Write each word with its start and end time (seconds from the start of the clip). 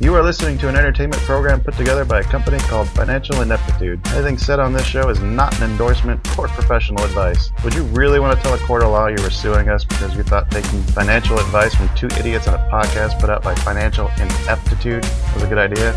You 0.00 0.12
are 0.16 0.22
listening 0.24 0.58
to 0.58 0.68
an 0.68 0.74
entertainment 0.74 1.22
program 1.22 1.60
put 1.60 1.74
together 1.76 2.04
by 2.04 2.18
a 2.18 2.24
company 2.24 2.58
called 2.58 2.88
Financial 2.88 3.40
Ineptitude. 3.42 4.04
Anything 4.08 4.36
said 4.36 4.58
on 4.58 4.72
this 4.72 4.84
show 4.84 5.08
is 5.08 5.20
not 5.20 5.56
an 5.60 5.70
endorsement 5.70 6.20
or 6.36 6.48
professional 6.48 7.04
advice. 7.04 7.52
Would 7.62 7.74
you 7.74 7.84
really 7.84 8.18
want 8.18 8.36
to 8.36 8.42
tell 8.42 8.52
a 8.54 8.58
court 8.58 8.82
of 8.82 8.90
law 8.90 9.06
you 9.06 9.22
were 9.22 9.30
suing 9.30 9.68
us 9.68 9.84
because 9.84 10.16
you 10.16 10.24
thought 10.24 10.50
taking 10.50 10.82
financial 10.82 11.38
advice 11.38 11.76
from 11.76 11.88
two 11.94 12.08
idiots 12.18 12.48
on 12.48 12.54
a 12.54 12.70
podcast 12.70 13.20
put 13.20 13.30
out 13.30 13.44
by 13.44 13.54
Financial 13.54 14.08
Ineptitude 14.18 15.04
was 15.32 15.44
a 15.44 15.46
good 15.46 15.58
idea? 15.58 15.92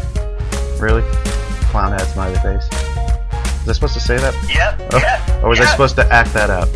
Really? 0.79 1.01
Clown 1.71 1.91
hat 1.91 2.01
smiley 2.01 2.35
face. 2.35 2.69
Was 3.61 3.69
I 3.69 3.73
supposed 3.73 3.93
to 3.95 3.99
say 3.99 4.17
that? 4.17 4.33
Yep. 4.47 4.93
Oh, 4.93 4.97
yep. 4.99 5.43
or 5.43 5.49
was 5.49 5.59
I 5.59 5.65
supposed 5.65 5.95
to 5.95 6.05
act 6.13 6.33
that 6.33 6.51
out? 6.51 6.67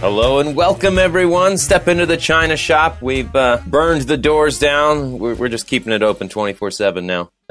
Hello 0.00 0.38
and 0.38 0.56
welcome, 0.56 0.98
everyone. 0.98 1.58
Step 1.58 1.86
into 1.86 2.06
the 2.06 2.16
China 2.16 2.56
Shop. 2.56 3.02
We've 3.02 3.36
uh, 3.36 3.60
burned 3.66 4.00
the 4.02 4.16
doors 4.16 4.58
down. 4.58 5.18
We're, 5.18 5.34
we're 5.34 5.50
just 5.50 5.66
keeping 5.66 5.92
it 5.92 6.02
open 6.02 6.30
24 6.30 6.70
7 6.70 7.06
now. 7.06 7.28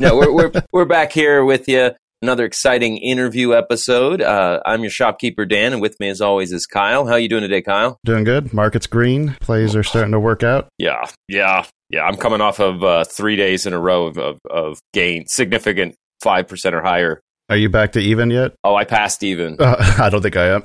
no, 0.00 0.16
we're, 0.16 0.32
we're, 0.32 0.52
we're 0.72 0.86
back 0.86 1.12
here 1.12 1.44
with 1.44 1.68
you. 1.68 1.90
Another 2.22 2.46
exciting 2.46 2.96
interview 2.96 3.52
episode. 3.52 4.22
Uh, 4.22 4.60
I'm 4.64 4.80
your 4.80 4.90
shopkeeper, 4.90 5.44
Dan, 5.44 5.74
and 5.74 5.82
with 5.82 6.00
me, 6.00 6.08
as 6.08 6.22
always, 6.22 6.50
is 6.50 6.64
Kyle. 6.64 7.06
How 7.06 7.16
you 7.16 7.28
doing 7.28 7.42
today, 7.42 7.60
Kyle? 7.60 7.98
Doing 8.06 8.24
good. 8.24 8.54
Market's 8.54 8.86
green. 8.86 9.36
Plays 9.40 9.76
are 9.76 9.82
starting 9.82 10.12
to 10.12 10.20
work 10.20 10.42
out. 10.42 10.68
Yeah, 10.78 11.10
yeah, 11.28 11.66
yeah. 11.90 12.04
I'm 12.04 12.16
coming 12.16 12.40
off 12.40 12.58
of 12.58 12.82
uh, 12.82 13.04
three 13.04 13.36
days 13.36 13.66
in 13.66 13.74
a 13.74 13.78
row 13.78 14.06
of, 14.06 14.16
of, 14.16 14.38
of 14.48 14.78
gain, 14.94 15.26
significant 15.26 15.94
5% 16.24 16.72
or 16.72 16.80
higher. 16.80 17.20
Are 17.50 17.56
you 17.56 17.68
back 17.68 17.90
to 17.92 18.00
even 18.00 18.30
yet? 18.30 18.52
Oh, 18.62 18.76
I 18.76 18.84
passed 18.84 19.24
even. 19.24 19.56
Uh, 19.58 19.74
I 19.98 20.08
don't 20.08 20.22
think 20.22 20.36
I 20.36 20.54
am. 20.54 20.62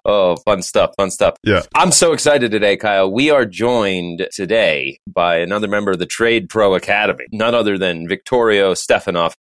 oh, 0.04 0.34
fun 0.44 0.62
stuff, 0.62 0.90
fun 0.96 1.12
stuff. 1.12 1.36
Yeah. 1.44 1.62
I'm 1.76 1.92
so 1.92 2.12
excited 2.12 2.50
today, 2.50 2.76
Kyle. 2.76 3.08
We 3.08 3.30
are 3.30 3.46
joined 3.46 4.26
today 4.32 4.98
by 5.06 5.36
another 5.36 5.68
member 5.68 5.92
of 5.92 6.00
the 6.00 6.06
Trade 6.06 6.48
Pro 6.48 6.74
Academy, 6.74 7.26
none 7.30 7.54
other 7.54 7.78
than 7.78 8.08
Victorio 8.08 8.74
Stefanoff. 8.74 9.36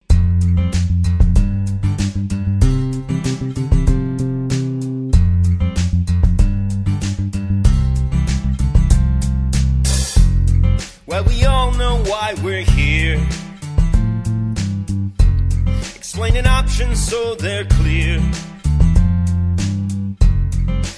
Well, 11.07 11.25
we 11.25 11.47
all 11.47 11.73
know 11.73 12.03
why 12.05 12.35
we're 12.43 12.61
here. 12.61 13.27
Explaining 16.19 16.49
options 16.49 16.99
so 16.99 17.37
they're 17.37 17.65
clear. 17.65 18.21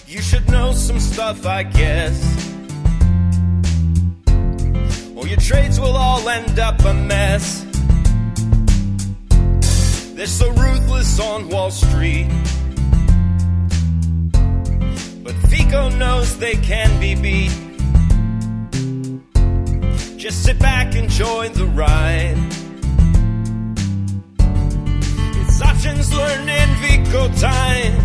You 0.06 0.22
should 0.22 0.48
know 0.48 0.72
some 0.72 0.98
stuff, 0.98 1.44
I 1.44 1.62
guess. 1.62 2.16
Or 5.14 5.28
your 5.28 5.36
trades 5.36 5.78
will 5.78 5.94
all 5.94 6.26
end 6.26 6.58
up 6.58 6.82
a 6.86 6.94
mess. 6.94 7.66
They're 10.14 10.26
so 10.26 10.50
ruthless 10.52 11.20
on 11.20 11.50
Wall 11.50 11.70
Street. 11.70 12.26
But 15.22 15.34
Vico 15.50 15.90
knows 15.90 16.38
they 16.38 16.54
can 16.54 16.98
be 16.98 17.14
beat. 17.14 17.52
Just 20.16 20.44
sit 20.44 20.58
back, 20.58 20.94
enjoy 20.94 21.50
the 21.50 21.66
ride. 21.66 22.69
It's 25.82 25.88
options 25.88 26.12
learning 26.12 26.68
Vico 26.84 27.24
time. 27.40 27.96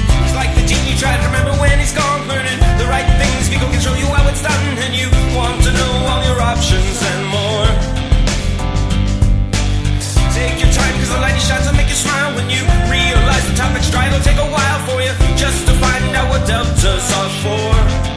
He's 0.00 0.32
like 0.32 0.48
the 0.56 0.64
genie, 0.64 0.96
try 0.96 1.12
to 1.12 1.26
remember 1.28 1.52
when 1.60 1.78
he's 1.78 1.92
gone, 1.92 2.26
learning 2.26 2.56
the 2.80 2.88
right 2.88 3.04
things. 3.20 3.52
Vico 3.52 3.68
can 3.68 3.78
show 3.78 3.92
you 3.92 4.08
how 4.08 4.26
it's 4.32 4.40
done, 4.40 4.64
and 4.80 4.96
you 4.96 5.12
want 5.36 5.60
to 5.60 5.70
know 5.76 5.92
all 6.08 6.24
your 6.24 6.40
options 6.40 7.04
and 7.04 7.20
more. 7.28 7.68
Take 10.32 10.56
your 10.64 10.72
time, 10.72 10.94
cause 10.96 11.12
the 11.12 11.20
light 11.20 11.36
shines 11.36 11.68
will 11.68 11.76
make 11.76 11.92
you 11.92 12.00
smile 12.00 12.32
when 12.32 12.48
you 12.48 12.64
realize 12.88 13.44
the 13.44 13.54
topic's 13.54 13.90
dry. 13.90 14.08
It'll 14.08 14.24
take 14.24 14.40
a 14.40 14.48
while 14.48 14.80
for 14.88 15.04
you 15.04 15.12
just 15.36 15.68
to 15.68 15.74
find 15.76 16.16
out 16.16 16.32
what 16.32 16.48
deltas 16.48 17.12
are 17.12 17.32
for. 17.44 18.07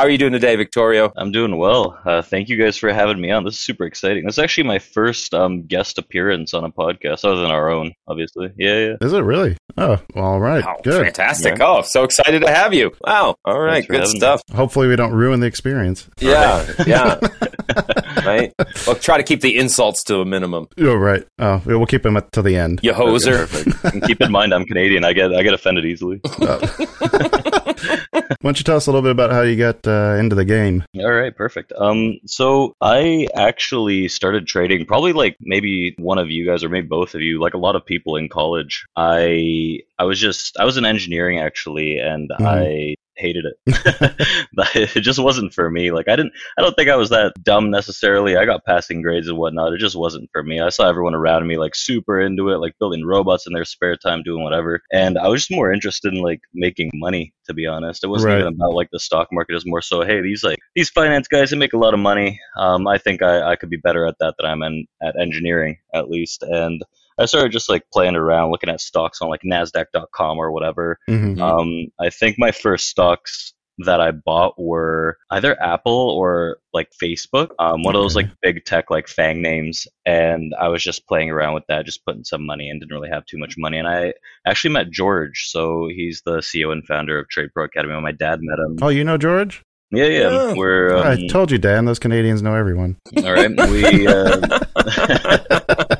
How 0.00 0.06
are 0.06 0.10
you 0.10 0.16
doing 0.16 0.32
today, 0.32 0.56
Victorio? 0.56 1.12
I'm 1.14 1.30
doing 1.30 1.58
well. 1.58 2.00
Uh, 2.06 2.22
thank 2.22 2.48
you 2.48 2.56
guys 2.56 2.78
for 2.78 2.90
having 2.90 3.20
me 3.20 3.30
on. 3.32 3.44
This 3.44 3.56
is 3.56 3.60
super 3.60 3.84
exciting. 3.84 4.24
This 4.24 4.36
is 4.36 4.38
actually 4.38 4.64
my 4.64 4.78
first 4.78 5.34
um, 5.34 5.66
guest 5.66 5.98
appearance 5.98 6.54
on 6.54 6.64
a 6.64 6.70
podcast, 6.70 7.22
other 7.22 7.42
than 7.42 7.50
our 7.50 7.68
own, 7.68 7.92
obviously. 8.08 8.50
Yeah, 8.56 8.78
yeah. 8.78 8.96
Is 9.02 9.12
it 9.12 9.20
really? 9.20 9.58
Oh, 9.76 10.00
all 10.16 10.40
right. 10.40 10.64
Wow, 10.64 10.78
good. 10.82 11.04
fantastic. 11.04 11.60
Oh, 11.60 11.82
so 11.82 12.04
excited 12.04 12.40
to 12.40 12.50
have 12.50 12.72
you. 12.72 12.92
Wow. 13.02 13.36
All 13.44 13.60
right, 13.60 13.86
good 13.86 14.00
having 14.00 14.14
me. 14.14 14.20
stuff. 14.20 14.40
Hopefully, 14.54 14.88
we 14.88 14.96
don't 14.96 15.12
ruin 15.12 15.40
the 15.40 15.46
experience. 15.46 16.08
Yeah, 16.18 16.66
yeah. 16.86 17.20
right? 18.24 18.52
Well, 18.86 18.96
try 18.96 19.18
to 19.18 19.22
keep 19.22 19.40
the 19.42 19.56
insults 19.58 20.02
to 20.04 20.20
a 20.20 20.24
minimum. 20.24 20.66
Oh, 20.78 20.94
right. 20.94 21.26
Oh, 21.38 21.60
we'll 21.66 21.86
keep 21.86 22.06
at, 22.06 22.32
till 22.32 22.42
the 22.42 22.56
end. 22.56 22.80
You 22.82 22.92
hoser. 22.92 23.46
Perfect. 23.48 24.06
keep 24.06 24.20
in 24.20 24.32
mind, 24.32 24.54
I'm 24.54 24.64
Canadian. 24.64 25.04
I 25.04 25.12
get 25.12 25.32
I 25.34 25.42
get 25.42 25.52
offended 25.54 25.84
easily. 25.84 26.20
Why 26.40 28.36
don't 28.42 28.58
you 28.58 28.64
tell 28.64 28.76
us 28.76 28.86
a 28.86 28.90
little 28.90 29.02
bit 29.02 29.10
about 29.10 29.30
how 29.32 29.42
you 29.42 29.56
got 29.56 29.86
uh, 29.86 30.16
into 30.18 30.34
the 30.34 30.44
game? 30.44 30.82
All 30.98 31.10
right, 31.12 31.34
perfect. 31.34 31.72
Um, 31.76 32.18
so 32.26 32.74
I 32.80 33.28
actually 33.34 34.08
started 34.08 34.46
trading 34.46 34.86
probably 34.86 35.12
like 35.12 35.36
maybe 35.40 35.94
one 35.98 36.18
of 36.18 36.30
you 36.30 36.46
guys 36.46 36.64
or 36.64 36.68
maybe 36.68 36.86
both 36.86 37.14
of 37.14 37.20
you, 37.20 37.38
like 37.40 37.54
a 37.54 37.58
lot 37.58 37.76
of 37.76 37.84
people 37.84 38.16
in 38.16 38.28
college. 38.28 38.86
I 38.96 39.80
I 39.98 40.04
was 40.04 40.18
just 40.18 40.58
I 40.58 40.64
was 40.64 40.76
in 40.76 40.84
engineering 40.84 41.38
actually, 41.38 41.98
and 41.98 42.30
Mhm. 42.30 42.46
I 42.46 42.94
hated 43.20 43.44
it. 43.44 44.16
it 44.96 45.00
just 45.02 45.18
wasn't 45.18 45.52
for 45.52 45.70
me. 45.70 45.90
Like 45.92 46.08
I 46.08 46.16
didn't 46.16 46.32
I 46.58 46.62
don't 46.62 46.74
think 46.74 46.88
I 46.88 46.96
was 46.96 47.10
that 47.10 47.32
dumb 47.42 47.70
necessarily. 47.70 48.36
I 48.36 48.44
got 48.44 48.64
passing 48.64 49.02
grades 49.02 49.28
and 49.28 49.38
whatnot. 49.38 49.72
It 49.72 49.78
just 49.78 49.96
wasn't 49.96 50.28
for 50.32 50.42
me. 50.42 50.60
I 50.60 50.70
saw 50.70 50.88
everyone 50.88 51.14
around 51.14 51.46
me 51.46 51.58
like 51.58 51.74
super 51.74 52.20
into 52.20 52.48
it, 52.50 52.58
like 52.58 52.74
building 52.80 53.04
robots 53.04 53.46
in 53.46 53.52
their 53.52 53.64
spare 53.64 53.96
time, 53.96 54.22
doing 54.22 54.42
whatever. 54.42 54.80
And 54.92 55.18
I 55.18 55.28
was 55.28 55.42
just 55.42 55.50
more 55.50 55.72
interested 55.72 56.12
in 56.12 56.20
like 56.20 56.40
making 56.54 56.90
money, 56.94 57.32
to 57.46 57.54
be 57.54 57.66
honest. 57.66 58.04
It 58.04 58.08
wasn't 58.08 58.32
Right. 58.32 58.40
even 58.40 58.54
about 58.54 58.74
like 58.74 58.88
the 58.92 59.00
stock 59.00 59.28
market. 59.32 59.54
Is 59.56 59.66
more 59.66 59.82
so, 59.82 60.02
hey, 60.02 60.20
these 60.22 60.42
like 60.44 60.58
these 60.74 60.90
finance 60.90 61.28
guys 61.28 61.50
they 61.50 61.56
make 61.56 61.72
a 61.72 61.78
lot 61.78 61.94
of 61.94 62.00
money. 62.00 62.40
Um, 62.56 62.86
I 62.86 62.98
think 62.98 63.22
I, 63.22 63.52
I 63.52 63.56
could 63.56 63.70
be 63.70 63.76
better 63.76 64.06
at 64.06 64.16
that 64.20 64.34
than 64.38 64.50
I'm 64.50 64.62
in, 64.62 64.86
at 65.02 65.18
engineering 65.20 65.76
at 65.94 66.08
least. 66.08 66.42
And 66.42 66.82
I 67.20 67.26
started 67.26 67.52
just 67.52 67.68
like 67.68 67.82
playing 67.92 68.16
around, 68.16 68.50
looking 68.50 68.70
at 68.70 68.80
stocks 68.80 69.20
on 69.22 69.28
like 69.28 69.42
Nasdaq.com 69.44 70.38
or 70.38 70.50
whatever. 70.50 70.98
Mhm. 71.08 71.36
Mhm. 71.36 71.40
Um, 71.40 71.92
I 72.00 72.10
think 72.10 72.36
my 72.38 72.50
first 72.50 72.88
stocks 72.88 73.52
that 73.86 73.98
I 74.00 74.10
bought 74.10 74.54
were 74.58 75.16
either 75.30 75.56
Apple 75.62 76.10
or 76.10 76.58
like 76.74 76.88
Facebook, 77.02 77.48
um, 77.58 77.82
one 77.82 77.94
of 77.96 78.02
those 78.02 78.14
like 78.14 78.26
big 78.42 78.64
tech 78.66 78.90
like 78.90 79.06
FAANG 79.06 79.38
names, 79.40 79.86
and 80.04 80.54
I 80.60 80.68
was 80.68 80.82
just 80.82 81.06
playing 81.08 81.30
around 81.30 81.54
with 81.54 81.64
that, 81.68 81.86
just 81.86 82.04
putting 82.04 82.24
some 82.24 82.44
money 82.44 82.68
in. 82.68 82.78
Didn't 82.78 82.92
really 82.94 83.08
have 83.08 83.24
too 83.24 83.38
much 83.38 83.54
money, 83.56 83.78
and 83.78 83.88
I 83.88 84.12
actually 84.46 84.74
met 84.74 84.90
George, 84.90 85.46
so 85.48 85.88
he's 85.94 86.20
the 86.26 86.38
CEO 86.42 86.72
and 86.72 86.84
founder 86.86 87.18
of 87.18 87.28
Trade 87.30 87.48
Pro 87.54 87.64
Academy. 87.64 87.94
When 87.94 88.02
my 88.02 88.12
dad 88.12 88.40
met 88.42 88.58
him, 88.58 88.76
Oh, 88.82 88.88
you 88.88 89.02
know 89.02 89.16
George? 89.16 89.62
yeah, 89.90 90.04
yeah, 90.04 90.30
Yeah. 90.30 90.52
we're 90.54 90.94
um, 90.96 91.06
I 91.06 91.26
told 91.28 91.50
you, 91.50 91.56
Dan. 91.56 91.86
Those 91.86 91.98
Canadians 91.98 92.42
know 92.42 92.54
everyone. 92.54 92.96
all 93.16 93.32
right. 93.32 93.50
We 93.70 94.06
uh, 94.06 94.58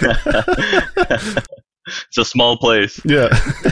it's 1.86 2.18
a 2.18 2.24
small 2.24 2.56
place. 2.56 3.00
Yeah. 3.04 3.28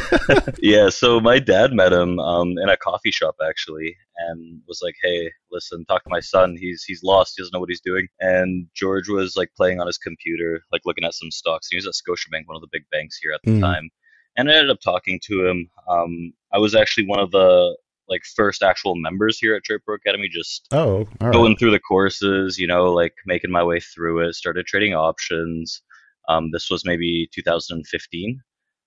yeah, 0.61 0.89
so 0.89 1.21
my 1.21 1.39
dad 1.39 1.73
met 1.73 1.93
him 1.93 2.19
um, 2.19 2.59
in 2.59 2.69
a 2.69 2.77
coffee 2.77 3.11
shop 3.11 3.37
actually, 3.47 3.97
and 4.29 4.61
was 4.67 4.81
like, 4.83 4.95
"Hey, 5.03 5.31
listen, 5.51 5.85
talk 5.85 6.03
to 6.05 6.11
my 6.11 6.21
son. 6.21 6.57
He's 6.59 6.83
he's 6.85 7.03
lost. 7.03 7.35
He 7.37 7.43
doesn't 7.43 7.53
know 7.53 7.61
what 7.61 7.69
he's 7.69 7.81
doing." 7.81 8.09
And 8.21 8.67
George 8.75 9.09
was 9.09 9.37
like 9.37 9.51
playing 9.57 9.81
on 9.81 9.87
his 9.87 9.99
computer, 9.99 10.63
like 10.73 10.83
looking 10.85 11.05
at 11.05 11.15
some 11.15 11.31
stocks. 11.31 11.69
He 11.71 11.77
was 11.77 11.87
at 11.87 11.95
Scotiabank, 11.95 12.47
one 12.47 12.57
of 12.57 12.63
the 12.63 12.69
big 12.73 12.85
banks 12.91 13.19
here 13.19 13.33
at 13.33 13.41
the 13.45 13.53
Mm. 13.53 13.61
time, 13.61 13.91
and 14.37 14.51
I 14.51 14.55
ended 14.55 14.71
up 14.71 14.81
talking 14.81 15.21
to 15.25 15.47
him. 15.47 15.71
Um, 15.89 16.33
I 16.53 16.59
was 16.59 16.75
actually 16.75 17.07
one 17.07 17.21
of 17.21 17.31
the 17.31 17.77
like 18.09 18.23
first 18.37 18.63
actual 18.63 18.95
members 18.95 19.39
here 19.39 19.55
at 19.57 19.65
Trade 19.65 19.81
Pro 19.85 19.97
Academy, 19.97 20.29
just 20.29 20.69
oh, 20.73 21.09
right. 21.21 21.33
going 21.33 21.57
through 21.57 21.73
the 21.73 21.81
courses, 21.81 22.57
you 22.57 22.67
know, 22.67 22.93
like 22.93 23.15
making 23.27 23.51
my 23.51 23.65
way 23.65 23.81
through 23.81 24.21
it. 24.21 24.35
Started 24.35 24.65
trading 24.67 24.95
options. 24.95 25.83
Um, 26.29 26.51
this 26.53 26.71
was 26.71 26.85
maybe 26.85 27.29
2015. 27.33 28.41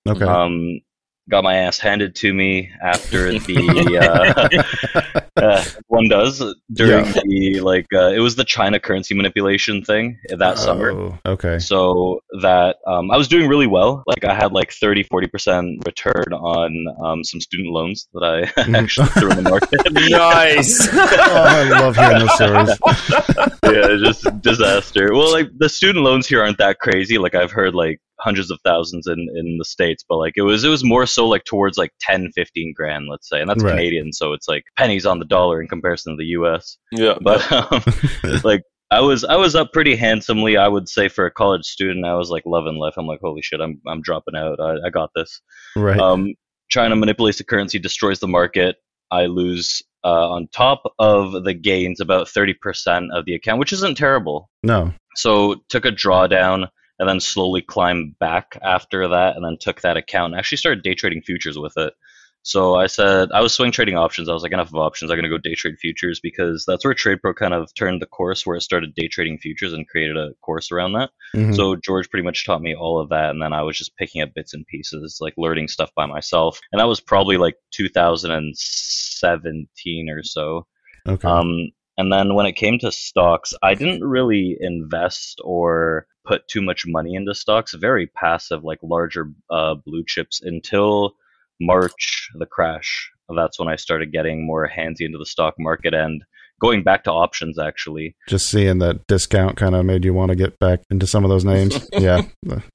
Okay. 0.07 0.25
Um, 0.25 0.79
got 1.29 1.43
my 1.43 1.55
ass 1.55 1.77
handed 1.79 2.15
to 2.15 2.33
me 2.33 2.71
after 2.81 3.31
the 3.31 3.97
uh, 4.01 5.19
uh, 5.41 5.63
one 5.87 6.07
does 6.09 6.39
during 6.73 7.05
Yeah. 7.05 7.21
the 7.23 7.59
like 7.61 7.85
uh, 7.93 8.07
it 8.09 8.19
was 8.19 8.35
the 8.35 8.43
China 8.43 8.79
currency 8.79 9.13
manipulation 9.15 9.83
thing 9.83 10.17
that 10.29 10.57
summer. 10.57 10.91
Oh, 10.91 11.17
okay. 11.25 11.59
So 11.59 12.21
that 12.41 12.77
um, 12.87 13.11
I 13.11 13.17
was 13.17 13.27
doing 13.27 13.47
really 13.47 13.67
well. 13.67 14.03
Like 14.07 14.23
I 14.25 14.33
had 14.33 14.51
like 14.53 14.71
30, 14.73 15.03
40% 15.05 15.85
return 15.85 16.33
on 16.33 16.85
um, 17.03 17.23
some 17.23 17.39
student 17.39 17.69
loans 17.69 18.07
that 18.13 18.23
I 18.23 18.39
Mm-hmm. 18.61 18.75
actually 18.83 19.07
threw 19.07 19.31
in 19.31 19.43
the 19.43 19.49
market. 19.49 19.81
nice. 19.91 20.89
Oh, 20.93 20.99
I 20.99 21.69
love 21.79 21.95
hearing 21.95 22.19
those 22.19 22.33
stories. 22.35 23.49
yeah, 23.63 23.97
just 24.03 24.41
disaster. 24.41 25.13
Well, 25.13 25.31
like 25.31 25.49
the 25.57 25.69
student 25.69 26.03
loans 26.03 26.27
here 26.27 26.41
aren't 26.41 26.57
that 26.57 26.79
crazy. 26.79 27.17
Like 27.17 27.35
I've 27.35 27.51
heard 27.51 27.73
like 27.75 27.99
hundreds 28.19 28.51
of 28.51 28.59
thousands 28.63 29.07
in, 29.07 29.27
in 29.35 29.57
the 29.57 29.65
states, 29.65 30.03
but 30.07 30.17
like 30.17 30.33
it 30.35 30.41
was 30.41 30.63
it 30.63 30.69
was 30.69 30.83
more 30.83 31.05
so 31.05 31.27
like 31.27 31.45
towards 31.45 31.77
like 31.77 31.91
10, 32.01 32.31
15 32.35 32.73
grand, 32.75 33.07
let's 33.09 33.29
say, 33.29 33.41
and 33.41 33.49
that's 33.49 33.63
Right. 33.63 33.71
Canadian, 33.71 34.13
so 34.13 34.33
it's 34.33 34.47
like 34.47 34.63
pennies 34.77 35.05
on 35.05 35.19
the 35.19 35.25
dollar 35.25 35.61
in 35.61 35.67
comparison 35.67 36.13
to 36.13 36.17
the 36.17 36.29
U.S. 36.29 36.77
yeah. 36.91 37.15
But 37.21 37.51
um, 37.51 37.83
like 38.43 38.61
I 38.91 39.01
was 39.01 39.23
I 39.23 39.35
was 39.35 39.55
up 39.55 39.71
pretty 39.71 39.95
handsomely. 39.95 40.57
I 40.57 40.67
would 40.67 40.89
say 40.89 41.09
for 41.09 41.25
a 41.25 41.31
college 41.31 41.65
student, 41.65 42.05
I 42.05 42.15
was 42.15 42.29
like 42.29 42.43
loving 42.45 42.75
life. 42.75 42.95
I'm 42.97 43.05
like, 43.05 43.19
holy 43.21 43.41
shit, 43.41 43.61
I'm 43.61 43.81
I'm 43.87 44.01
dropping 44.01 44.35
out. 44.35 44.59
I, 44.59 44.87
I 44.87 44.89
got 44.89 45.11
this. 45.15 45.41
Right. 45.75 45.99
Um, 45.99 46.33
China 46.69 46.95
manipulates 46.95 47.37
the 47.39 47.43
currency, 47.43 47.79
destroys 47.79 48.19
the 48.19 48.27
market. 48.27 48.77
I 49.11 49.25
lose 49.25 49.81
uh, 50.03 50.29
on 50.29 50.47
top 50.53 50.83
of 50.99 51.43
the 51.43 51.53
gains 51.53 51.99
about 51.99 52.27
30% 52.27 53.09
of 53.11 53.25
the 53.25 53.33
account, 53.33 53.59
which 53.59 53.73
isn't 53.73 53.97
terrible. 53.97 54.49
no. 54.63 54.93
So 55.15 55.55
took 55.69 55.85
a 55.85 55.91
drawdown 55.91 56.67
and 56.99 57.07
then 57.07 57.19
slowly 57.19 57.61
climbed 57.61 58.17
back 58.19 58.57
after 58.61 59.07
that, 59.07 59.35
and 59.35 59.43
then 59.43 59.57
took 59.59 59.81
that 59.81 59.97
account 59.97 60.33
and 60.33 60.39
actually 60.39 60.57
started 60.57 60.83
day 60.83 60.93
trading 60.93 61.21
futures 61.21 61.57
with 61.57 61.77
it. 61.77 61.93
So 62.41 62.75
I 62.75 62.87
said 62.87 63.29
I 63.33 63.41
was 63.41 63.53
swing 63.53 63.71
trading 63.71 63.97
options. 63.97 64.29
I 64.29 64.33
was 64.33 64.43
like, 64.43 64.53
enough 64.53 64.69
of 64.69 64.75
options. 64.75 65.11
I'm 65.11 65.17
gonna 65.17 65.27
go 65.29 65.37
day 65.37 65.55
trade 65.55 65.77
futures 65.77 66.21
because 66.21 66.63
that's 66.65 66.85
where 66.85 66.93
TradePro 66.93 67.35
kind 67.35 67.53
of 67.53 67.73
turned 67.73 68.01
the 68.01 68.05
course, 68.05 68.45
where 68.45 68.55
it 68.55 68.61
started 68.61 68.95
day 68.95 69.07
trading 69.09 69.37
futures 69.39 69.73
and 69.73 69.87
created 69.87 70.15
a 70.17 70.29
course 70.41 70.71
around 70.71 70.93
that. 70.93 71.11
Mhm. 71.35 71.53
So 71.55 71.75
George 71.75 72.09
pretty 72.09 72.23
much 72.23 72.45
taught 72.45 72.61
me 72.61 72.73
all 72.73 72.97
of 72.99 73.09
that, 73.09 73.31
and 73.31 73.41
then 73.41 73.51
I 73.53 73.61
was 73.61 73.77
just 73.77 73.95
picking 73.97 74.21
up 74.21 74.33
bits 74.33 74.53
and 74.53 74.65
pieces, 74.67 75.17
like 75.19 75.33
learning 75.37 75.67
stuff 75.67 75.91
by 75.95 76.05
myself. 76.05 76.59
And 76.71 76.79
that 76.79 76.87
was 76.87 77.01
probably 77.01 77.35
like 77.37 77.55
2017 77.71 80.09
or 80.09 80.23
so. 80.23 80.65
okay. 81.07 81.27
Um, 81.27 81.69
and 81.97 82.11
then 82.11 82.33
when 82.33 82.45
it 82.45 82.53
came 82.53 82.79
to 82.79 82.91
stocks, 82.93 83.53
I 83.61 83.73
didn't 83.73 84.03
really 84.03 84.55
invest 84.61 85.41
or 85.43 86.07
put 86.29 86.47
too 86.47 86.61
much 86.61 86.85
money 86.85 87.15
into 87.15 87.33
stocks. 87.33 87.73
Very 87.73 88.05
passive, 88.05 88.63
like 88.63 88.77
larger 88.83 89.31
uh, 89.49 89.73
blue 89.73 90.03
chips 90.05 90.41
until 90.41 91.15
March, 91.59 92.29
the 92.35 92.45
crash. 92.45 93.09
That's 93.35 93.59
when 93.59 93.67
I 93.67 93.75
started 93.75 94.11
getting 94.11 94.45
more 94.45 94.69
handsy 94.69 95.01
into 95.01 95.17
the 95.17 95.25
stock 95.25 95.55
market 95.57 95.93
and 95.93 96.23
going 96.61 96.83
back 96.83 97.03
to 97.05 97.11
options 97.11 97.57
actually. 97.57 98.15
Just 98.27 98.47
seeing 98.47 98.77
that 98.79 99.07
discount 99.07 99.57
kind 99.57 99.75
of 99.75 99.85
made 99.85 100.05
you 100.05 100.13
want 100.13 100.29
to 100.29 100.35
get 100.35 100.59
back 100.59 100.81
into 100.91 101.07
some 101.07 101.23
of 101.23 101.29
those 101.29 101.45
names. 101.45 101.89
yeah. 101.93 102.21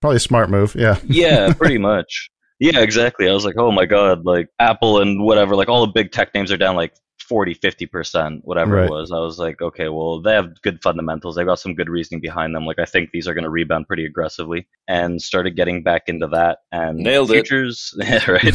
Probably 0.00 0.16
a 0.16 0.20
smart 0.20 0.50
move. 0.50 0.74
Yeah. 0.74 0.98
Yeah, 1.04 1.52
pretty 1.56 1.78
much. 1.78 2.30
Yeah, 2.58 2.80
exactly. 2.80 3.28
I 3.28 3.32
was 3.32 3.44
like, 3.44 3.56
oh 3.58 3.70
my 3.70 3.84
god, 3.84 4.24
like 4.24 4.48
Apple 4.58 5.00
and 5.00 5.22
whatever, 5.22 5.54
like 5.54 5.68
all 5.68 5.86
the 5.86 5.92
big 5.92 6.12
tech 6.12 6.34
names 6.34 6.50
are 6.50 6.56
down 6.56 6.76
like 6.76 6.94
40, 7.28 7.54
50%, 7.56 8.40
whatever 8.44 8.74
Right. 8.76 8.84
it 8.84 8.90
was. 8.90 9.10
I 9.12 9.18
was 9.18 9.38
like, 9.38 9.60
okay, 9.62 9.88
well, 9.88 10.20
they 10.20 10.32
have 10.34 10.60
good 10.62 10.82
fundamentals. 10.82 11.36
They've 11.36 11.46
got 11.46 11.58
some 11.58 11.74
good 11.74 11.88
reasoning 11.88 12.20
behind 12.20 12.54
them. 12.54 12.66
Like, 12.66 12.78
I 12.78 12.84
think 12.84 13.10
these 13.12 13.26
are 13.26 13.34
going 13.34 13.44
to 13.44 13.50
rebound 13.50 13.86
pretty 13.88 14.04
aggressively 14.04 14.66
and 14.88 15.20
started 15.20 15.56
getting 15.56 15.82
back 15.82 16.04
into 16.08 16.26
that. 16.28 16.58
And 16.72 16.98
Nailed 16.98 17.30
it. 17.30 17.34
futures, 17.46 17.94
yeah, 17.98 18.30
right. 18.30 18.54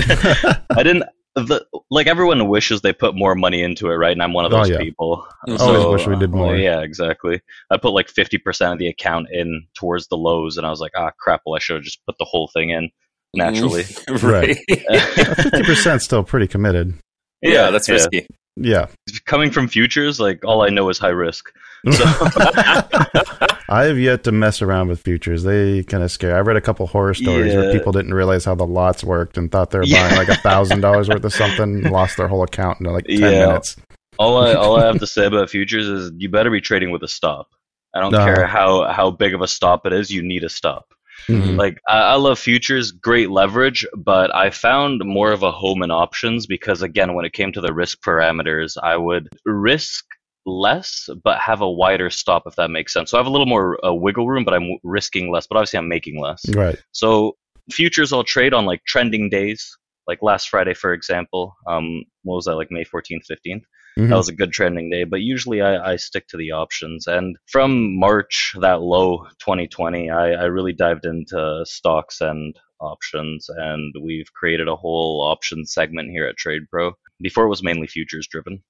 I 0.77 0.83
didn't. 0.83 1.03
The, 1.35 1.63
like 1.91 2.07
everyone 2.07 2.47
wishes 2.49 2.81
they 2.81 2.91
put 2.91 3.15
more 3.15 3.33
money 3.35 3.61
into 3.61 3.89
it, 3.91 3.95
right? 3.95 4.11
And 4.11 4.21
I'm 4.21 4.33
one 4.33 4.45
of 4.45 4.51
Oh, 4.53 4.57
those 4.57 4.69
yeah. 4.71 4.79
people. 4.79 5.25
Always 5.59 5.85
wish 5.85 6.07
we 6.07 6.15
did 6.19 6.33
uh, 6.33 6.37
more. 6.37 6.55
yeah, 6.57 6.81
exactly. 6.81 7.39
I 7.71 7.77
put 7.77 7.91
like 7.91 8.07
50% 8.07 8.73
of 8.73 8.79
the 8.79 8.87
account 8.87 9.27
in 9.31 9.65
towards 9.75 10.07
the 10.07 10.17
lows, 10.17 10.57
and 10.57 10.65
I 10.65 10.69
was 10.69 10.79
like, 10.81 10.91
ah, 10.97 11.11
crap. 11.19 11.41
Well, 11.45 11.55
I 11.55 11.59
should 11.59 11.75
have 11.77 11.83
just 11.83 12.03
put 12.05 12.17
the 12.17 12.25
whole 12.25 12.49
thing 12.53 12.71
in 12.71 12.89
naturally. 13.35 13.83
right. 14.21 14.57
Fifty 14.67 15.63
percent 15.63 16.01
still 16.01 16.23
pretty 16.23 16.47
committed. 16.47 16.95
yeah, 17.43 17.69
that's 17.69 17.87
risky. 17.87 18.25
Yeah. 18.61 18.87
Coming 19.25 19.51
from 19.51 19.67
futures, 19.67 20.19
like 20.19 20.43
all 20.45 20.61
I 20.61 20.69
know 20.69 20.89
is 20.89 20.97
high 20.99 21.09
risk. 21.09 21.51
So 21.91 22.03
I 23.69 23.83
have 23.85 23.97
yet 23.99 24.23
to 24.25 24.31
mess 24.31 24.61
around 24.61 24.89
with 24.89 25.01
futures. 25.01 25.43
They 25.43 25.83
kind 25.83 26.03
of 26.03 26.11
scare. 26.11 26.35
I 26.35 26.39
read 26.41 26.57
a 26.57 26.61
couple 26.61 26.85
horror 26.87 27.13
stories 27.13 27.55
where 27.55 27.71
people 27.71 27.91
didn't 27.91 28.13
realize 28.13 28.43
how 28.45 28.55
the 28.55 28.65
lots 28.65 29.03
worked 29.03 29.37
and 29.37 29.51
thought 29.51 29.71
they 29.71 29.77
were 29.79 29.85
Yeah. 29.85 30.07
buying 30.09 30.17
like 30.17 30.29
a 30.29 30.41
thousand 30.41 30.81
dollars 30.81 31.07
worth 31.07 31.23
of 31.23 31.33
something, 31.43 31.61
and 31.63 31.89
lost 31.91 32.17
their 32.17 32.27
whole 32.27 32.43
account 32.43 32.79
in 32.81 32.87
like 32.87 33.05
ten 33.05 33.19
Yeah. 33.19 33.45
minutes. 33.47 33.75
all 34.17 34.37
I 34.43 34.53
all 34.53 34.77
I 34.77 34.85
have 34.87 34.99
to 34.99 35.07
say 35.15 35.25
about 35.25 35.49
futures 35.49 35.87
is 35.87 36.11
you 36.17 36.29
better 36.29 36.49
be 36.51 36.59
trading 36.61 36.91
with 36.91 37.03
a 37.03 37.07
stop. 37.07 37.47
I 37.95 38.01
don't 38.01 38.11
care 38.13 38.45
how 38.45 38.91
how 38.91 39.11
big 39.11 39.33
of 39.33 39.41
a 39.41 39.47
stop 39.47 39.85
it 39.85 39.93
is. 39.93 40.11
You 40.11 40.21
need 40.21 40.43
a 40.43 40.49
stop. 40.49 40.93
Mhm. 41.27 41.57
Like 41.57 41.79
I, 41.87 41.99
I 41.99 42.15
love 42.15 42.39
futures, 42.39 42.91
great 42.91 43.29
leverage, 43.29 43.85
but 43.95 44.33
I 44.35 44.49
found 44.49 45.01
more 45.05 45.31
of 45.31 45.43
a 45.43 45.51
home 45.51 45.83
in 45.83 45.91
options 45.91 46.47
because 46.47 46.81
again, 46.81 47.13
when 47.13 47.25
it 47.25 47.33
came 47.33 47.51
to 47.53 47.61
the 47.61 47.73
risk 47.73 48.01
parameters, 48.01 48.77
I 48.81 48.97
would 48.97 49.29
risk 49.45 50.05
less 50.45 51.09
but 51.23 51.37
have 51.39 51.61
a 51.61 51.69
wider 51.69 52.09
stop 52.09 52.43
if 52.45 52.55
that 52.55 52.71
makes 52.71 52.93
sense. 52.93 53.11
So 53.11 53.17
I 53.17 53.19
have 53.19 53.27
a 53.27 53.31
little 53.31 53.45
more 53.45 53.83
uh, 53.85 53.93
wiggle 53.93 54.27
room, 54.27 54.43
but 54.43 54.53
I'm 54.53 54.77
risking 54.83 55.31
less, 55.31 55.47
but 55.47 55.57
obviously 55.57 55.77
I'm 55.77 55.89
making 55.89 56.19
less. 56.19 56.43
Right. 56.49 56.81
So 56.91 57.35
futures 57.71 58.11
I'll 58.13 58.23
trade 58.23 58.53
on 58.53 58.65
like 58.65 58.83
trending 58.85 59.29
days, 59.29 59.77
like 60.07 60.21
last 60.21 60.49
Friday 60.49 60.73
for 60.73 60.93
example. 60.93 61.55
Um, 61.67 62.03
what 62.23 62.35
was 62.35 62.45
that 62.45 62.55
like 62.55 62.71
May 62.71 62.83
14th, 62.83 63.25
15th? 63.29 63.61
Mhm. 63.99 64.09
That 64.09 64.15
was 64.17 64.29
a 64.29 64.33
good 64.35 64.51
trending 64.51 64.89
day, 64.89 65.03
but 65.03 65.21
usually 65.21 65.61
I, 65.61 65.91
I 65.93 65.95
stick 65.97 66.27
to 66.29 66.37
the 66.37 66.51
options. 66.51 67.05
And 67.07 67.35
from 67.47 67.99
March, 67.99 68.55
that 68.61 68.81
low 68.81 69.25
2020, 69.39 70.09
I, 70.09 70.31
I 70.31 70.45
really 70.45 70.73
dived 70.73 71.05
into 71.05 71.61
stocks 71.65 72.21
and 72.21 72.55
options, 72.79 73.47
and 73.49 73.93
we've 74.01 74.31
created 74.33 74.67
a 74.67 74.75
whole 74.75 75.21
options 75.21 75.73
segment 75.73 76.11
here 76.11 76.25
at 76.27 76.35
TradePro. 76.37 76.93
Before 77.21 77.45
it 77.45 77.49
was 77.49 77.61
mainly 77.63 77.87
futures 77.87 78.27
driven, 78.27 78.63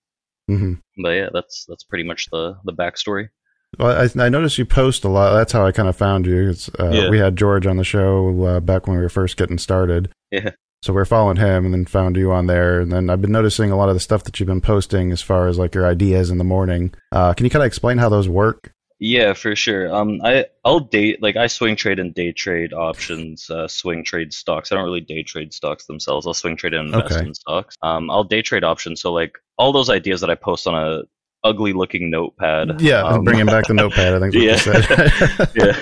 Mhm. 0.50 0.82
but 1.04 1.10
yeah, 1.10 1.30
that's 1.32 1.66
that's 1.68 1.84
pretty 1.84 2.04
much 2.04 2.28
the 2.32 2.56
the 2.66 2.74
backstory. 2.74 3.30
Well, 3.78 3.96
I, 4.02 4.24
I 4.26 4.30
noticed 4.30 4.58
you 4.58 4.66
post 4.66 5.04
a 5.04 5.10
lot. 5.10 5.34
That's 5.36 5.52
how 5.52 5.64
I 5.64 5.72
kind 5.72 5.88
of 5.88 5.96
found 5.96 6.26
you. 6.26 6.50
It's, 6.50 6.70
uh, 6.80 6.90
Yeah. 6.92 7.10
We 7.12 7.20
had 7.20 7.36
George 7.36 7.68
on 7.68 7.78
the 7.78 7.84
show 7.84 8.44
uh, 8.46 8.60
back 8.60 8.88
when 8.88 8.98
we 8.98 9.04
were 9.04 9.10
first 9.10 9.38
getting 9.38 9.60
started. 9.60 10.10
Yeah. 10.32 10.52
So 10.82 10.94
we're 10.94 11.06
following 11.06 11.36
him 11.38 11.66
and 11.66 11.74
then 11.74 11.86
found 11.86 12.16
you 12.16 12.32
on 12.32 12.48
there. 12.48 12.80
And 12.80 12.92
then 12.92 13.10
I've 13.10 13.22
been 13.22 13.34
noticing 13.34 13.70
a 13.70 13.76
lot 13.76 13.90
of 13.90 13.96
the 13.96 14.00
stuff 14.00 14.24
that 14.24 14.40
you've 14.40 14.48
been 14.48 14.62
posting 14.62 15.12
as 15.12 15.22
far 15.22 15.48
as 15.48 15.58
like 15.58 15.76
your 15.76 15.86
ideas 15.86 16.30
in 16.30 16.38
the 16.38 16.46
morning. 16.46 16.94
Uh, 17.12 17.34
can 17.34 17.46
you 17.46 17.50
kind 17.50 17.64
of 17.64 17.68
explain 17.68 17.98
how 17.98 18.08
those 18.08 18.30
work? 18.30 18.72
Yeah, 19.02 19.34
for 19.34 19.56
sure. 19.56 19.94
Um, 19.94 20.20
I 20.24 20.46
I'll 20.66 20.80
date 20.82 21.22
like 21.22 21.36
I 21.38 21.48
swing 21.48 21.76
trade 21.78 22.00
and 22.00 22.14
day 22.14 22.32
trade 22.34 22.74
options, 22.74 23.50
uh, 23.50 23.68
swing 23.68 24.04
trade 24.04 24.34
stocks. 24.34 24.72
I 24.72 24.76
don't 24.76 24.84
really 24.84 25.00
day 25.02 25.24
trade 25.24 25.54
stocks 25.54 25.86
themselves. 25.86 26.28
I'll 26.28 26.34
swing 26.34 26.58
trade 26.58 26.74
and 26.74 26.94
invest 26.94 27.14
Okay. 27.16 27.26
in 27.28 27.34
stocks. 27.34 27.76
Um, 27.82 28.10
I'll 28.10 28.26
day 28.26 28.42
trade 28.42 28.64
options. 28.66 29.02
So 29.02 29.12
like 29.14 29.38
all 29.58 29.72
those 29.72 29.90
ideas 29.90 30.20
that 30.22 30.30
I 30.30 30.36
post 30.36 30.68
on 30.68 30.76
a 30.76 31.04
ugly 31.46 31.72
looking 31.72 32.10
notepad. 32.10 32.82
Yeah, 32.82 33.04
um, 33.04 33.24
bringing 33.24 33.46
back 33.46 33.68
the 33.68 33.74
notepad. 33.74 34.14
I 34.16 34.20
think 34.20 34.34
Yeah. 34.34 34.52
you 34.54 34.58
said. 34.58 35.50
yeah, 35.56 35.80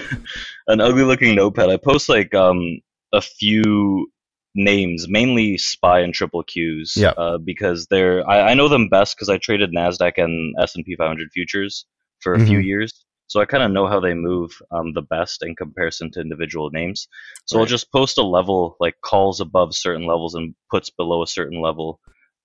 an 0.68 0.80
ugly 0.82 1.04
looking 1.04 1.36
notepad. 1.36 1.70
I 1.70 1.78
post 1.78 2.10
like 2.10 2.34
um 2.36 2.80
a 3.14 3.22
few 3.22 4.12
names, 4.58 5.08
mainly 5.08 5.58
SPY 5.58 6.00
and 6.02 6.14
triple 6.14 6.44
Qs. 6.44 6.98
Yeah. 6.98 7.12
Uh, 7.12 7.38
because 7.38 7.88
they're 7.88 8.28
I, 8.30 8.50
I 8.50 8.54
know 8.56 8.68
them 8.68 8.90
best 8.90 9.16
because 9.16 9.30
I 9.30 9.38
traded 9.38 9.72
Nasdaq 9.72 10.14
and 10.18 10.54
S 10.60 10.76
and 10.76 10.84
P 10.84 10.96
500 10.98 11.30
futures 11.32 11.86
for 12.20 12.34
a 12.34 12.40
few 12.46 12.60
Mhm. 12.60 12.66
years. 12.66 13.06
So 13.28 13.42
I 13.42 13.46
kind 13.46 13.62
of 13.64 13.72
know 13.72 13.88
how 13.88 14.00
they 14.00 14.14
move 14.14 14.52
um, 14.72 14.94
the 14.94 15.02
best 15.02 15.44
in 15.44 15.56
comparison 15.56 16.10
to 16.12 16.22
individual 16.22 16.70
names. 16.72 17.08
So 17.46 17.60
I'll 17.60 17.66
just 17.66 17.92
post 17.92 18.18
a 18.18 18.24
level 18.24 18.76
like 18.80 18.96
calls 19.04 19.40
above 19.42 19.76
certain 19.76 20.08
levels 20.08 20.34
and 20.34 20.56
puts 20.72 20.90
below 20.90 21.22
a 21.24 21.28
certain 21.28 21.62
level, 21.62 22.00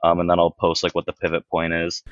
um, 0.04 0.18
and 0.20 0.28
then 0.28 0.38
I'll 0.40 0.50
post 0.50 0.82
like 0.82 0.94
what 0.94 1.06
the 1.06 1.12
pivot 1.12 1.44
point 1.50 1.72
is. 1.72 2.02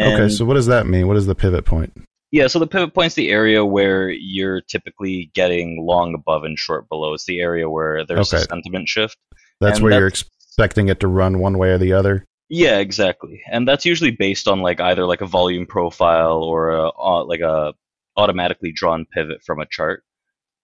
okay, 0.00 0.28
so 0.28 0.44
what 0.44 0.54
does 0.54 0.66
that 0.66 0.86
mean? 0.86 1.08
What 1.08 1.16
is 1.16 1.26
the 1.26 1.34
pivot 1.34 1.64
point? 1.64 1.92
yeah, 2.30 2.46
so 2.46 2.60
the 2.60 2.66
pivot 2.68 2.94
point's 2.94 3.16
the 3.16 3.30
area 3.30 3.64
where 3.64 4.08
you're 4.08 4.60
typically 4.60 5.32
getting 5.34 5.84
long 5.84 6.14
above 6.14 6.44
and 6.44 6.56
short 6.56 6.88
below. 6.88 7.12
It's 7.14 7.24
the 7.26 7.40
area 7.40 7.68
where 7.68 8.06
there's 8.06 8.32
a 8.32 8.38
sentiment 8.42 8.88
shift. 8.88 9.18
That's 9.60 9.78
And 9.78 9.84
where 9.84 9.98
you're 9.98 10.08
expecting 10.08 10.88
it 10.88 11.00
to 11.00 11.08
run 11.08 11.38
one 11.38 11.58
way 11.58 11.70
or 11.70 11.78
the 11.78 11.92
other. 11.92 12.24
Yeah, 12.48 12.78
exactly. 12.78 13.42
And 13.50 13.66
that's 13.68 13.86
usually 13.86 14.10
based 14.10 14.48
on 14.48 14.60
like 14.60 14.80
either 14.80 15.06
like 15.06 15.20
a 15.20 15.26
volume 15.26 15.66
profile 15.66 16.42
or 16.42 16.70
a, 16.70 16.88
uh, 16.88 17.24
like 17.24 17.40
a 17.40 17.74
automatically 18.16 18.72
drawn 18.72 19.06
pivot 19.06 19.42
from 19.44 19.60
a 19.60 19.66
chart. 19.66 20.02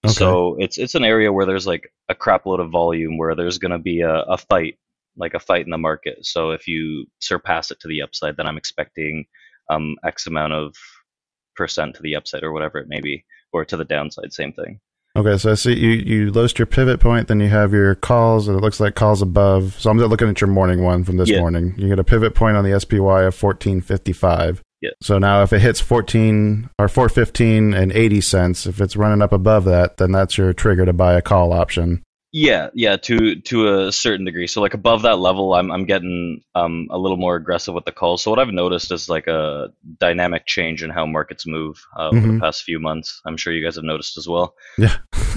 Okay. 0.05 0.13
So 0.13 0.57
it's 0.59 0.79
it's 0.79 0.95
an 0.95 1.05
area 1.05 1.33
where 1.33 1.47
there's 1.47 1.67
like 1.67 1.93
a 2.09 2.15
crap 2.15 2.47
load 2.47 2.61
of 2.61 2.71
volume 2.71 3.19
where 3.19 3.35
there's 3.35 3.59
going 3.59 3.71
to 3.71 3.79
be 3.79 4.01
a, 4.01 4.21
a 4.23 4.37
fight, 4.37 4.79
like 5.17 5.35
a 5.35 5.41
fight 5.41 5.65
in 5.65 5.71
the 5.71 5.79
market. 5.79 6.27
So 6.27 6.51
if 6.51 6.67
you 6.67 7.07
surpass 7.21 7.71
it 7.71 7.81
to 7.81 7.89
the 7.89 8.03
upside, 8.03 8.37
then 8.37 8.47
I'm 8.47 8.59
expecting 8.59 9.27
um, 9.71 9.97
X 10.05 10.27
amount 10.27 10.53
of 10.53 10.75
percent 11.55 11.97
to 11.97 12.03
the 12.03 12.17
upside 12.17 12.43
or 12.43 12.53
whatever 12.53 12.79
it 12.79 12.89
may 12.89 13.01
be, 13.01 13.25
or 13.53 13.65
to 13.65 13.77
the 13.77 13.85
downside, 13.85 14.33
same 14.33 14.53
thing. 14.53 14.81
Okay, 15.17 15.39
so 15.39 15.53
I 15.53 15.55
see 15.55 15.73
you 15.75 15.91
you 15.91 16.31
list 16.31 16.59
your 16.59 16.67
pivot 16.67 17.01
point, 17.01 17.29
then 17.29 17.41
you 17.41 17.49
have 17.49 17.73
your 17.73 17.95
calls, 17.95 18.49
and 18.49 18.57
it 18.57 18.61
looks 18.61 18.81
like 18.81 18.95
calls 18.95 19.23
above. 19.23 19.75
So 19.79 19.89
I'm 19.91 19.99
just 19.99 20.11
looking 20.11 20.29
at 20.29 20.41
your 20.43 20.49
morning 20.51 20.83
one 20.83 21.05
from 21.05 21.17
this 21.17 21.31
Yeah. 21.31 21.41
morning. 21.41 21.75
You 21.79 21.89
get 21.89 21.99
a 21.99 22.05
pivot 22.05 22.35
point 22.35 22.57
on 22.57 22.65
the 22.65 22.73
SPY 22.79 23.23
of 23.25 23.35
1455. 23.35 24.63
Yeah. 24.83 24.91
So 25.01 25.19
now 25.19 25.43
if 25.43 25.55
it 25.55 25.61
hits 25.61 25.81
14 25.81 26.69
or 26.79 26.89
415 26.89 27.73
and 27.73 27.93
80 27.93 28.21
cents, 28.21 28.67
if 28.67 28.79
it's 28.81 28.95
running 28.95 29.23
up 29.23 29.33
above 29.33 29.65
that, 29.65 29.97
then 29.97 30.13
that's 30.13 30.37
your 30.37 30.53
trigger 30.53 30.85
to 30.85 30.93
buy 30.93 31.15
a 31.15 31.23
call 31.23 31.53
option. 31.55 32.03
Yeah, 32.33 32.69
yeah, 32.75 32.97
to 32.97 33.37
to 33.43 33.87
a 33.87 33.93
certain 33.93 34.27
degree. 34.27 34.47
So 34.47 34.61
like 34.61 34.75
above 34.75 35.03
that 35.03 35.19
level, 35.19 35.55
I'm 35.55 35.71
I'm 35.71 35.85
getting 35.87 36.43
um 36.55 36.89
a 36.91 36.99
little 36.99 37.17
more 37.17 37.37
aggressive 37.37 37.73
with 37.75 37.85
the 37.87 37.93
calls. 37.93 38.23
So 38.23 38.31
what 38.31 38.39
I've 38.41 38.53
noticed 38.53 38.93
is 38.93 39.09
like 39.09 39.27
a 39.27 39.69
dynamic 40.01 40.45
change 40.45 40.83
in 40.83 40.91
how 40.91 41.07
markets 41.07 41.47
move 41.47 41.81
uh, 41.99 42.09
over 42.09 42.19
Mhm. 42.19 42.35
the 42.35 42.41
past 42.41 42.65
few 42.65 42.79
months. 42.79 43.23
I'm 43.25 43.37
sure 43.39 43.53
you 43.53 43.65
guys 43.65 43.77
have 43.77 43.85
noticed 43.85 44.19
as 44.19 44.29
well. 44.29 44.55
Yeah. 44.77 44.97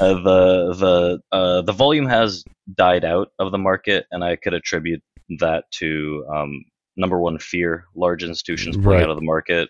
uh, 0.00 0.14
the 0.22 0.74
the 0.78 1.20
uh, 1.32 1.62
the 1.62 1.72
volume 1.72 2.06
has 2.06 2.44
died 2.72 3.04
out 3.04 3.32
of 3.38 3.52
the 3.52 3.58
market, 3.58 4.06
and 4.10 4.22
I 4.24 4.36
could 4.36 4.54
attribute 4.54 5.02
that 5.40 5.64
to 5.72 6.24
um, 6.32 6.64
number 6.96 7.18
one, 7.20 7.38
fear, 7.38 7.84
large 7.94 8.22
institutions 8.22 8.76
pulling 8.76 8.98
Right. 8.98 9.02
out 9.04 9.10
of 9.10 9.16
the 9.16 9.24
market, 9.24 9.68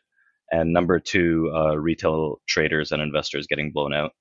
and 0.52 0.72
number 0.72 1.00
two, 1.00 1.50
uh, 1.54 1.76
retail 1.76 2.40
traders 2.46 2.92
and 2.92 3.02
investors 3.02 3.46
getting 3.48 3.72
blown 3.72 3.92
out. 3.92 4.12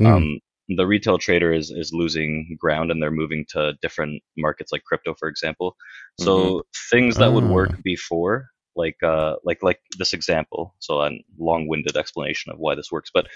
Mm. 0.00 0.06
Um, 0.06 0.40
the 0.68 0.86
retail 0.86 1.18
trader 1.18 1.52
is 1.52 1.70
is 1.70 1.92
losing 1.92 2.56
ground, 2.60 2.90
and 2.90 3.02
they're 3.02 3.10
moving 3.10 3.44
to 3.50 3.74
different 3.82 4.22
markets 4.36 4.72
like 4.72 4.84
crypto, 4.84 5.14
for 5.14 5.28
example. 5.28 5.76
So 6.18 6.62
things 6.90 7.18
that 7.18 7.32
would 7.32 7.44
Ah. 7.44 7.48
work 7.48 7.70
before. 7.82 8.48
Like, 8.76 8.96
uh, 9.04 9.36
like, 9.44 9.62
like 9.62 9.78
this 9.98 10.12
example. 10.12 10.74
So, 10.80 11.00
a 11.00 11.10
long-winded 11.38 11.96
explanation 11.96 12.50
of 12.50 12.58
why 12.58 12.74
this 12.74 12.90
works, 12.90 13.10
but 13.14 13.28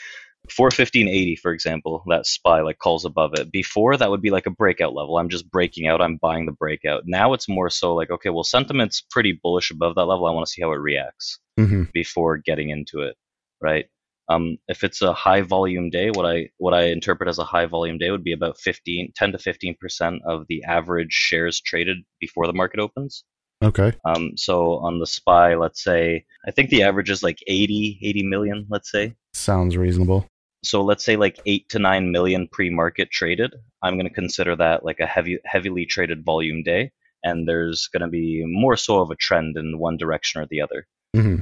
for 0.50 0.66
1580 0.70 1.36
for 1.36 1.52
example 1.52 2.02
that 2.08 2.26
spy 2.26 2.60
like 2.62 2.78
calls 2.78 3.04
above 3.04 3.32
it 3.34 3.50
before 3.52 3.96
that 3.96 4.10
would 4.10 4.22
be 4.22 4.30
like 4.30 4.46
a 4.46 4.50
breakout 4.50 4.94
level 4.94 5.18
i'm 5.18 5.28
just 5.28 5.50
breaking 5.50 5.86
out 5.86 6.00
i'm 6.00 6.16
buying 6.16 6.46
the 6.46 6.52
breakout 6.52 7.02
now 7.06 7.32
it's 7.34 7.48
more 7.48 7.68
so 7.68 7.94
like 7.94 8.10
okay 8.10 8.30
well 8.30 8.44
sentiment's 8.44 9.04
pretty 9.10 9.38
bullish 9.42 9.70
above 9.70 9.94
that 9.96 10.04
level 10.06 10.26
i 10.26 10.30
want 10.30 10.46
to 10.46 10.50
see 10.50 10.62
how 10.62 10.72
it 10.72 10.76
reacts 10.76 11.38
hmm 11.58 11.82
before 11.92 12.38
getting 12.38 12.70
into 12.70 13.00
it 13.02 13.16
right 13.60 13.86
um, 14.28 14.58
if 14.68 14.84
it's 14.84 15.02
a 15.02 15.12
high 15.12 15.40
volume 15.40 15.90
day 15.90 16.10
what 16.10 16.26
i 16.26 16.48
what 16.58 16.74
i 16.74 16.84
interpret 16.84 17.28
as 17.28 17.38
a 17.38 17.44
high 17.44 17.66
volume 17.66 17.98
day 17.98 18.10
would 18.10 18.24
be 18.24 18.32
about 18.32 18.58
15 18.58 19.12
10 19.14 19.32
to 19.32 19.38
15 19.38 19.76
percent 19.80 20.22
of 20.26 20.44
the 20.48 20.62
average 20.64 21.12
shares 21.12 21.60
traded 21.60 21.98
before 22.20 22.46
the 22.46 22.52
market 22.52 22.80
opens. 22.80 23.24
Okay. 23.60 23.92
um, 24.04 24.32
so 24.36 24.74
on 24.78 25.00
the 25.00 25.06
spy 25.06 25.56
let's 25.56 25.82
say 25.82 26.24
i 26.46 26.50
think 26.50 26.70
the 26.70 26.84
average 26.84 27.10
is 27.10 27.22
like 27.22 27.38
80 27.46 27.98
80 28.02 28.22
million 28.24 28.66
let's 28.68 28.90
say. 28.90 29.14
Sounds 29.32 29.76
reasonable. 29.76 30.26
so 30.62 30.82
let's 30.82 31.04
say 31.04 31.16
like 31.16 31.40
eight 31.46 31.68
to 31.70 31.78
nine 31.78 32.12
million 32.12 32.48
pre-market 32.52 33.10
traded. 33.10 33.54
I'm 33.82 33.94
going 33.94 34.08
to 34.08 34.14
consider 34.14 34.54
that 34.56 34.84
like 34.84 35.00
a 35.00 35.06
heavy 35.06 35.38
heavily 35.44 35.86
traded 35.86 36.24
volume 36.24 36.62
day 36.62 36.92
and 37.24 37.48
there's 37.48 37.88
going 37.88 38.02
to 38.02 38.08
be 38.08 38.44
more 38.46 38.76
so 38.76 39.00
of 39.00 39.10
a 39.10 39.16
trend 39.16 39.56
in 39.56 39.78
one 39.78 39.96
direction 39.96 40.40
or 40.40 40.46
the 40.46 40.60
other. 40.60 40.86
Hmm 41.14 41.40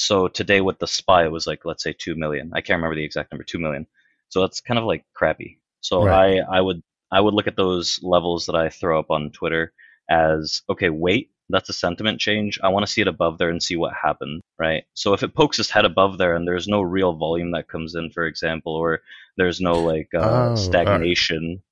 so 0.00 0.28
today 0.28 0.60
with 0.60 0.78
the 0.78 0.86
spy 0.86 1.24
it 1.24 1.32
was 1.32 1.46
like 1.46 1.64
let's 1.64 1.82
say 1.82 1.92
2 1.92 2.14
million 2.14 2.50
i 2.54 2.60
can't 2.60 2.78
remember 2.78 2.96
the 2.96 3.04
exact 3.04 3.30
number 3.32 3.44
2 3.44 3.58
million 3.58 3.86
so 4.28 4.40
that's 4.40 4.60
kind 4.60 4.78
of 4.78 4.84
like 4.84 5.04
crappy 5.14 5.58
so 5.80 6.04
Right. 6.04 6.10
i 6.10 6.58
i 6.58 6.60
would 6.60 6.82
i 7.12 7.20
would 7.20 7.34
look 7.34 7.46
at 7.46 7.56
those 7.56 8.00
levels 8.02 8.46
that 8.46 8.54
i 8.56 8.68
throw 8.68 8.98
up 8.98 9.10
on 9.10 9.30
twitter 9.30 9.72
as 10.08 10.62
okay 10.70 10.90
wait 10.90 11.30
that's 11.50 11.68
a 11.68 11.72
sentiment 11.74 12.20
change 12.20 12.58
i 12.62 12.68
want 12.68 12.84
to 12.86 12.90
see 12.92 13.00
it 13.02 13.08
above 13.08 13.38
there 13.38 13.50
and 13.50 13.62
see 13.62 13.76
what 13.76 13.92
happened 13.94 14.40
right 14.58 14.84
so 14.94 15.12
if 15.12 15.22
it 15.22 15.34
pokes 15.34 15.58
its 15.58 15.70
head 15.70 15.84
above 15.84 16.18
there 16.18 16.34
and 16.34 16.46
there's 16.46 16.68
no 16.68 16.80
real 16.80 17.14
volume 17.14 17.50
that 17.52 17.68
comes 17.68 17.94
in 17.94 18.10
for 18.10 18.26
example 18.26 18.74
or 18.74 19.00
there's 19.36 19.60
no 19.60 19.82
like 19.82 20.08
Oh, 20.20 20.26
uh, 20.26 20.48
alright. 20.86 21.10
stagnation 21.10 21.62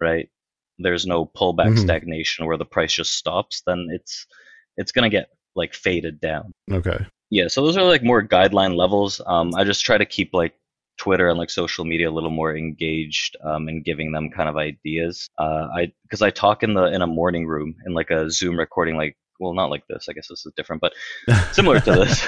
right 0.00 0.28
there's 0.78 1.06
no 1.06 1.24
pullback 1.26 1.68
Mhm. 1.68 1.78
stagnation 1.78 2.46
where 2.46 2.56
the 2.58 2.64
price 2.64 2.92
just 2.94 3.12
stops 3.14 3.62
then 3.66 3.88
it's 3.90 4.26
it's 4.76 4.92
going 4.92 5.08
to 5.10 5.14
get 5.16 5.28
like 5.54 5.74
faded 5.74 6.20
down 6.20 6.52
Okay. 6.72 7.06
Yeah, 7.30 7.48
so 7.48 7.62
those 7.64 7.76
are 7.76 7.84
like 7.84 8.02
more 8.04 8.22
guideline 8.22 8.76
levels. 8.76 9.20
Um, 9.26 9.54
I 9.54 9.64
just 9.64 9.84
try 9.84 9.98
to 9.98 10.06
keep 10.06 10.30
like 10.32 10.54
Twitter 10.98 11.28
and 11.28 11.38
like 11.38 11.50
social 11.50 11.84
media 11.84 12.10
a 12.10 12.12
little 12.12 12.30
more 12.30 12.56
engaged 12.56 13.36
um, 13.44 13.68
and 13.68 13.84
giving 13.84 14.12
them 14.12 14.30
kind 14.30 14.48
of 14.48 14.56
ideas. 14.56 15.28
Uh, 15.38 15.68
I 15.76 15.92
because 16.04 16.22
I 16.22 16.30
talk 16.30 16.62
in 16.62 16.74
the 16.74 16.84
in 16.86 17.02
a 17.02 17.06
morning 17.06 17.46
room 17.46 17.74
in 17.86 17.94
like 17.94 18.10
a 18.10 18.30
Zoom 18.30 18.58
recording, 18.58 18.96
like 18.96 19.16
well, 19.40 19.54
not 19.54 19.70
like 19.70 19.84
this. 19.88 20.06
I 20.08 20.12
guess 20.14 20.28
this 20.28 20.46
is 20.46 20.52
different, 20.56 20.82
but 20.82 20.92
similar 21.52 21.80
to 21.80 21.92
this. 21.92 22.20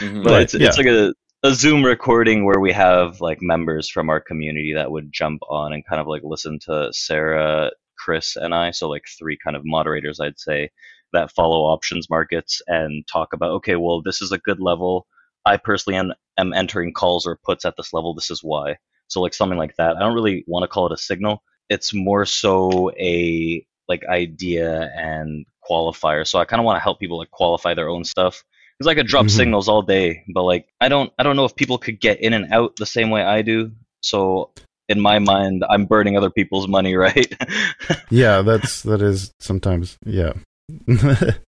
Mhm. 0.00 0.24
but 0.24 0.32
Right, 0.32 0.42
it's 0.42 0.54
it's 0.54 0.78
yeah. 0.78 0.78
like 0.78 0.86
a 0.86 1.14
a 1.44 1.54
Zoom 1.54 1.84
recording 1.84 2.44
where 2.44 2.60
we 2.60 2.72
have 2.72 3.20
like 3.20 3.38
members 3.42 3.88
from 3.90 4.10
our 4.10 4.20
community 4.20 4.74
that 4.74 4.90
would 4.90 5.12
jump 5.12 5.42
on 5.48 5.72
and 5.72 5.86
kind 5.86 6.00
of 6.00 6.06
like 6.08 6.22
listen 6.24 6.58
to 6.66 6.88
Sarah, 6.92 7.70
Chris, 7.98 8.36
and 8.36 8.54
I. 8.54 8.72
So 8.72 8.88
like 8.88 9.04
three 9.18 9.38
kind 9.44 9.56
of 9.56 9.62
moderators, 9.64 10.20
I'd 10.20 10.38
say, 10.40 10.70
that 11.16 11.32
follow 11.32 11.62
options 11.74 12.08
markets 12.08 12.62
and 12.66 13.04
talk 13.06 13.32
about 13.32 13.50
okay, 13.58 13.76
well, 13.76 14.02
this 14.02 14.22
is 14.22 14.32
a 14.32 14.38
good 14.38 14.60
level. 14.60 15.06
I 15.44 15.56
personally 15.56 15.98
am, 15.98 16.12
am 16.38 16.52
entering 16.52 16.92
calls 16.92 17.26
or 17.26 17.38
puts 17.44 17.64
at 17.64 17.74
this 17.76 17.92
level. 17.92 18.14
This 18.14 18.30
is 18.30 18.40
why. 18.42 18.76
So 19.08 19.20
like 19.20 19.34
something 19.34 19.58
like 19.58 19.76
that. 19.76 19.96
I 19.96 20.00
don't 20.00 20.14
really 20.14 20.44
want 20.46 20.64
to 20.64 20.68
call 20.68 20.86
it 20.86 20.92
a 20.92 20.96
signal. 20.96 21.42
It's 21.68 21.94
more 21.94 22.24
so 22.26 22.90
a 22.98 23.64
like 23.88 24.04
idea 24.08 24.90
and 24.96 25.46
qualifier. 25.68 26.26
So 26.26 26.38
I 26.38 26.44
kind 26.44 26.60
of 26.60 26.64
want 26.66 26.76
to 26.76 26.82
help 26.82 26.98
people 26.98 27.18
like 27.18 27.30
qualify 27.30 27.74
their 27.74 27.88
own 27.88 28.04
stuff 28.04 28.42
because 28.78 28.88
I 28.90 28.94
could 28.94 29.06
drop 29.06 29.26
Mhm. 29.26 29.30
signals 29.30 29.68
all 29.68 29.82
day, 29.82 30.24
but 30.34 30.42
like 30.42 30.66
I 30.80 30.88
don't 30.88 31.12
I 31.18 31.22
don't 31.22 31.36
know 31.36 31.44
if 31.44 31.54
people 31.54 31.78
could 31.78 32.00
get 32.00 32.20
in 32.20 32.32
and 32.32 32.52
out 32.52 32.74
the 32.76 32.86
same 32.86 33.10
way 33.10 33.22
I 33.22 33.42
do. 33.42 33.70
So 34.00 34.50
in 34.88 35.00
my 35.00 35.18
mind, 35.18 35.64
I'm 35.68 35.86
burning 35.86 36.16
other 36.16 36.30
people's 36.30 36.68
money, 36.68 36.94
right? 37.06 37.32
Yeah, 38.10 38.42
that's 38.42 38.82
that 38.82 39.02
is 39.02 39.32
sometimes. 39.40 39.96
Yeah. 40.04 40.32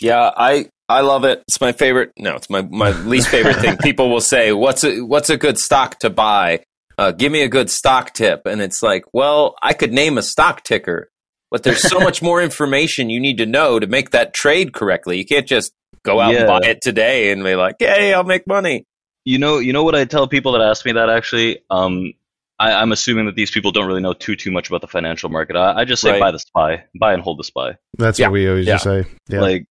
Yeah, 0.00 0.30
I 0.34 0.66
I 0.88 1.02
love 1.02 1.24
it. 1.24 1.42
It's 1.46 1.60
my 1.60 1.72
favorite. 1.72 2.12
No, 2.18 2.34
it's 2.34 2.50
my 2.50 2.62
my 2.62 2.90
least 3.02 3.28
favorite 3.28 3.56
thing. 3.56 3.76
People 3.82 4.10
will 4.10 4.20
say, 4.20 4.52
"What's 4.52 4.82
a 4.82 5.00
what's 5.00 5.30
a 5.30 5.36
good 5.36 5.58
stock 5.58 5.98
to 6.00 6.10
buy? 6.10 6.64
Uh, 6.98 7.12
give 7.12 7.30
me 7.30 7.42
a 7.42 7.48
good 7.48 7.70
stock 7.70 8.14
tip." 8.14 8.46
And 8.46 8.60
it's 8.60 8.82
like, 8.82 9.04
well, 9.12 9.56
I 9.62 9.74
could 9.74 9.92
name 9.92 10.18
a 10.18 10.22
stock 10.22 10.64
ticker, 10.64 11.10
but 11.50 11.62
there's 11.62 11.82
so 11.82 12.00
much 12.00 12.22
more 12.22 12.42
information 12.42 13.10
you 13.10 13.20
need 13.20 13.38
to 13.38 13.46
know 13.46 13.78
to 13.78 13.86
make 13.86 14.10
that 14.10 14.32
trade 14.32 14.72
correctly. 14.72 15.18
You 15.18 15.26
can't 15.26 15.46
just 15.46 15.72
go 16.02 16.18
out 16.18 16.34
and 16.34 16.46
buy 16.46 16.60
it 16.62 16.80
today 16.80 17.30
and 17.30 17.44
be 17.44 17.54
like, 17.54 17.76
"Hey, 17.78 18.14
I'll 18.14 18.24
make 18.24 18.46
money." 18.46 18.84
You 19.26 19.38
know, 19.38 19.58
you 19.58 19.74
know 19.74 19.84
what 19.84 19.94
I 19.94 20.06
tell 20.06 20.26
people 20.28 20.52
that 20.52 20.62
ask 20.62 20.84
me 20.86 20.92
that 20.92 21.10
actually. 21.10 21.60
Um, 21.68 22.14
I, 22.60 22.74
I'm 22.74 22.92
assuming 22.92 23.26
that 23.26 23.34
these 23.34 23.50
people 23.50 23.72
don't 23.72 23.86
really 23.86 24.02
know 24.02 24.12
too 24.12 24.36
too 24.36 24.50
much 24.52 24.68
about 24.68 24.82
the 24.82 24.86
financial 24.86 25.30
market. 25.30 25.56
I, 25.56 25.80
I 25.80 25.84
just 25.84 26.02
say 26.02 26.10
Right. 26.12 26.20
buy 26.20 26.30
the 26.30 26.38
spy, 26.38 26.84
buy 26.98 27.14
and 27.14 27.22
hold 27.22 27.38
the 27.38 27.44
spy. 27.44 27.76
That's 27.98 28.18
Yeah. 28.18 28.26
what 28.28 28.32
we 28.34 28.48
always 28.48 28.66
just 28.66 28.84
say. 28.84 29.04
Yeah. 29.28 29.40
Like, 29.40 29.66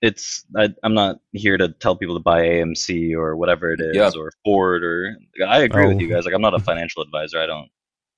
it's 0.00 0.44
I, 0.56 0.70
I'm 0.82 0.94
not 0.94 1.20
here 1.32 1.56
to 1.56 1.68
tell 1.68 1.94
people 1.94 2.16
to 2.16 2.22
buy 2.22 2.42
AMC 2.42 3.14
or 3.14 3.36
whatever 3.36 3.72
it 3.72 3.80
is 3.80 3.94
Yeah. 3.94 4.10
or 4.18 4.32
Ford 4.44 4.82
or. 4.82 5.16
I 5.46 5.58
agree 5.60 5.86
with 5.86 5.98
Oh. 5.98 6.00
you 6.00 6.08
guys. 6.08 6.24
Like, 6.24 6.34
I'm 6.34 6.40
not 6.42 6.54
a 6.54 6.58
financial 6.58 7.02
advisor. 7.02 7.38
I 7.38 7.46
don't. 7.46 7.68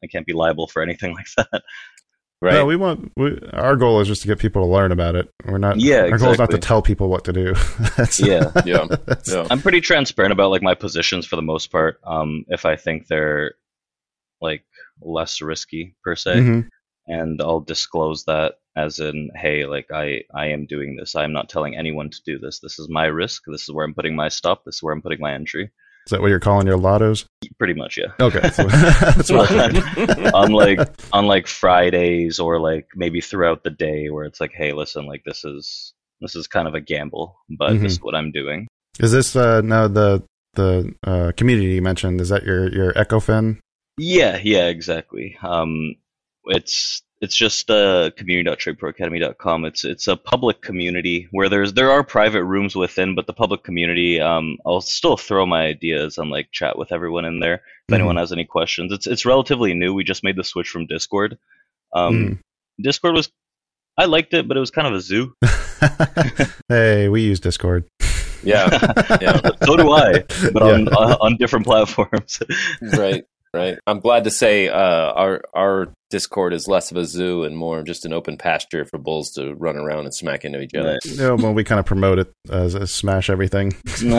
I 0.02 0.06
can't 0.06 0.26
be 0.26 0.32
liable 0.32 0.66
for 0.68 0.80
anything 0.82 1.12
like 1.16 1.26
that. 1.36 1.62
Right? 2.42 2.54
No, 2.54 2.66
we 2.66 2.76
want 2.76 3.10
we, 3.16 3.38
our 3.52 3.74
goal 3.74 4.00
is 4.00 4.08
just 4.08 4.22
to 4.22 4.28
get 4.28 4.38
people 4.38 4.62
to 4.62 4.68
learn 4.70 4.92
about 4.92 5.14
it. 5.16 5.28
We're 5.46 5.58
not. 5.58 5.80
Yeah, 5.80 6.02
Our 6.10 6.18
goal 6.18 6.30
is 6.32 6.38
not 6.38 6.50
to 6.50 6.58
tell 6.58 6.82
people 6.82 7.08
what 7.08 7.24
to 7.24 7.32
do. 7.32 7.54
That's, 7.96 8.20
Yeah. 8.20 8.50
yeah, 8.66 8.84
that's- 9.06 9.32
yeah. 9.32 9.46
I'm 9.50 9.60
pretty 9.62 9.80
transparent 9.80 10.32
about 10.32 10.50
like 10.50 10.62
my 10.62 10.74
positions 10.74 11.26
for 11.26 11.36
the 11.36 11.42
most 11.42 11.72
part. 11.72 12.00
Um, 12.04 12.44
if 12.48 12.64
I 12.66 12.76
think 12.76 13.06
they're 13.06 13.54
like 14.48 14.64
less 15.02 15.40
risky 15.42 15.94
per 16.04 16.14
se, 16.16 16.34
Mhm. 16.40 16.68
and 17.08 17.40
I'll 17.42 17.60
disclose 17.74 18.24
that 18.26 18.50
as 18.76 18.98
in, 19.00 19.30
hey, 19.44 19.66
like 19.74 19.86
I 19.92 20.06
I 20.34 20.46
am 20.56 20.66
doing 20.66 20.96
this. 20.96 21.14
I'm 21.16 21.32
not 21.38 21.48
telling 21.48 21.74
anyone 21.76 22.10
to 22.10 22.20
do 22.30 22.38
this. 22.38 22.60
This 22.60 22.78
is 22.78 22.88
my 22.88 23.06
risk. 23.22 23.42
This 23.46 23.62
is 23.66 23.70
where 23.74 23.84
I'm 23.86 23.94
putting 23.94 24.16
my 24.16 24.28
stop. 24.28 24.64
This 24.64 24.76
is 24.76 24.82
where 24.82 24.92
I'm 24.94 25.02
putting 25.02 25.20
my 25.20 25.32
entry. 25.34 25.64
Is 26.06 26.10
that 26.10 26.20
what 26.20 26.28
you're 26.32 26.40
calling 26.48 26.66
your 26.66 26.76
lottos? 26.76 27.24
Pretty 27.58 27.72
much, 27.72 27.96
yeah. 27.96 28.12
Okay. 28.20 28.50
So, 28.50 28.64
that's 28.68 29.30
what, 29.32 30.34
on 30.34 30.50
like 30.52 30.78
on 31.12 31.24
like 31.26 31.46
Fridays 31.46 32.38
or 32.38 32.60
like 32.60 32.86
maybe 32.94 33.20
throughout 33.22 33.64
the 33.64 33.70
day 33.70 34.10
where 34.10 34.24
it's 34.26 34.40
like, 34.40 34.52
hey, 34.54 34.72
listen, 34.72 35.06
like 35.06 35.22
this 35.24 35.44
is 35.44 35.94
this 36.20 36.36
is 36.36 36.46
kind 36.46 36.68
of 36.68 36.74
a 36.74 36.80
gamble, 36.80 37.26
but 37.58 37.70
Mhm. 37.72 37.80
this 37.82 37.92
is 37.92 38.02
what 38.02 38.14
I'm 38.14 38.30
doing. 38.32 38.66
is 39.00 39.12
this 39.12 39.34
uh, 39.34 39.60
now 39.62 39.88
the 39.88 40.22
the 40.54 40.94
uh, 41.04 41.32
community 41.36 41.74
you 41.74 41.82
mentioned? 41.82 42.20
Is 42.20 42.28
that 42.28 42.44
your 42.44 42.70
your 42.72 42.92
EchoFin? 42.92 43.58
Yeah, 43.96 44.38
yeah, 44.42 44.66
exactly. 44.66 45.36
Um, 45.42 45.94
it's 46.46 47.02
it's 47.20 47.36
just 47.36 47.70
uh, 47.70 48.10
community.tradeproacademy.com. 48.16 49.64
It's 49.64 49.84
it's 49.84 50.08
a 50.08 50.16
public 50.16 50.60
community 50.60 51.28
where 51.30 51.48
there's 51.48 51.72
there 51.72 51.90
are 51.90 52.02
private 52.02 52.44
rooms 52.44 52.74
within, 52.74 53.14
but 53.14 53.26
the 53.26 53.32
public 53.32 53.62
community, 53.62 54.20
um, 54.20 54.58
I'll 54.66 54.80
still 54.80 55.16
throw 55.16 55.46
my 55.46 55.64
ideas 55.66 56.18
and 56.18 56.30
like 56.30 56.50
chat 56.52 56.76
with 56.76 56.92
everyone 56.92 57.24
in 57.24 57.38
there. 57.40 57.62
If 57.88 57.92
Mhm. 57.92 57.94
anyone 57.94 58.16
has 58.16 58.32
any 58.32 58.44
questions, 58.44 58.92
it's 58.92 59.06
it's 59.06 59.24
relatively 59.24 59.74
new. 59.74 59.94
We 59.94 60.04
just 60.04 60.24
made 60.24 60.36
the 60.36 60.44
switch 60.44 60.68
from 60.68 60.86
Discord. 60.86 61.38
Um, 61.92 62.14
Mm. 62.14 62.38
Discord 62.82 63.14
was 63.14 63.30
I 63.96 64.06
liked 64.06 64.34
it, 64.34 64.48
but 64.48 64.56
it 64.56 64.60
was 64.60 64.72
kind 64.72 64.88
of 64.88 64.94
a 64.94 65.00
zoo. 65.00 65.34
hey, 66.68 67.08
we 67.08 67.22
use 67.22 67.40
Discord. 67.40 67.84
Yeah, 68.42 68.68
yeah, 69.22 69.40
so 69.64 69.76
do 69.76 69.90
I, 69.92 70.24
but 70.52 70.62
on 70.62 70.88
uh, 70.88 71.16
on 71.20 71.36
different 71.38 71.64
platforms. 71.64 72.42
right, 72.98 73.24
right. 73.54 73.78
I'm 73.86 74.00
glad 74.00 74.24
to 74.24 74.30
say 74.30 74.68
uh, 74.68 75.12
our 75.12 75.42
our 75.54 75.92
Discord 76.10 76.52
is 76.52 76.68
less 76.68 76.90
of 76.90 76.96
a 76.96 77.04
zoo 77.04 77.44
and 77.44 77.56
more 77.56 77.82
just 77.82 78.04
an 78.04 78.12
open 78.12 78.36
pasture 78.36 78.84
for 78.84 78.98
bulls 78.98 79.32
to 79.32 79.54
run 79.54 79.76
around 79.76 80.04
and 80.04 80.14
smack 80.14 80.44
into 80.44 80.60
each 80.60 80.74
other. 80.74 80.98
Yeah, 81.04 81.32
well, 81.32 81.54
we 81.54 81.64
kind 81.64 81.80
of 81.80 81.86
promote 81.86 82.18
it 82.18 82.32
as, 82.50 82.76
as 82.76 82.92
smash 82.92 83.30
everything. 83.30 83.74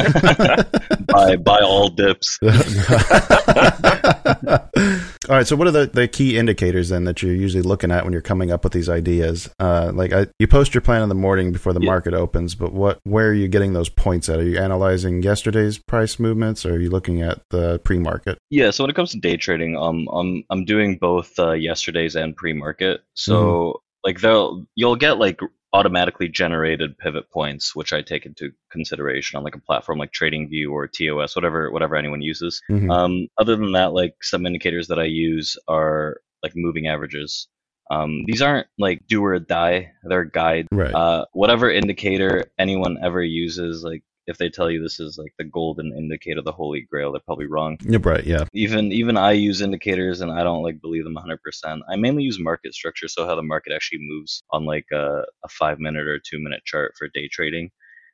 buy 1.08 1.36
buy 1.38 1.60
all 1.60 1.90
dips. 1.90 2.40
All 5.30 5.36
right. 5.36 5.48
So, 5.48 5.56
what 5.56 5.68
are 5.68 5.72
the, 5.72 5.88
the 5.88 6.08
key 6.08 6.38
indicators 6.38 6.90
then 6.90 7.04
that 7.06 7.22
you're 7.22 7.34
usually 7.34 7.64
looking 7.64 7.92
at 7.92 8.04
when 8.04 8.14
you're 8.14 8.22
coming 8.22 8.52
up 8.52 8.64
with 8.64 8.74
these 8.74 8.90
ideas? 8.90 9.50
Uh, 9.60 9.92
like, 9.94 10.14
I, 10.14 10.28
you 10.40 10.48
post 10.48 10.74
your 10.74 10.82
plan 10.82 11.02
in 11.02 11.10
the 11.10 11.16
morning 11.16 11.52
before 11.52 11.74
the 11.74 11.80
Yeah. 11.82 11.88
market 11.92 12.14
opens, 12.14 12.56
but 12.56 12.74
what 12.74 13.00
where 13.04 13.30
are 13.30 13.34
you 13.34 13.48
getting 13.48 13.74
those 13.74 13.90
points 13.90 14.30
at? 14.30 14.40
Are 14.40 14.44
you 14.44 14.58
analyzing 14.58 15.22
yesterday's 15.24 15.78
price 15.78 16.20
movements, 16.20 16.66
or 16.66 16.74
are 16.74 16.80
you 16.80 16.90
looking 16.90 17.22
at 17.22 17.42
the 17.50 17.80
pre-market? 17.80 18.38
Yeah, 18.50 18.72
so 18.72 18.84
when 18.84 18.90
it 18.92 18.96
comes 18.96 19.12
to 19.12 19.20
day 19.20 19.38
trading, 19.38 19.76
um, 19.78 20.08
I'm 20.12 20.44
I'm 20.50 20.66
doing 20.66 20.98
both 20.98 21.38
uh, 21.40 21.52
yesterday's 21.54 22.16
and 22.16 22.36
pre-market. 22.36 23.02
So 23.14 23.82
like 24.04 24.22
they'll 24.22 24.66
you'll 24.76 24.96
get 24.96 25.18
like 25.18 25.40
automatically 25.76 26.28
generated 26.28 26.98
pivot 26.98 27.30
points, 27.32 27.76
which 27.76 27.94
I 27.94 28.02
take 28.02 28.26
into 28.26 28.52
consideration 28.72 29.38
on 29.38 29.44
like 29.44 29.56
a 29.56 29.60
platform 29.60 30.00
like 30.00 30.12
TradingView 30.12 30.72
or 30.72 30.88
TOS, 30.88 31.36
whatever 31.36 31.72
whatever 31.72 31.96
anyone 31.96 32.22
uses. 32.22 32.62
Mhm. 32.70 32.92
Um, 32.92 33.28
other 33.38 33.56
than 33.56 33.74
that, 33.74 33.94
like 33.94 34.16
some 34.24 34.46
indicators 34.46 34.88
that 34.88 35.00
I 35.00 35.06
use 35.06 35.58
are 35.68 36.18
like 36.44 36.54
moving 36.56 36.88
averages. 36.88 37.48
Um, 37.92 38.24
these 38.26 38.42
aren't 38.42 38.68
like 38.80 39.06
do 39.08 39.24
or 39.24 39.38
die; 39.40 39.92
they're 40.04 40.22
a 40.22 40.32
guide. 40.32 40.68
right. 40.72 40.94
Uh, 40.94 41.26
whatever 41.34 41.70
indicator 41.70 42.46
anyone 42.58 42.98
ever 43.04 43.22
uses, 43.22 43.84
like 43.84 44.04
if 44.28 44.38
they 44.38 44.50
tell 44.50 44.70
you 44.70 44.82
this 44.82 45.00
is 45.00 45.18
like 45.18 45.34
the 45.38 45.44
golden 45.44 45.96
indicator, 45.96 46.42
the 46.42 46.52
holy 46.52 46.82
grail, 46.82 47.12
they're 47.12 47.22
probably 47.26 47.46
wrong. 47.46 47.78
You're 47.82 48.00
right. 48.00 48.26
Yeah. 48.26 48.46
Even 48.54 48.92
even 48.92 49.18
I 49.18 49.34
use 49.34 49.62
indicators 49.62 50.22
and 50.22 50.32
I 50.32 50.44
don't 50.44 50.64
like 50.64 50.82
believe 50.82 51.04
them 51.04 51.16
100%. 51.16 51.80
I 51.90 51.96
mainly 51.96 52.24
use 52.24 52.40
market 52.40 52.74
structure, 52.74 53.08
so 53.08 53.26
how 53.26 53.36
the 53.36 53.44
market 53.44 53.74
actually 53.74 54.00
moves 54.02 54.44
on 54.52 54.66
like 54.66 54.86
a, 54.92 55.24
a 55.44 55.48
five 55.50 55.80
minute 55.80 56.08
or 56.08 56.20
two 56.20 56.40
minute 56.40 56.64
chart 56.66 56.94
for 56.98 57.08
day 57.10 57.28
trading 57.32 57.72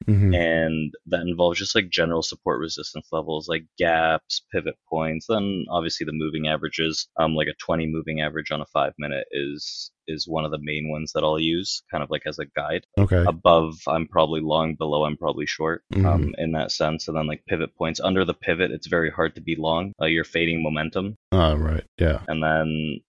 hmm 0.07 0.33
and 0.33 0.93
that 1.07 1.21
involves 1.21 1.59
just 1.59 1.75
like 1.75 1.89
general 1.89 2.21
support 2.23 2.59
resistance 2.59 3.07
levels 3.11 3.47
like 3.49 3.65
gaps 3.77 4.41
pivot 4.53 4.75
points 4.89 5.25
then 5.27 5.65
obviously 5.69 6.05
the 6.05 6.11
moving 6.13 6.47
averages 6.47 7.07
um 7.19 7.35
like 7.35 7.47
a 7.47 7.53
20 7.65 7.85
moving 7.87 8.21
average 8.21 8.49
on 8.51 8.61
a 8.61 8.65
five 8.67 8.93
minute 8.97 9.25
is 9.31 9.91
is 10.07 10.25
one 10.27 10.45
of 10.45 10.51
the 10.51 10.59
main 10.61 10.89
ones 10.89 11.11
that 11.13 11.23
i'll 11.23 11.39
use 11.39 11.83
kind 11.91 12.03
of 12.03 12.09
like 12.09 12.23
as 12.25 12.39
a 12.39 12.45
guide 12.55 12.83
Okay. 12.97 13.23
above 13.27 13.75
i'm 13.87 14.07
probably 14.07 14.39
long 14.41 14.75
below 14.75 15.03
i'm 15.03 15.17
probably 15.17 15.45
short 15.45 15.83
Mhm. 15.93 16.05
um 16.05 16.35
in 16.37 16.53
that 16.53 16.71
sense 16.71 17.07
and 17.07 17.17
then 17.17 17.27
like 17.27 17.43
pivot 17.45 17.75
points 17.75 17.99
under 17.99 18.23
the 18.23 18.33
pivot 18.33 18.71
it's 18.71 18.87
very 18.87 19.11
hard 19.11 19.35
to 19.35 19.41
be 19.41 19.55
long 19.57 19.91
uh, 20.01 20.05
you're 20.05 20.23
fading 20.23 20.63
momentum 20.63 21.15
Oh, 21.33 21.55
right. 21.55 21.83
Yeah. 21.97 22.19
and 22.27 22.41
then 22.43 22.99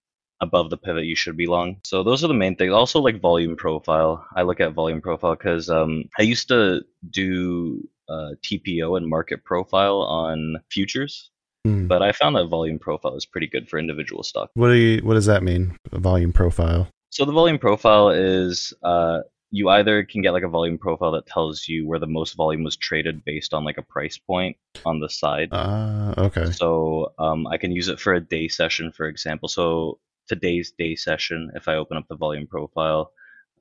above 0.43 0.69
the 0.69 0.77
pivot 0.85 1.05
you 1.11 1.15
should 1.15 1.37
be 1.43 1.47
long 1.47 1.77
so 1.83 2.03
those 2.03 2.23
are 2.23 2.27
the 2.33 2.33
main 2.43 2.55
things 2.55 2.73
also 2.73 2.99
like 3.07 3.19
volume 3.29 3.55
profile 3.55 4.13
i 4.35 4.41
look 4.47 4.59
at 4.65 4.73
volume 4.81 5.01
profile 5.01 5.35
because 5.35 5.69
um, 5.79 5.91
i 6.19 6.23
used 6.33 6.47
to 6.53 6.81
do 7.09 7.29
uh, 8.13 8.31
tpo 8.45 8.97
and 8.97 9.07
market 9.17 9.43
profile 9.51 9.99
on 10.23 10.37
futures 10.69 11.29
Hmm. 11.65 11.87
but 11.87 12.01
i 12.03 12.11
found 12.11 12.35
that 12.35 12.47
volume 12.49 12.77
profile 12.77 13.15
is 13.15 13.25
pretty 13.25 13.47
good 13.47 13.69
for 13.69 13.79
individual 13.79 14.21
stock 14.23 14.49
What 14.61 14.67
do 14.67 14.73
you? 14.85 15.01
What 15.07 15.13
does 15.19 15.27
that 15.27 15.43
mean? 15.43 15.63
A 15.93 15.99
volume 16.11 16.33
profile. 16.33 16.83
so 17.09 17.23
the 17.23 17.31
volume 17.31 17.57
profile 17.57 18.09
is 18.09 18.73
uh, 18.91 19.19
you 19.49 19.69
either 19.69 20.03
can 20.03 20.21
get 20.21 20.33
like 20.33 20.43
a 20.43 20.49
volume 20.59 20.77
profile 20.77 21.11
that 21.13 21.25
tells 21.35 21.57
you 21.71 21.87
where 21.87 21.99
the 21.99 22.13
most 22.19 22.31
volume 22.43 22.63
was 22.65 22.75
traded 22.75 23.23
based 23.31 23.53
on 23.53 23.63
like 23.63 23.77
a 23.77 23.81
price 23.95 24.17
point 24.17 24.57
on 24.89 24.99
the 24.99 25.07
side 25.21 25.49
Ah. 25.53 26.11
okay. 26.27 26.47
So 26.51 27.13
um, 27.25 27.47
I 27.47 27.55
can 27.61 27.71
use 27.71 27.87
it 27.93 27.99
for 28.03 28.13
a 28.13 28.19
day 28.35 28.49
session, 28.49 28.91
for 28.91 29.05
example. 29.13 29.47
So 29.47 29.99
today's 30.27 30.71
day 30.77 30.95
session, 30.95 31.51
if 31.55 31.67
I 31.67 31.75
open 31.75 31.97
up 31.97 32.05
the 32.09 32.15
volume 32.15 32.47
profile, 32.47 33.11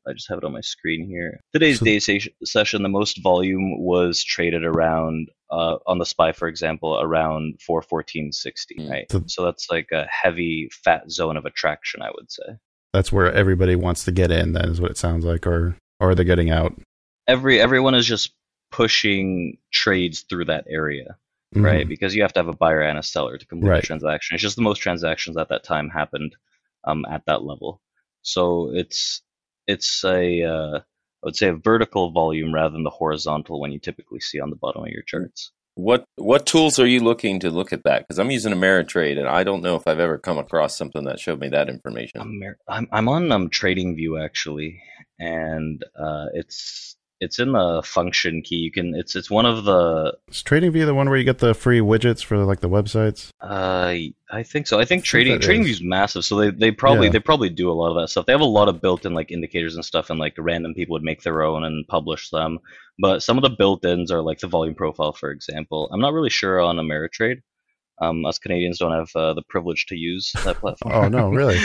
I 0.07 0.13
just 0.13 0.29
have 0.29 0.39
it 0.39 0.45
on 0.45 0.53
my 0.53 0.61
screen 0.63 1.07
here. 1.07 1.41
Today's 1.53 1.79
So- 1.79 1.85
day 1.85 1.99
se- 2.01 2.35
session, 2.45 2.83
the 2.83 2.89
most 2.89 3.23
volume 3.23 3.79
was 3.81 4.23
traded 4.25 4.65
around 4.65 5.31
uh, 5.51 5.77
on 5.87 5.99
the 5.99 6.07
SPY, 6.07 6.33
for 6.33 6.49
example, 6.49 6.99
around 6.99 7.59
414.60, 7.61 8.79
Mm. 8.79 8.91
right? 8.91 9.11
So- 9.13 9.23
So 9.27 9.45
that's 9.45 9.71
like 9.71 9.93
a 9.93 10.07
heavy 10.11 10.71
fat 10.73 11.11
zone 11.11 11.37
of 11.37 11.45
attraction, 11.45 12.01
I 12.01 12.11
would 12.15 12.31
say. 12.33 12.57
That's 12.95 13.13
where 13.13 13.31
everybody 13.33 13.77
wants 13.77 14.05
to 14.07 14.13
get 14.13 14.31
in. 14.31 14.55
Then 14.55 14.71
is 14.71 14.81
what 14.81 14.91
it 14.91 14.97
sounds 14.97 15.25
like, 15.27 15.47
or 15.47 15.77
or 16.01 16.15
they're 16.15 16.25
getting 16.25 16.51
out. 16.51 16.75
Every 17.29 17.61
everyone 17.61 17.95
is 17.95 18.07
just 18.07 18.33
pushing 18.71 19.59
trades 19.71 20.23
through 20.23 20.47
that 20.47 20.65
area. 20.69 21.17
Right? 21.55 21.87
Because 21.87 22.15
you 22.15 22.23
have 22.23 22.33
to 22.33 22.41
have 22.41 22.49
a 22.49 22.57
buyer 22.57 22.81
and 22.81 22.99
a 22.99 23.03
seller 23.03 23.37
to 23.37 23.45
complete 23.47 23.69
Right. 23.69 23.85
a 23.85 23.87
transaction. 23.87 24.35
It's 24.35 24.43
just 24.43 24.57
the 24.57 24.63
most 24.63 24.79
transactions 24.79 25.37
at 25.37 25.51
that 25.51 25.65
time 25.65 25.91
happened 25.91 26.35
um, 26.85 27.05
at 27.11 27.25
that 27.27 27.43
level. 27.43 27.81
So 28.23 28.71
it's 28.75 29.23
it's 29.67 30.05
a 30.05 30.43
uh, 30.43 30.79
I 30.79 31.27
would 31.27 31.37
say 31.37 31.49
a 31.49 31.55
vertical 31.55 32.11
volume 32.11 32.55
rather 32.55 32.73
than 32.73 32.85
the 32.85 32.91
horizontal 32.91 33.61
one 33.61 33.73
you 33.73 33.79
typically 33.79 34.21
see 34.21 34.41
on 34.41 34.51
the 34.51 34.57
bottom 34.57 34.83
of 34.83 34.91
your 34.91 35.03
charts. 35.03 35.53
What 35.75 36.05
what 36.17 36.45
tools 36.45 36.79
are 36.79 36.87
you 36.87 37.01
looking 37.01 37.41
to 37.41 37.51
look 37.51 37.73
at 37.73 37.85
that? 37.85 38.01
Because 38.01 38.19
I'm 38.19 38.31
using 38.31 38.53
Ameritrade, 38.53 39.19
and 39.19 39.29
I 39.29 39.43
don't 39.43 39.63
know 39.63 39.77
if 39.77 39.87
I've 39.87 40.01
ever 40.01 40.19
come 40.19 40.37
across 40.37 40.77
something 40.77 41.05
that 41.05 41.19
showed 41.19 41.41
me 41.41 41.49
that 41.49 41.71
information. 41.71 42.21
I'm 42.21 42.43
I'm, 42.69 42.89
I'm 42.93 43.09
on 43.09 43.33
um, 43.33 43.49
Trading 43.49 43.97
View 43.97 44.19
actually, 44.19 44.83
and 45.19 45.83
uh, 45.99 46.27
it's 46.35 46.97
it's 47.23 47.39
in 47.39 47.53
the 47.53 47.83
function 47.85 48.43
key. 48.43 48.57
You 48.57 48.73
can 48.73 48.95
it's 48.95 49.15
it's 49.15 49.31
one 49.31 49.47
of 49.47 49.65
the 49.65 50.17
Is 50.29 50.43
TradingView 50.43 50.85
the 50.87 50.95
one 50.95 51.09
where 51.09 51.17
you 51.17 51.25
get 51.25 51.39
the 51.39 51.55
free 51.55 51.79
widgets 51.79 52.23
for 52.25 52.37
like 52.45 52.61
the 52.61 52.69
websites? 52.69 53.31
Uh, 53.41 53.95
I 54.31 54.43
think 54.43 54.67
so. 54.67 54.77
I 54.79 54.81
think 54.81 54.89
think 54.89 55.05
trading 55.05 55.33
that 55.35 55.43
trading 55.43 55.63
is. 55.63 55.67
view 55.67 55.75
is 55.75 55.83
massive, 55.83 56.25
so 56.25 56.37
they, 56.37 56.51
they 56.51 56.71
probably 56.73 57.07
Yeah. 57.07 57.13
they 57.13 57.21
probably 57.21 57.49
do 57.49 57.71
a 57.71 57.73
lot 57.73 57.91
of 57.91 58.03
that 58.03 58.09
stuff. 58.09 58.27
They 58.27 58.33
have 58.33 58.41
a 58.41 58.45
lot 58.45 58.69
of 58.69 58.81
built-in 58.81 59.15
like 59.15 59.31
indicators 59.31 59.75
and 59.77 59.85
stuff, 59.85 60.11
and 60.11 60.19
like 60.19 60.35
random 60.37 60.75
people 60.75 60.95
would 60.95 61.03
make 61.03 61.23
their 61.23 61.43
own 61.43 61.65
and 61.65 61.87
publish 61.87 62.31
them. 62.31 62.59
But 62.99 63.23
some 63.23 63.39
of 63.39 63.43
the 63.43 63.51
built-ins 63.57 64.11
are 64.11 64.21
like 64.21 64.41
the 64.41 64.49
volume 64.49 64.75
profile, 64.75 65.13
for 65.13 65.31
example. 65.31 65.89
I'm 65.93 66.01
not 66.01 66.13
really 66.13 66.31
sure 66.31 66.61
on 66.61 66.77
Ameritrade. 66.77 67.41
Um, 68.01 68.25
us 68.27 68.39
Canadians 68.39 68.79
don't 68.79 68.93
have 68.93 69.11
uh, 69.15 69.33
the 69.35 69.43
privilege 69.49 69.87
to 69.87 69.97
use 69.97 70.33
that 70.45 70.57
platform. 70.61 70.93
Oh 70.93 71.09
no, 71.09 71.31
really? 71.31 71.59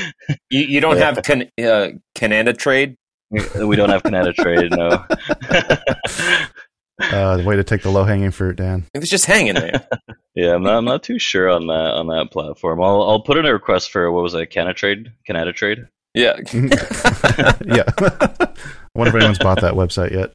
You, 0.51 0.61
you 0.61 0.81
don't 0.81 0.97
have 0.97 1.23
can, 1.23 1.49
uh, 1.63 1.89
Canada 2.13 2.53
Trade? 2.53 2.95
We 3.29 3.75
don't 3.75 3.89
have 3.89 4.03
Canada 4.03 4.33
Trade, 4.33 4.71
no. 4.71 5.05
Uh, 6.99 7.37
the 7.37 7.43
way 7.43 7.55
to 7.55 7.63
take 7.63 7.83
the 7.83 7.91
low 7.91 8.03
hanging 8.03 8.31
fruit, 8.31 8.55
Dan. 8.55 8.83
It 8.95 8.97
was 8.99 9.09
just 9.09 9.25
hanging 9.25 9.53
there. 9.53 9.87
yeah, 10.35 10.55
I'm 10.55 10.63
not, 10.63 10.73
I'm 10.77 10.85
not 10.85 11.03
too 11.03 11.19
sure 11.19 11.47
on 11.47 11.67
that 11.67 11.93
on 11.93 12.07
that 12.07 12.31
platform. 12.31 12.81
I'll 12.81 13.03
I'll 13.03 13.21
put 13.21 13.37
in 13.37 13.45
a 13.45 13.53
request 13.53 13.91
for 13.91 14.11
what 14.11 14.23
was 14.23 14.33
it, 14.33 14.47
Canada 14.47 14.73
Trade, 14.73 15.11
Canada 15.27 15.53
Trade. 15.53 15.85
yeah. 16.15 16.37
yeah. 16.53 17.83
I 17.99 18.49
wonder 18.95 19.09
if 19.09 19.15
anyone's 19.15 19.37
bought 19.37 19.61
that 19.61 19.75
website 19.75 20.09
yet. 20.11 20.33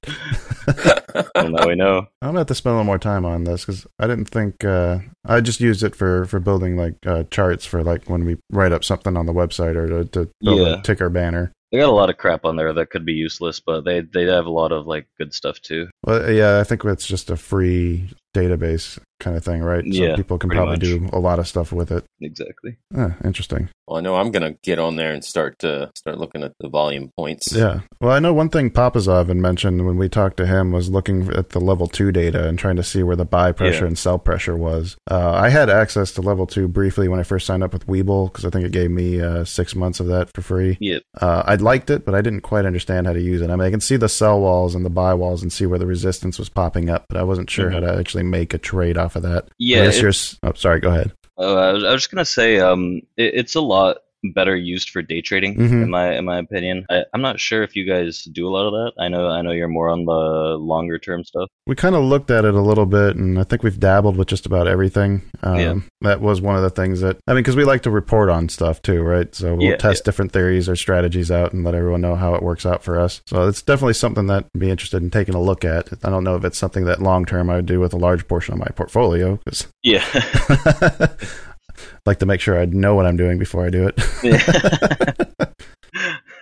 Well, 1.35 1.51
now 1.51 1.67
we 1.67 1.75
know. 1.75 2.07
I'm 2.23 2.29
gonna 2.29 2.39
have 2.39 2.47
to 2.47 2.55
spend 2.55 2.75
a 2.75 2.77
little 2.77 2.85
more 2.87 2.99
time 3.01 3.25
on 3.25 3.43
this 3.43 3.65
because 3.65 3.85
I 3.99 4.07
didn't 4.07 4.27
think 4.27 4.65
uh, 4.65 5.01
I 5.25 5.41
just 5.41 5.61
used 5.61 5.83
it 5.83 5.97
for 5.97 6.27
for 6.27 6.39
building 6.39 6.77
like 6.77 6.95
uh, 7.05 7.25
charts 7.33 7.67
for 7.67 7.83
like 7.83 8.09
when 8.09 8.25
we 8.25 8.37
write 8.53 8.71
up 8.71 8.85
something 8.85 9.17
on 9.17 9.27
the 9.27 9.33
website 9.35 9.75
or 9.75 9.89
to, 9.89 10.05
to 10.11 10.31
build 10.41 10.61
Yeah. 10.61 10.79
a 10.79 10.83
ticker 10.83 11.09
banner. 11.09 11.51
They 11.73 11.79
got 11.79 11.89
a 11.89 11.93
lot 11.93 12.11
of 12.11 12.19
crap 12.19 12.45
on 12.45 12.57
there 12.57 12.73
that 12.75 12.91
could 12.91 13.07
be 13.07 13.15
useless, 13.15 13.59
but 13.59 13.85
they 13.85 14.03
they 14.03 14.27
have 14.27 14.45
a 14.45 14.51
lot 14.51 14.73
of 14.73 14.87
like 14.87 15.09
good 15.17 15.33
stuff 15.33 15.59
too. 15.61 15.89
Well, 16.05 16.31
yeah, 16.31 16.61
I 16.61 16.65
think 16.65 16.85
it's 16.85 17.07
just 17.07 17.31
a 17.31 17.37
free 17.37 18.11
database 18.35 18.99
kind 19.23 19.37
of 19.37 19.43
thing, 19.45 19.63
right? 19.63 19.83
So 19.85 19.91
Yeah, 19.91 20.17
people 20.17 20.37
can 20.37 20.51
probably 20.51 20.73
much. 20.75 20.81
do 20.81 21.09
a 21.13 21.19
lot 21.19 21.39
of 21.39 21.49
stuff 21.49 21.73
with 21.73 21.91
it. 21.91 22.05
Exactly. 22.21 22.77
Ah, 22.95 23.15
interesting. 23.25 23.69
Well, 23.89 23.97
I 23.99 24.01
know 24.01 24.17
I'm 24.17 24.31
going 24.31 24.43
to 24.53 24.59
get 24.63 24.79
on 24.79 24.97
there 24.97 25.13
and 25.13 25.25
start 25.25 25.59
to 25.61 25.91
start 25.97 26.19
looking 26.19 26.43
at 26.43 26.53
the 26.61 26.69
volume 26.69 27.11
points. 27.17 27.53
Yeah. 27.55 27.81
Well, 28.01 28.13
I 28.13 28.21
know 28.21 28.33
one 28.33 28.49
thing 28.49 28.71
Papazov 28.71 29.29
had 29.29 29.37
mentioned 29.37 29.85
when 29.87 29.97
we 29.99 30.09
talked 30.09 30.37
to 30.39 30.47
him 30.47 30.71
was 30.73 30.89
looking 30.91 31.29
at 31.35 31.51
the 31.51 31.59
level 31.61 31.87
two 31.89 32.13
data 32.13 32.47
and 32.49 32.59
trying 32.59 32.77
to 32.77 32.83
see 32.83 33.03
where 33.03 33.17
the 33.17 33.25
buy 33.25 33.53
pressure 33.53 33.81
Yeah. 33.85 33.89
and 33.89 33.99
sell 33.99 34.19
pressure 34.19 34.57
was. 34.57 34.97
Uh, 35.11 35.33
I 35.33 35.49
had 35.49 35.69
access 35.71 36.13
to 36.13 36.23
level 36.23 36.47
two 36.47 36.69
briefly 36.69 37.09
when 37.09 37.19
I 37.21 37.25
first 37.25 37.47
signed 37.47 37.63
up 37.65 37.73
with 37.73 37.87
Webull 37.87 38.27
because 38.33 38.45
I 38.45 38.51
think 38.51 38.65
it 38.67 38.73
gave 38.73 38.91
me 38.91 39.21
uh, 39.21 39.45
six 39.45 39.75
months 39.75 40.01
of 40.01 40.07
that 40.07 40.31
for 40.35 40.43
free. 40.43 40.77
Yeah. 40.81 40.99
Uh, 41.21 41.43
I 41.45 41.57
liked 41.57 41.91
it, 41.91 42.05
but 42.05 42.15
I 42.15 42.21
didn't 42.23 42.41
quite 42.43 42.65
understand 42.67 43.07
how 43.07 43.13
to 43.13 43.21
use 43.21 43.43
it. 43.43 43.51
I 43.51 43.57
mean, 43.57 43.67
I 43.67 43.71
can 43.71 43.81
see 43.81 43.97
the 43.97 44.09
sell 44.09 44.41
walls 44.41 44.75
and 44.75 44.85
the 44.85 44.91
buy 44.91 45.13
walls 45.15 45.43
and 45.43 45.53
see 45.53 45.67
where 45.67 45.79
the 45.79 45.87
resistance 45.87 46.39
was 46.39 46.49
popping 46.49 46.89
up, 46.89 47.05
but 47.09 47.19
I 47.19 47.25
wasn't 47.25 47.51
sure 47.51 47.71
how 47.71 47.81
to 47.81 47.99
actually 47.99 48.23
make 48.25 48.55
a 48.55 48.59
trade 48.59 48.97
off 48.97 49.12
of 49.17 49.23
that. 49.23 49.49
Yeah. 49.59 49.79
Unless 49.79 49.99
it- 49.99 50.03
oh, 50.43 50.53
sorry. 50.55 50.81
Go 50.81 50.91
ahead. 50.91 51.13
uh, 51.39 51.55
I, 51.55 51.73
was, 51.73 51.85
I 51.85 51.93
was 51.93 52.03
just 52.03 52.11
gonna 52.11 52.25
say, 52.25 52.59
um, 52.61 53.03
it, 53.17 53.35
it's 53.35 53.55
a 53.55 53.61
lot. 53.61 53.99
Better 54.35 54.55
used 54.57 54.91
for 54.91 55.03
day 55.03 55.21
trading, 55.21 55.57
Mhm. 55.57 55.83
in 55.85 55.91
my 55.91 56.15
in 56.17 56.25
my 56.25 56.39
opinion. 56.39 56.87
I, 56.91 57.05
I'm 57.15 57.23
not 57.23 57.41
sure 57.41 57.63
if 57.63 57.75
you 57.77 57.85
guys 57.87 58.23
do 58.25 58.47
a 58.47 58.51
lot 58.51 58.67
of 58.67 58.73
that. 58.73 59.03
I 59.03 59.09
know 59.09 59.29
I 59.29 59.43
know 59.43 59.51
you're 59.51 59.69
more 59.69 59.89
on 59.89 60.05
the 60.05 60.57
longer 60.59 60.99
term 60.99 61.25
stuff. 61.25 61.49
We 61.67 61.75
kind 61.75 61.95
of 61.95 62.03
looked 62.05 62.31
at 62.31 62.45
it 62.45 62.55
a 62.55 62.61
little 62.61 62.87
bit, 62.87 63.17
and 63.17 63.39
I 63.39 63.45
think 63.45 63.63
we've 63.63 63.79
dabbled 63.79 64.17
with 64.17 64.29
just 64.29 64.47
about 64.47 64.67
everything. 64.69 65.23
Um, 65.43 65.59
Yeah. 65.59 65.75
That 66.03 66.21
was 66.21 66.41
one 66.41 66.57
of 66.57 66.63
the 66.63 66.71
things 66.71 67.01
that 67.01 67.19
I 67.27 67.33
mean, 67.33 67.43
because 67.43 67.57
we 67.57 67.65
like 67.65 67.83
to 67.83 67.91
report 67.91 68.29
on 68.29 68.49
stuff 68.49 68.81
too, 68.83 69.03
right? 69.03 69.33
So 69.35 69.55
we'll 69.55 69.63
Yeah, 69.71 69.77
test 69.77 70.05
different 70.05 70.33
theories 70.33 70.69
or 70.69 70.77
strategies 70.77 71.31
out 71.31 71.53
and 71.53 71.65
let 71.65 71.75
everyone 71.75 72.01
know 72.01 72.17
how 72.17 72.35
it 72.35 72.43
works 72.43 72.65
out 72.67 72.83
for 72.83 72.99
us. 73.01 73.21
So 73.27 73.47
it's 73.49 73.63
definitely 73.63 73.95
something 73.95 74.27
that 74.27 74.47
I'd 74.55 74.61
be 74.61 74.71
interested 74.71 75.03
in 75.03 75.11
taking 75.11 75.35
a 75.35 75.41
look 75.43 75.65
at. 75.65 75.89
I 76.05 76.11
don't 76.11 76.25
know 76.25 76.37
if 76.37 76.45
it's 76.45 76.59
something 76.59 76.85
that 76.85 77.01
long 77.03 77.25
term 77.25 77.51
I 77.51 77.57
would 77.57 77.67
do 77.67 77.81
with 77.81 77.93
a 77.93 77.97
large 77.99 78.27
portion 78.29 78.55
of 78.55 78.61
my 78.61 78.69
portfolio 78.75 79.39
because 79.45 79.67
Yeah. 79.83 80.05
I 81.77 81.99
like 82.07 82.19
to 82.21 82.27
make 82.27 82.41
sure 82.41 82.61
I 82.61 82.65
know 82.67 82.95
what 82.95 83.07
I'm 83.07 83.17
doing 83.17 83.39
before 83.39 83.65
I 83.67 83.71
do 83.71 83.87
it. 83.89 83.99
yeah, 84.23 85.13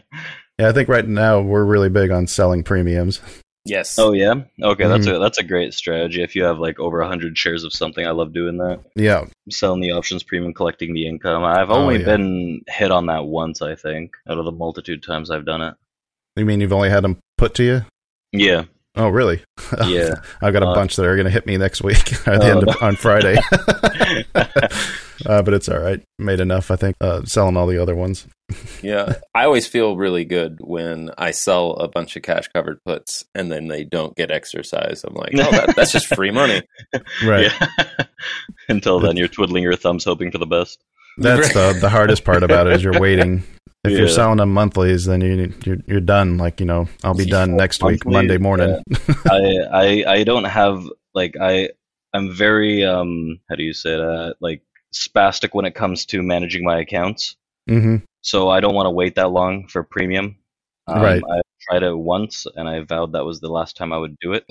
yeah, 0.58 0.68
I 0.68 0.72
think 0.72 0.88
right 0.88 1.06
now 1.06 1.40
we're 1.40 1.64
really 1.64 1.88
big 1.88 2.10
on 2.10 2.26
selling 2.26 2.62
premiums. 2.62 3.20
Yes. 3.66 3.98
oh 3.98 4.12
yeah. 4.12 4.34
Okay, 4.62 4.88
that's 4.88 5.06
Mhm. 5.06 5.16
a 5.16 5.18
that's 5.18 5.36
a 5.38 5.42
great 5.44 5.74
strategy. 5.74 6.22
If 6.22 6.34
you 6.34 6.44
have 6.44 6.58
like 6.58 6.80
over 6.80 7.02
hundred 7.02 7.36
shares 7.36 7.62
of 7.62 7.72
something, 7.74 8.06
I 8.06 8.10
love 8.10 8.32
doing 8.32 8.56
that. 8.56 8.80
Yeah, 8.96 9.26
Selling 9.50 9.80
the 9.82 9.92
options 9.92 10.22
premium, 10.22 10.54
collecting 10.54 10.94
the 10.94 11.06
income. 11.06 11.44
I've 11.44 11.70
Oh, 11.70 11.74
only 11.74 11.98
yeah. 11.98 12.04
been 12.06 12.62
hit 12.68 12.90
on 12.90 13.06
that 13.06 13.26
once, 13.26 13.60
I 13.60 13.74
think, 13.74 14.12
out 14.28 14.38
of 14.38 14.46
the 14.46 14.52
multitude 14.52 15.02
times 15.02 15.30
I've 15.30 15.44
done 15.44 15.60
it. 15.60 15.74
you 16.36 16.46
mean 16.46 16.60
you've 16.62 16.72
only 16.72 16.88
had 16.88 17.04
them 17.04 17.18
put 17.36 17.54
to 17.56 17.62
you? 17.64 17.84
Yeah. 18.32 18.64
Oh, 18.96 19.08
really? 19.08 19.42
Yeah. 19.86 20.14
I've 20.42 20.52
got 20.52 20.62
a 20.64 20.68
Uh, 20.68 20.74
bunch 20.74 20.96
that 20.96 21.06
are 21.06 21.14
going 21.14 21.26
to 21.26 21.30
hit 21.30 21.46
me 21.46 21.56
next 21.56 21.82
week 21.82 22.12
at 22.26 22.40
the 22.40 22.46
Oh, 22.46 22.50
end 22.58 22.66
no. 22.66 22.72
of, 22.72 22.82
on 22.82 22.96
Friday. 22.96 23.36
uh, 24.34 25.42
but 25.42 25.54
it's 25.54 25.68
all 25.68 25.78
right. 25.78 26.02
Made 26.18 26.40
enough, 26.40 26.70
I 26.70 26.76
think. 26.76 26.96
Uh, 27.00 27.22
selling 27.24 27.56
all 27.56 27.66
the 27.66 27.80
other 27.80 27.94
ones. 27.94 28.26
Yeah. 28.82 29.14
I 29.34 29.44
always 29.44 29.66
feel 29.66 29.96
really 29.96 30.24
good 30.24 30.58
when 30.60 31.10
I 31.16 31.30
sell 31.30 31.72
a 31.74 31.88
bunch 31.88 32.16
of 32.16 32.22
cash 32.22 32.48
covered 32.54 32.78
puts 32.84 33.24
and 33.34 33.50
then 33.50 33.68
they 33.68 33.84
don't 33.84 34.16
get 34.16 34.30
exercised. 34.30 35.04
I'm 35.06 35.14
like, 35.14 35.32
oh, 35.34 35.50
that, 35.50 35.76
that's 35.76 35.92
just 35.92 36.06
free 36.14 36.30
money. 36.32 36.62
Right. 37.24 37.50
Yeah. 37.52 38.04
Until 38.68 38.98
then, 39.00 39.16
you're 39.16 39.28
twiddling 39.28 39.62
your 39.62 39.76
thumbs, 39.76 40.04
hoping 40.04 40.30
for 40.32 40.38
the 40.38 40.46
best. 40.46 40.82
That's 41.18 41.52
the 41.52 41.76
the 41.80 41.88
hardest 41.90 42.24
part 42.24 42.42
about 42.42 42.66
it 42.66 42.74
is 42.74 42.82
you're 42.84 42.98
waiting. 43.00 43.42
If 43.82 43.92
you're 43.92 44.08
selling 44.08 44.36
them 44.36 44.52
monthlies, 44.52 45.06
then 45.06 45.22
you 45.22 45.52
you're, 45.64 45.78
you're 45.86 46.00
done. 46.00 46.36
Like 46.36 46.60
you 46.60 46.66
know, 46.66 46.86
I'll 47.02 47.14
be 47.14 47.24
done 47.24 47.56
next 47.56 47.82
week, 47.82 48.04
Monthly, 48.04 48.12
Monday 48.12 48.38
morning. 48.38 48.82
I, 49.30 49.56
I 49.72 50.04
I 50.06 50.24
don't 50.24 50.44
have 50.44 50.84
like 51.14 51.36
I 51.40 51.70
I'm 52.12 52.34
very 52.34 52.84
um 52.84 53.40
how 53.48 53.56
do 53.56 53.62
you 53.62 53.72
say 53.72 53.96
that 53.96 54.36
like 54.40 54.62
spastic 54.94 55.50
when 55.52 55.64
it 55.64 55.74
comes 55.74 56.04
to 56.06 56.22
managing 56.22 56.64
my 56.64 56.80
accounts. 56.80 57.36
Mm-hmm. 57.68 57.96
So 58.22 58.50
I 58.50 58.60
don't 58.60 58.74
want 58.74 58.86
to 58.86 58.90
wait 58.90 59.14
that 59.14 59.30
long 59.30 59.66
for 59.68 59.82
premium. 59.82 60.36
Um, 60.86 61.02
Right. 61.02 61.22
I 61.22 61.40
tried 61.60 61.82
it 61.82 61.96
once 61.96 62.46
and 62.56 62.68
I 62.68 62.80
vowed 62.80 63.12
that 63.12 63.24
was 63.24 63.40
the 63.40 63.48
last 63.48 63.76
time 63.76 63.92
I 63.92 63.98
would 63.98 64.18
do 64.18 64.32
it. 64.32 64.44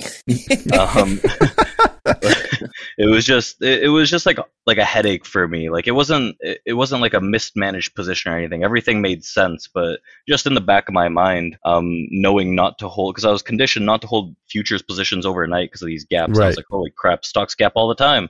um, 0.73 1.19
it 2.97 3.09
was 3.09 3.25
just 3.25 3.61
it, 3.61 3.83
it 3.83 3.89
was 3.89 4.09
just 4.09 4.25
like 4.25 4.39
like 4.65 4.77
a 4.77 4.85
headache 4.85 5.25
for 5.25 5.47
me. 5.47 5.69
Like 5.69 5.87
it 5.87 5.91
wasn't 5.91 6.35
it, 6.39 6.61
it 6.65 6.73
wasn't 6.73 7.01
like 7.01 7.13
a 7.13 7.21
mismanaged 7.21 7.95
position 7.95 8.31
or 8.31 8.37
anything. 8.37 8.63
Everything 8.63 9.01
made 9.01 9.23
sense, 9.23 9.67
but 9.67 9.99
just 10.27 10.45
in 10.45 10.53
the 10.53 10.61
back 10.61 10.87
of 10.87 10.93
my 10.93 11.09
mind, 11.09 11.57
um, 11.65 12.07
knowing 12.11 12.55
not 12.55 12.77
to 12.79 12.87
hold 12.87 13.15
because 13.15 13.25
I 13.25 13.31
was 13.31 13.41
conditioned 13.41 13.85
not 13.85 14.01
to 14.01 14.07
hold 14.07 14.35
futures 14.49 14.81
positions 14.81 15.25
overnight 15.25 15.69
because 15.69 15.81
of 15.81 15.87
these 15.87 16.05
gaps. 16.05 16.37
I 16.37 16.41
Right. 16.41 16.47
was 16.47 16.57
like, 16.57 16.65
holy 16.69 16.91
crap, 16.95 17.25
stocks 17.25 17.55
gap 17.55 17.73
all 17.75 17.87
the 17.87 17.95
time. 17.95 18.29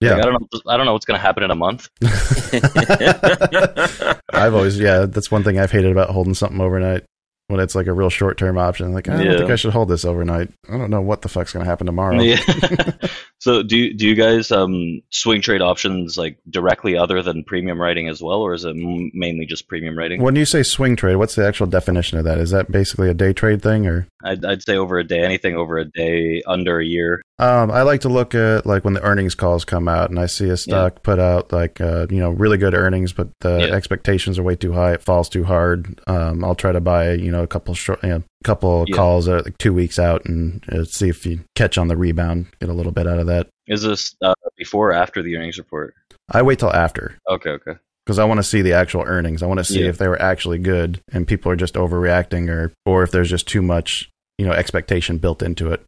Yeah. 0.00 0.16
Like, 0.16 0.18
I 0.18 0.22
don't 0.30 0.52
know. 0.52 0.60
I 0.68 0.76
don't 0.76 0.86
know 0.86 0.92
what's 0.92 1.06
going 1.06 1.18
to 1.18 1.22
happen 1.22 1.42
in 1.42 1.50
a 1.50 1.54
month. 1.54 1.88
I've 4.32 4.54
always 4.54 4.78
yeah. 4.78 5.06
That's 5.06 5.30
one 5.30 5.42
thing 5.42 5.58
I've 5.58 5.70
hated 5.70 5.90
about 5.90 6.10
holding 6.10 6.34
something 6.34 6.60
overnight. 6.60 7.04
When 7.48 7.60
it's 7.60 7.76
like 7.76 7.86
a 7.86 7.92
real 7.92 8.10
short 8.10 8.38
term 8.38 8.58
option, 8.58 8.92
like 8.92 9.08
I 9.08 9.16
don't 9.18 9.26
Yeah. 9.26 9.38
think 9.38 9.50
I 9.50 9.56
should 9.56 9.72
hold 9.72 9.88
this 9.88 10.04
overnight. 10.04 10.50
I 10.68 10.76
don't 10.76 10.90
know 10.90 11.00
what 11.00 11.22
the 11.22 11.28
fuck's 11.28 11.52
going 11.52 11.64
to 11.64 11.70
happen 11.70 11.86
tomorrow. 11.86 12.20
Yeah. 12.20 12.38
so 13.38 13.62
do 13.62 13.76
you- 13.76 13.94
do 13.94 14.06
you 14.06 14.14
guys 14.14 14.50
um 14.50 15.00
swing 15.10 15.40
trade 15.40 15.60
options 15.62 16.16
like 16.16 16.38
directly 16.50 16.96
other 16.96 17.22
than 17.22 17.44
premium 17.44 17.80
writing 17.80 18.08
as 18.08 18.22
well, 18.22 18.40
or 18.40 18.54
is 18.54 18.64
it 18.64 18.70
m- 18.70 19.10
mainly 19.14 19.46
just 19.46 19.68
premium 19.68 19.96
writing? 19.96 20.22
When 20.22 20.36
you 20.36 20.44
say 20.44 20.62
swing 20.62 20.96
trade, 20.96 21.16
what's 21.16 21.34
the 21.34 21.46
actual 21.46 21.66
definition 21.66 22.18
of 22.18 22.24
that? 22.24 22.38
Is 22.38 22.50
that 22.50 22.70
basically 22.70 23.08
a 23.10 23.14
day 23.14 23.32
trade 23.32 23.62
thing, 23.62 23.86
or 23.86 24.06
I'd, 24.24 24.44
I'd 24.44 24.62
say 24.62 24.76
over 24.76 24.98
a 24.98 25.04
day, 25.04 25.20
anything 25.22 25.54
over 25.56 25.78
a 25.78 25.84
day, 25.84 26.42
under 26.46 26.80
a 26.80 26.84
year. 26.84 27.22
Um, 27.38 27.70
I 27.70 27.82
like 27.82 28.00
to 28.00 28.08
look 28.08 28.34
at 28.34 28.64
like 28.66 28.84
when 28.84 28.94
the 28.94 29.02
earnings 29.02 29.34
calls 29.34 29.64
come 29.64 29.88
out, 29.88 30.08
and 30.10 30.18
I 30.18 30.26
see 30.26 30.48
a 30.48 30.56
stock 30.56 31.02
put 31.02 31.18
out 31.18 31.52
like 31.52 31.80
uh, 31.80 32.06
you 32.10 32.18
know 32.18 32.30
really 32.30 32.56
good 32.56 32.74
earnings, 32.74 33.12
but 33.12 33.28
the 33.40 33.58
Yeah. 33.68 33.74
expectations 33.74 34.38
are 34.38 34.42
way 34.42 34.56
too 34.56 34.72
high. 34.72 34.92
It 34.94 35.02
falls 35.02 35.28
too 35.28 35.44
hard. 35.44 36.00
Um, 36.06 36.42
I'll 36.44 36.54
try 36.54 36.72
to 36.72 36.80
buy 36.80 37.12
you 37.12 37.30
know 37.30 37.42
a 37.42 37.46
couple 37.46 37.74
short, 37.74 38.02
you 38.02 38.08
know, 38.08 38.22
couple 38.44 38.84
Yeah. 38.88 38.96
calls 38.96 39.28
at 39.28 39.44
like 39.44 39.58
two 39.58 39.72
weeks 39.72 39.98
out, 39.98 40.24
and 40.24 40.62
uh, 40.72 40.84
see 40.84 41.08
if 41.08 41.24
you 41.26 41.40
catch 41.54 41.78
on 41.78 41.88
the 41.88 41.96
rebound, 41.96 42.46
get 42.60 42.68
a 42.68 42.72
little 42.74 42.92
bit 42.92 43.06
out 43.06 43.18
of 43.18 43.26
that. 43.26 43.48
Is 43.66 43.82
this 43.82 44.14
uh, 44.22 44.34
before 44.56 44.90
or 44.90 44.92
after 44.92 45.22
the 45.22 45.36
earnings 45.36 45.58
report? 45.58 45.94
I 46.30 46.42
wait 46.42 46.58
till 46.58 46.72
after 46.72 47.16
Okay, 47.28 47.50
okay. 47.50 47.74
because 48.04 48.18
I 48.18 48.24
want 48.24 48.38
to 48.38 48.44
see 48.44 48.62
the 48.62 48.72
actual 48.72 49.02
earnings. 49.02 49.42
I 49.42 49.46
want 49.46 49.58
to 49.58 49.64
see 49.64 49.82
Yeah. 49.82 49.88
if 49.88 49.98
they 49.98 50.08
were 50.08 50.20
actually 50.20 50.58
good, 50.58 51.00
and 51.12 51.26
people 51.26 51.50
are 51.52 51.56
just 51.56 51.74
overreacting, 51.74 52.48
or 52.48 52.72
or 52.84 53.02
if 53.02 53.10
there's 53.10 53.30
just 53.30 53.48
too 53.48 53.62
much 53.62 54.08
you 54.38 54.44
know 54.46 54.52
expectation 54.52 55.18
built 55.18 55.42
into 55.42 55.72
it. 55.72 55.82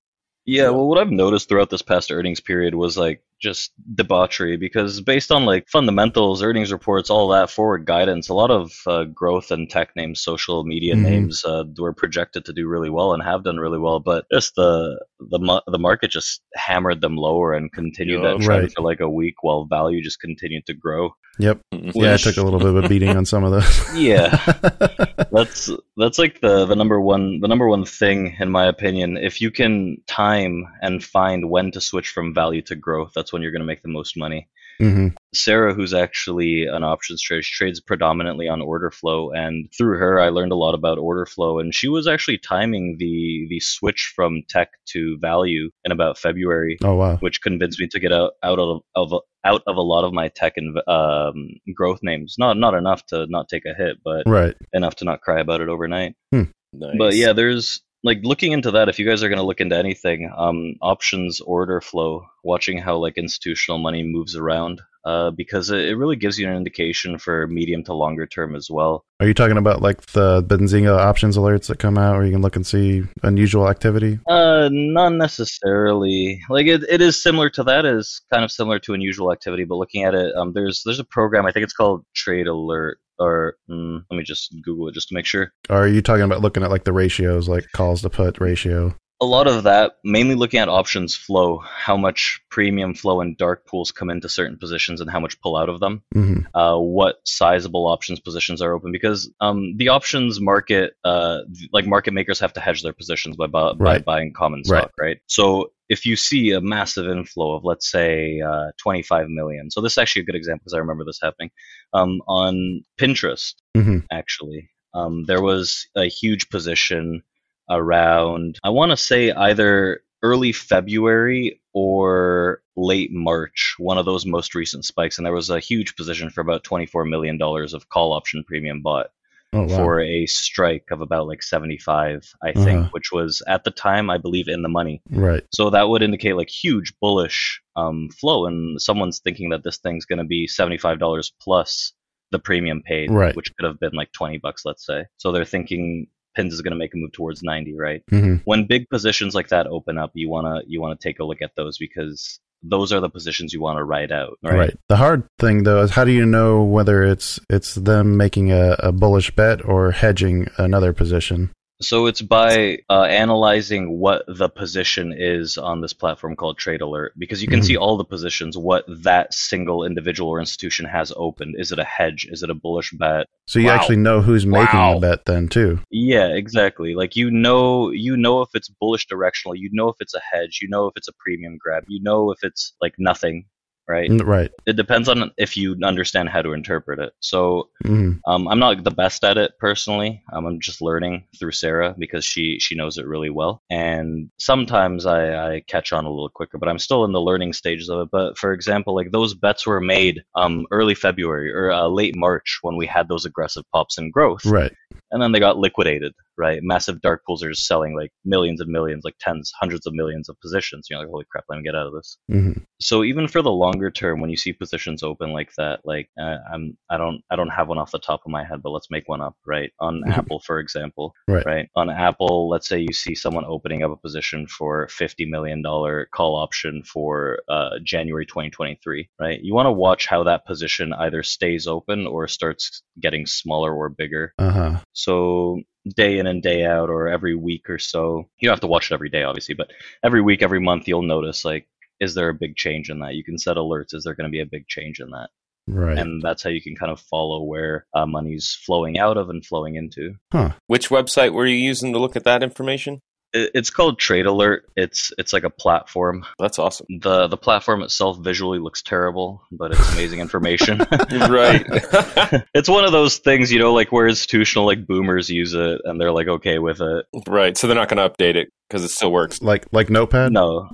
Yeah, 0.46 0.70
well, 0.70 0.88
what 0.88 0.98
I've 0.98 1.10
noticed 1.10 1.48
throughout 1.48 1.68
this 1.70 1.82
past 1.82 2.10
earnings 2.10 2.40
period 2.40 2.74
was 2.74 2.96
like 2.96 3.20
just 3.40 3.72
debauchery 3.94 4.56
because 4.56 5.00
based 5.00 5.30
on 5.30 5.44
like 5.44 5.68
fundamentals, 5.68 6.42
earnings 6.42 6.72
reports, 6.72 7.10
all 7.10 7.28
that 7.28 7.50
forward 7.50 7.84
guidance, 7.86 8.28
a 8.28 8.34
lot 8.34 8.50
of 8.50 8.72
uh, 8.86 9.04
growth 9.04 9.50
and 9.50 9.70
tech 9.70 9.90
names, 9.96 10.20
social 10.20 10.64
media 10.64 10.94
Mhm. 10.94 11.02
names 11.02 11.44
uh, 11.44 11.64
were 11.78 11.92
projected 11.92 12.44
to 12.44 12.52
do 12.52 12.66
really 12.66 12.90
well 12.90 13.12
and 13.12 13.22
have 13.22 13.44
done 13.44 13.58
really 13.58 13.78
well, 13.78 14.00
but 14.00 14.26
just 14.32 14.54
the 14.56 14.98
the 15.20 15.62
the 15.66 15.78
market 15.78 16.10
just 16.10 16.42
hammered 16.54 17.00
them 17.00 17.16
lower 17.16 17.54
and 17.54 17.72
continued 17.72 18.22
that 18.24 18.38
Yeah. 18.40 18.46
trend 18.46 18.62
Right. 18.62 18.72
for 18.74 18.82
like 18.82 19.00
a 19.00 19.08
week 19.10 19.42
while 19.42 19.64
value 19.66 20.02
just 20.02 20.20
continued 20.20 20.66
to 20.66 20.74
grow. 20.74 21.10
Yep. 21.40 21.60
Mhm. 21.72 21.92
Yeah, 21.94 22.14
I 22.14 22.16
took 22.16 22.36
a 22.36 22.42
little 22.42 22.58
bit 22.58 22.68
of 22.68 22.84
a 22.84 22.88
beating 22.88 23.16
on 23.16 23.24
some 23.24 23.44
of 23.44 23.52
those. 23.52 23.68
Yeah. 23.94 24.30
that's 25.32 25.70
that's 25.96 26.18
like 26.18 26.40
the 26.40 26.66
the 26.66 26.74
number 26.76 27.00
one 27.00 27.40
the 27.40 27.48
number 27.48 27.68
one 27.68 27.84
thing 27.84 28.36
in 28.40 28.50
my 28.50 28.66
opinion 28.66 29.16
if 29.16 29.40
you 29.40 29.50
can 29.50 29.98
time 30.06 30.64
and 30.82 31.02
find 31.04 31.50
when 31.50 31.70
to 31.72 31.80
switch 31.80 32.08
from 32.10 32.34
value 32.34 32.62
to 32.62 32.74
growth 32.76 33.12
that's 33.14 33.27
when 33.32 33.42
you're 33.42 33.52
going 33.52 33.60
to 33.60 33.66
make 33.66 33.82
the 33.82 33.88
most 33.88 34.16
money 34.16 34.48
Mm-hmm. 34.80 35.08
sarah 35.34 35.74
who's 35.74 35.92
actually 35.92 36.64
an 36.66 36.84
options 36.84 37.20
trader 37.20 37.42
she 37.42 37.52
trades 37.52 37.80
predominantly 37.80 38.46
on 38.46 38.62
order 38.62 38.92
flow 38.92 39.32
and 39.32 39.68
through 39.76 39.98
her 39.98 40.20
i 40.20 40.28
learned 40.28 40.52
a 40.52 40.56
lot 40.56 40.72
about 40.76 40.98
order 40.98 41.26
flow 41.26 41.58
and 41.58 41.74
she 41.74 41.88
was 41.88 42.06
actually 42.06 42.38
timing 42.38 42.94
the 43.00 43.48
the 43.50 43.58
switch 43.58 44.12
from 44.14 44.42
tech 44.48 44.68
to 44.86 45.18
value 45.20 45.68
in 45.84 45.90
about 45.90 46.16
february 46.16 46.78
Oh 46.84 46.94
wow. 46.94 47.16
which 47.16 47.42
convinced 47.42 47.80
me 47.80 47.88
to 47.88 47.98
get 47.98 48.12
out 48.12 48.34
out 48.44 48.60
of, 48.60 48.82
of 48.94 49.12
out 49.44 49.62
of 49.66 49.76
a 49.76 49.82
lot 49.82 50.04
of 50.04 50.12
my 50.12 50.28
tech 50.28 50.52
and 50.56 50.78
um, 50.86 51.48
growth 51.74 51.98
names 52.04 52.36
not 52.38 52.56
not 52.56 52.74
enough 52.74 53.04
to 53.06 53.26
not 53.28 53.48
take 53.48 53.64
a 53.66 53.74
hit 53.74 53.96
but 54.04 54.22
Right. 54.26 54.54
enough 54.72 54.94
to 54.96 55.04
not 55.04 55.22
cry 55.22 55.40
about 55.40 55.60
it 55.60 55.68
overnight. 55.68 56.14
Nice. 56.30 56.94
But 56.98 57.16
yeah, 57.16 57.32
there's 57.32 57.80
like 58.08 58.24
looking 58.24 58.52
into 58.52 58.70
that. 58.72 58.88
If 58.88 58.98
you 58.98 59.06
guys 59.06 59.22
are 59.22 59.28
going 59.28 59.38
to 59.38 59.44
look 59.44 59.60
into 59.60 59.76
anything, 59.76 60.32
um, 60.34 60.76
options 60.80 61.40
order 61.40 61.80
flow, 61.80 62.26
watching 62.42 62.78
how 62.78 62.96
like 62.96 63.18
institutional 63.18 63.78
money 63.78 64.02
moves 64.02 64.34
around, 64.34 64.80
uh, 65.04 65.30
because 65.30 65.70
it, 65.70 65.80
it 65.90 65.96
really 65.96 66.16
gives 66.16 66.38
you 66.38 66.48
an 66.48 66.56
indication 66.56 67.18
for 67.18 67.46
medium 67.46 67.84
to 67.84 67.92
longer 67.92 68.26
term 68.26 68.56
as 68.56 68.70
well. 68.70 69.04
Are 69.20 69.26
you 69.26 69.34
talking 69.34 69.58
about 69.58 69.82
like 69.82 70.00
the 70.12 70.42
Benzinga 70.42 70.96
options 70.96 71.36
alerts 71.36 71.66
that 71.66 71.78
come 71.78 71.98
out 71.98 72.16
where 72.16 72.24
you 72.24 72.32
can 72.32 72.40
look 72.40 72.56
and 72.56 72.66
see 72.66 73.04
unusual 73.22 73.68
activity? 73.68 74.18
Uh, 74.26 74.70
not 74.72 75.12
necessarily. 75.12 76.40
Like 76.48 76.66
it, 76.66 76.84
it 76.88 77.02
is 77.02 77.22
similar 77.22 77.50
to 77.50 77.64
that. 77.64 77.84
Is 77.84 78.22
kind 78.32 78.42
of 78.42 78.50
similar 78.50 78.78
to 78.80 78.94
unusual 78.94 79.32
activity, 79.32 79.64
but 79.64 79.76
looking 79.76 80.04
at 80.04 80.14
it, 80.14 80.34
um, 80.34 80.54
there's 80.54 80.82
there's 80.84 81.00
a 81.00 81.04
program. 81.04 81.44
I 81.44 81.52
think 81.52 81.64
it's 81.64 81.74
called 81.74 82.04
Trade 82.14 82.46
Alert. 82.46 82.98
Or 83.18 83.56
mm, 83.68 84.02
let 84.10 84.16
me 84.16 84.22
just 84.22 84.54
Google 84.62 84.88
it 84.88 84.94
just 84.94 85.08
to 85.08 85.14
make 85.14 85.26
sure. 85.26 85.52
Are 85.70 85.88
you 85.88 86.02
talking 86.02 86.22
about 86.22 86.40
looking 86.40 86.62
at 86.62 86.70
like 86.70 86.84
the 86.84 86.92
ratios, 86.92 87.48
like 87.48 87.66
calls 87.74 88.02
to 88.02 88.10
put 88.10 88.40
ratio? 88.40 88.94
A 89.20 89.26
lot 89.26 89.46
of 89.46 89.64
that 89.64 89.96
mainly 90.04 90.34
looking 90.34 90.60
at 90.60 90.68
options 90.68 91.14
flow 91.14 91.58
how 91.58 91.96
much 91.96 92.40
premium 92.50 92.94
flow 92.94 93.20
and 93.20 93.36
dark 93.36 93.66
pools 93.66 93.92
come 93.92 94.10
into 94.10 94.28
certain 94.28 94.56
positions 94.56 95.00
and 95.00 95.10
how 95.10 95.20
much 95.20 95.40
pull 95.40 95.56
out 95.56 95.68
of 95.68 95.80
them. 95.80 96.02
Hmm 96.12 96.38
uh, 96.54 96.76
what 96.76 97.16
sizable 97.24 97.86
options 97.86 98.20
positions 98.20 98.60
are 98.60 98.72
open 98.72 98.90
because 98.90 99.30
um, 99.40 99.76
the 99.76 99.88
options 99.88 100.40
market 100.40 100.94
uh, 101.04 101.38
like 101.72 101.86
market 101.86 102.12
makers 102.12 102.40
have 102.40 102.52
to 102.52 102.60
hedge 102.60 102.82
their 102.82 102.92
positions 102.92 103.36
by, 103.36 103.46
bu- 103.46 103.74
by 103.74 103.98
buying 103.98 104.32
common 104.32 104.64
stock 104.64 104.90
right. 104.98 105.18
so 105.26 105.70
if 105.88 106.04
you 106.04 106.16
see 106.16 106.50
a 106.50 106.60
massive 106.60 107.06
inflow 107.06 107.54
of 107.54 107.64
let's 107.64 107.90
say 107.90 108.40
uh, 108.40 108.70
25 108.78 109.28
million 109.28 109.70
so 109.70 109.80
this 109.80 109.92
is 109.92 109.98
actually 109.98 110.22
a 110.22 110.24
good 110.24 110.34
example 110.34 110.62
because 110.64 110.74
i 110.74 110.78
remember 110.78 111.04
this 111.04 111.20
happening 111.22 111.50
um, 111.92 112.20
on 112.26 112.82
pinterest 112.98 113.54
hmm 113.76 113.98
actually. 114.10 114.70
Um, 114.94 115.24
there 115.26 115.42
was 115.42 115.86
a 115.96 116.06
huge 116.06 116.48
position 116.48 117.22
around, 117.70 118.58
I 118.64 118.70
want 118.70 118.90
to 118.90 118.96
say 118.96 119.30
either 119.32 120.00
early 120.22 120.52
February 120.52 121.60
or 121.74 122.60
late 122.76 123.12
March, 123.12 123.74
one 123.78 123.98
of 123.98 124.04
those 124.04 124.26
most 124.26 124.54
recent 124.54 124.84
spikes, 124.84 125.18
and 125.18 125.24
there 125.26 125.32
was 125.34 125.50
a 125.50 125.60
huge 125.60 125.96
position 125.96 126.30
for 126.30 126.40
about 126.40 126.64
$24 126.64 127.08
million 127.08 127.38
of 127.40 127.88
call 127.88 128.12
option 128.12 128.44
premium 128.46 128.82
bought 128.82 129.08
Oh 129.54 129.62
wow. 129.62 129.76
for 129.78 130.00
a 130.02 130.26
strike 130.26 130.84
of 130.90 131.00
about 131.00 131.26
like 131.26 131.42
75, 131.42 132.34
I 132.42 132.52
think, 132.52 132.80
Uh-huh. 132.80 132.88
which 132.92 133.10
was 133.12 133.42
at 133.48 133.64
the 133.64 133.70
time, 133.70 134.10
I 134.10 134.18
believe, 134.18 134.46
in 134.48 134.60
the 134.60 134.68
money. 134.68 135.00
right. 135.10 135.42
So 135.54 135.70
that 135.70 135.88
would 135.88 136.02
indicate 136.02 136.36
like 136.36 136.50
huge 136.50 136.92
bullish 137.00 137.62
um, 137.74 138.10
flow, 138.10 138.44
and 138.46 138.78
someone's 138.80 139.20
thinking 139.20 139.48
that 139.50 139.64
this 139.64 139.78
thing's 139.78 140.04
going 140.04 140.18
to 140.18 140.24
be 140.24 140.46
$75 140.48 141.32
plus 141.40 141.94
the 142.30 142.38
premium 142.38 142.82
paid, 142.82 143.10
Right. 143.10 143.34
which 143.34 143.54
could 143.56 143.64
have 143.64 143.80
been 143.80 143.94
like 143.94 144.12
20 144.12 144.36
bucks, 144.36 144.66
let's 144.66 144.84
say. 144.84 145.06
So 145.16 145.32
they're 145.32 145.46
thinking 145.46 146.08
pins 146.38 146.54
is 146.54 146.62
going 146.62 146.70
to 146.70 146.78
make 146.78 146.94
a 146.94 146.96
move 146.96 147.12
towards 147.12 147.42
90, 147.42 147.74
right? 147.74 148.02
Mm-hmm. 148.12 148.36
when 148.44 148.66
big 148.66 148.88
positions 148.88 149.34
like 149.34 149.48
that 149.48 149.66
open 149.66 149.98
up, 149.98 150.12
you 150.14 150.30
wanna 150.30 150.62
you 150.66 150.80
wanna 150.80 150.96
take 150.96 151.18
a 151.18 151.24
look 151.24 151.42
at 151.42 151.56
those 151.56 151.78
because 151.78 152.38
those 152.62 152.92
are 152.92 153.00
the 153.00 153.10
positions 153.10 153.52
you 153.52 153.60
want 153.60 153.78
to 153.78 153.84
ride 153.84 154.12
out, 154.12 154.38
right? 154.42 154.58
Right. 154.58 154.76
The 154.88 154.96
hard 154.96 155.24
thing 155.38 155.64
though 155.64 155.82
is 155.82 155.90
how 155.90 156.04
do 156.04 156.12
you 156.12 156.26
know 156.26 156.62
whether 156.62 157.02
it's 157.02 157.40
it's 157.48 157.74
them 157.74 158.16
making 158.16 158.52
a, 158.52 158.76
a 158.78 158.92
bullish 158.92 159.30
bet 159.32 159.64
or 159.64 159.90
hedging 159.92 160.48
another 160.58 160.92
position? 160.92 161.50
So 161.80 162.06
it's 162.06 162.22
by 162.22 162.78
uh, 162.90 163.02
analyzing 163.02 164.00
what 164.00 164.24
the 164.26 164.48
position 164.48 165.14
is 165.16 165.56
on 165.56 165.80
this 165.80 165.92
platform 165.92 166.34
called 166.34 166.58
Trade 166.58 166.80
Alert, 166.80 167.12
because 167.16 167.40
you 167.40 167.46
can 167.46 167.60
Mhm. 167.60 167.64
see 167.64 167.76
all 167.76 167.96
the 167.96 168.04
positions, 168.04 168.58
what 168.58 168.84
that 169.04 169.32
single 169.32 169.84
individual 169.84 170.28
or 170.30 170.40
institution 170.40 170.86
has 170.86 171.12
opened. 171.16 171.54
Is 171.56 171.70
it 171.70 171.78
a 171.78 171.84
hedge? 171.84 172.26
Is 172.30 172.42
it 172.42 172.50
a 172.50 172.54
bullish 172.54 172.90
bet? 172.92 173.26
So 173.46 173.60
you 173.60 173.66
Wow. 173.66 173.74
actually 173.76 173.96
know 173.96 174.20
who's 174.20 174.44
making 174.44 174.80
Wow. 174.80 174.94
the 174.94 175.00
bet 175.00 175.24
then 175.26 175.46
too. 175.46 175.78
Yeah, 175.90 176.28
exactly. 176.28 176.94
Like 176.94 177.14
you 177.14 177.30
know, 177.30 177.90
you 177.90 178.16
know 178.16 178.42
if 178.42 178.48
it's 178.54 178.68
bullish 178.68 179.06
directional. 179.06 179.54
You 179.54 179.70
know 179.72 179.88
if 179.88 179.96
it's 180.00 180.14
a 180.14 180.20
hedge. 180.32 180.58
You 180.60 180.68
know 180.68 180.86
if 180.88 180.94
it's 180.96 181.08
a 181.08 181.12
premium 181.20 181.58
grab. 181.58 181.84
You 181.86 182.02
know 182.02 182.32
if 182.32 182.40
it's 182.42 182.74
like 182.82 182.94
nothing, 182.98 183.44
right? 183.88 184.10
Mm, 184.10 184.24
Right. 184.24 184.50
It 184.66 184.76
depends 184.76 185.08
on 185.08 185.30
if 185.38 185.56
you 185.56 185.76
understand 185.82 186.28
how 186.28 186.42
to 186.42 186.52
interpret 186.52 186.98
it. 186.98 187.12
So 187.20 187.68
hmm 187.84 188.12
Um, 188.26 188.46
I'm 188.48 188.58
not 188.58 188.84
the 188.84 188.90
best 188.90 189.24
at 189.24 189.38
it 189.38 189.52
personally. 189.58 190.22
Um, 190.32 190.44
I'm 190.46 190.60
just 190.60 190.82
learning 190.82 191.24
through 191.38 191.52
Sarah 191.52 191.94
because 191.98 192.24
she 192.24 192.58
she 192.60 192.74
knows 192.74 192.98
it 192.98 193.06
really 193.06 193.30
well. 193.30 193.62
And 193.70 194.30
sometimes 194.38 195.06
I, 195.06 195.20
I 195.48 195.60
catch 195.66 195.92
on 195.92 196.04
a 196.04 196.10
little 196.10 196.28
quicker, 196.28 196.58
but 196.58 196.68
I'm 196.68 196.78
still 196.78 197.04
in 197.04 197.12
the 197.12 197.20
learning 197.20 197.52
stages 197.54 197.88
of 197.88 198.00
it. 198.02 198.08
But 198.12 198.36
for 198.36 198.52
example, 198.52 198.94
like 198.94 199.10
those 199.12 199.34
bets 199.34 199.66
were 199.66 199.80
made 199.80 200.22
um, 200.34 200.66
early 200.70 200.94
February 200.94 201.50
or 201.52 201.70
uh, 201.72 201.88
late 201.88 202.14
March 202.16 202.58
when 202.62 202.76
we 202.76 202.86
had 202.86 203.08
those 203.08 203.24
aggressive 203.24 203.64
pops 203.72 203.98
in 203.98 204.10
growth, 204.10 204.44
Right. 204.44 204.72
and 205.10 205.22
then 205.22 205.32
they 205.32 205.40
got 205.40 205.58
liquidated. 205.58 206.12
Right, 206.38 206.60
massive 206.62 207.00
dark 207.00 207.24
pools 207.26 207.42
are 207.42 207.50
just 207.50 207.66
selling 207.66 207.96
like 207.96 208.12
millions 208.24 208.60
and 208.60 208.70
millions, 208.70 209.02
like 209.04 209.16
tens, 209.20 209.52
hundreds 209.58 209.86
of 209.86 209.94
millions 209.94 210.28
of 210.28 210.40
positions. 210.40 210.86
You're 210.88 211.00
like, 211.00 211.08
holy 211.08 211.24
crap, 211.30 211.44
let 211.48 211.56
me 211.58 211.64
get 211.64 211.74
out 211.74 211.86
of 211.86 211.92
this. 211.92 212.18
Hmm 212.30 212.52
so 212.80 213.02
even 213.02 213.26
for 213.26 213.42
the 213.42 213.50
longer 213.50 213.90
term 213.90 214.20
when 214.20 214.30
you 214.30 214.36
see 214.36 214.52
positions 214.52 215.02
open 215.02 215.32
like 215.32 215.50
that 215.56 215.80
like 215.84 216.08
uh, 216.20 216.36
i'm 216.52 216.76
i 216.90 216.96
don't 216.96 217.22
i 217.30 217.36
don't 217.36 217.48
have 217.48 217.68
one 217.68 217.78
off 217.78 217.90
the 217.90 217.98
top 217.98 218.20
of 218.24 218.30
my 218.30 218.44
head 218.44 218.62
but 218.62 218.70
let's 218.70 218.90
make 218.90 219.08
one 219.08 219.20
up 219.20 219.36
right? 219.46 219.72
On 219.80 220.02
apple 220.06 220.40
for 220.40 220.60
example 220.60 221.14
Right. 221.26 221.68
on 221.76 221.90
apple 221.90 222.48
let's 222.48 222.68
say 222.68 222.78
you 222.78 222.92
see 222.92 223.14
someone 223.14 223.44
opening 223.46 223.82
up 223.82 223.90
a 223.90 223.96
position 223.96 224.46
for 224.46 224.88
50 224.88 225.26
million 225.26 225.62
dollar 225.62 226.08
call 226.12 226.36
option 226.36 226.82
for 226.84 227.40
uh, 227.48 227.70
january 227.84 228.26
2023 228.26 229.08
right? 229.20 229.40
You 229.42 229.54
want 229.54 229.66
to 229.66 229.72
watch 229.72 230.06
how 230.06 230.22
that 230.24 230.46
position 230.46 230.92
either 230.92 231.22
stays 231.22 231.66
open 231.66 232.06
or 232.06 232.28
starts 232.28 232.82
getting 233.00 233.26
smaller 233.26 233.74
or 233.74 233.88
bigger. 233.88 234.32
Uh 234.38 234.50
huh. 234.50 234.80
so 234.92 235.60
day 235.94 236.18
in 236.18 236.26
and 236.26 236.42
day 236.42 236.64
out, 236.64 236.90
or 236.90 237.08
every 237.08 237.34
week 237.34 237.68
or 237.68 237.78
so, 237.78 238.28
you 238.38 238.46
don't 238.46 238.54
have 238.54 238.60
to 238.60 238.66
watch 238.66 238.90
it 238.90 238.94
every 238.94 239.08
day, 239.08 239.22
obviously, 239.22 239.54
but 239.54 239.70
every 240.02 240.20
week, 240.20 240.42
every 240.42 240.60
month, 240.60 240.88
you'll 240.88 241.02
notice 241.02 241.44
like, 241.44 241.66
is 242.00 242.14
there 242.14 242.28
a 242.28 242.34
big 242.34 242.56
change 242.56 242.90
in 242.90 243.00
that? 243.00 243.14
You 243.14 243.24
can 243.24 243.38
set 243.38 243.56
alerts. 243.56 243.94
Is 243.94 244.04
there 244.04 244.14
going 244.14 244.30
to 244.30 244.32
be 244.32 244.40
a 244.40 244.46
big 244.46 244.68
change 244.68 245.00
in 245.00 245.10
that? 245.10 245.30
Right. 245.66 245.98
And 245.98 246.22
that's 246.22 246.42
how 246.42 246.50
you 246.50 246.62
can 246.62 246.76
kind 246.76 246.90
of 246.90 247.00
follow 247.00 247.42
where 247.42 247.86
uh, 247.92 248.06
money's 248.06 248.54
flowing 248.64 248.98
out 248.98 249.18
of 249.18 249.28
and 249.28 249.44
flowing 249.44 249.74
into. 249.74 250.14
Huh. 250.32 250.52
Which 250.66 250.88
website 250.88 251.32
were 251.32 251.46
you 251.46 251.56
using 251.56 251.92
to 251.92 251.98
look 251.98 252.16
at 252.16 252.24
that 252.24 252.42
information? 252.42 253.02
It, 253.32 253.50
it's 253.54 253.70
called 253.70 253.98
Trade 253.98 254.26
Alert. 254.26 254.64
It's 254.76 255.12
it's 255.18 255.32
like 255.32 255.44
a 255.44 255.50
platform. 255.50 256.24
That's 256.38 256.58
awesome. 256.58 256.86
the 257.00 257.28
The 257.28 257.36
platform 257.36 257.82
itself 257.82 258.18
visually 258.20 258.58
looks 258.58 258.82
terrible, 258.82 259.42
but 259.52 259.72
it's 259.72 259.92
amazing 259.92 260.20
information. 260.20 260.78
right. 261.10 261.64
it's 262.54 262.68
one 262.68 262.84
of 262.84 262.92
those 262.92 263.18
things, 263.18 263.52
you 263.52 263.58
know, 263.58 263.72
like 263.74 263.92
where 263.92 264.08
institutional 264.08 264.66
like 264.66 264.86
boomers 264.86 265.28
use 265.28 265.52
it 265.54 265.80
and 265.84 266.00
they're 266.00 266.12
like 266.12 266.28
okay 266.28 266.58
with 266.58 266.80
it. 266.80 267.06
right. 267.26 267.56
So 267.56 267.66
they're 267.66 267.76
not 267.76 267.88
going 267.88 267.98
to 267.98 268.08
update 268.14 268.36
it 268.36 268.50
because 268.68 268.84
it 268.84 268.88
still 268.90 269.12
works. 269.12 269.42
like 269.42 269.66
like 269.72 269.90
Notepad. 269.90 270.32
No. 270.32 270.68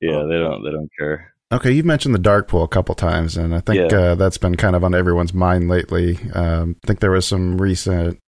yeah, 0.00 0.22
they 0.28 0.38
don't. 0.38 0.64
They 0.64 0.70
don't 0.70 0.90
care. 0.98 1.34
Okay, 1.52 1.72
you've 1.72 1.84
mentioned 1.86 2.14
the 2.14 2.18
dark 2.20 2.46
pool 2.48 2.62
a 2.62 2.68
couple 2.68 2.94
times, 2.94 3.36
and 3.36 3.54
I 3.54 3.60
think 3.60 3.90
Yeah. 3.90 3.98
uh, 3.98 4.14
that's 4.14 4.38
been 4.38 4.54
kind 4.54 4.76
of 4.76 4.84
on 4.84 4.94
everyone's 4.94 5.34
mind 5.34 5.68
lately. 5.68 6.16
Um, 6.32 6.76
I 6.84 6.86
think 6.86 7.00
there 7.00 7.10
was 7.10 7.26
some 7.26 7.60
recent. 7.60 8.18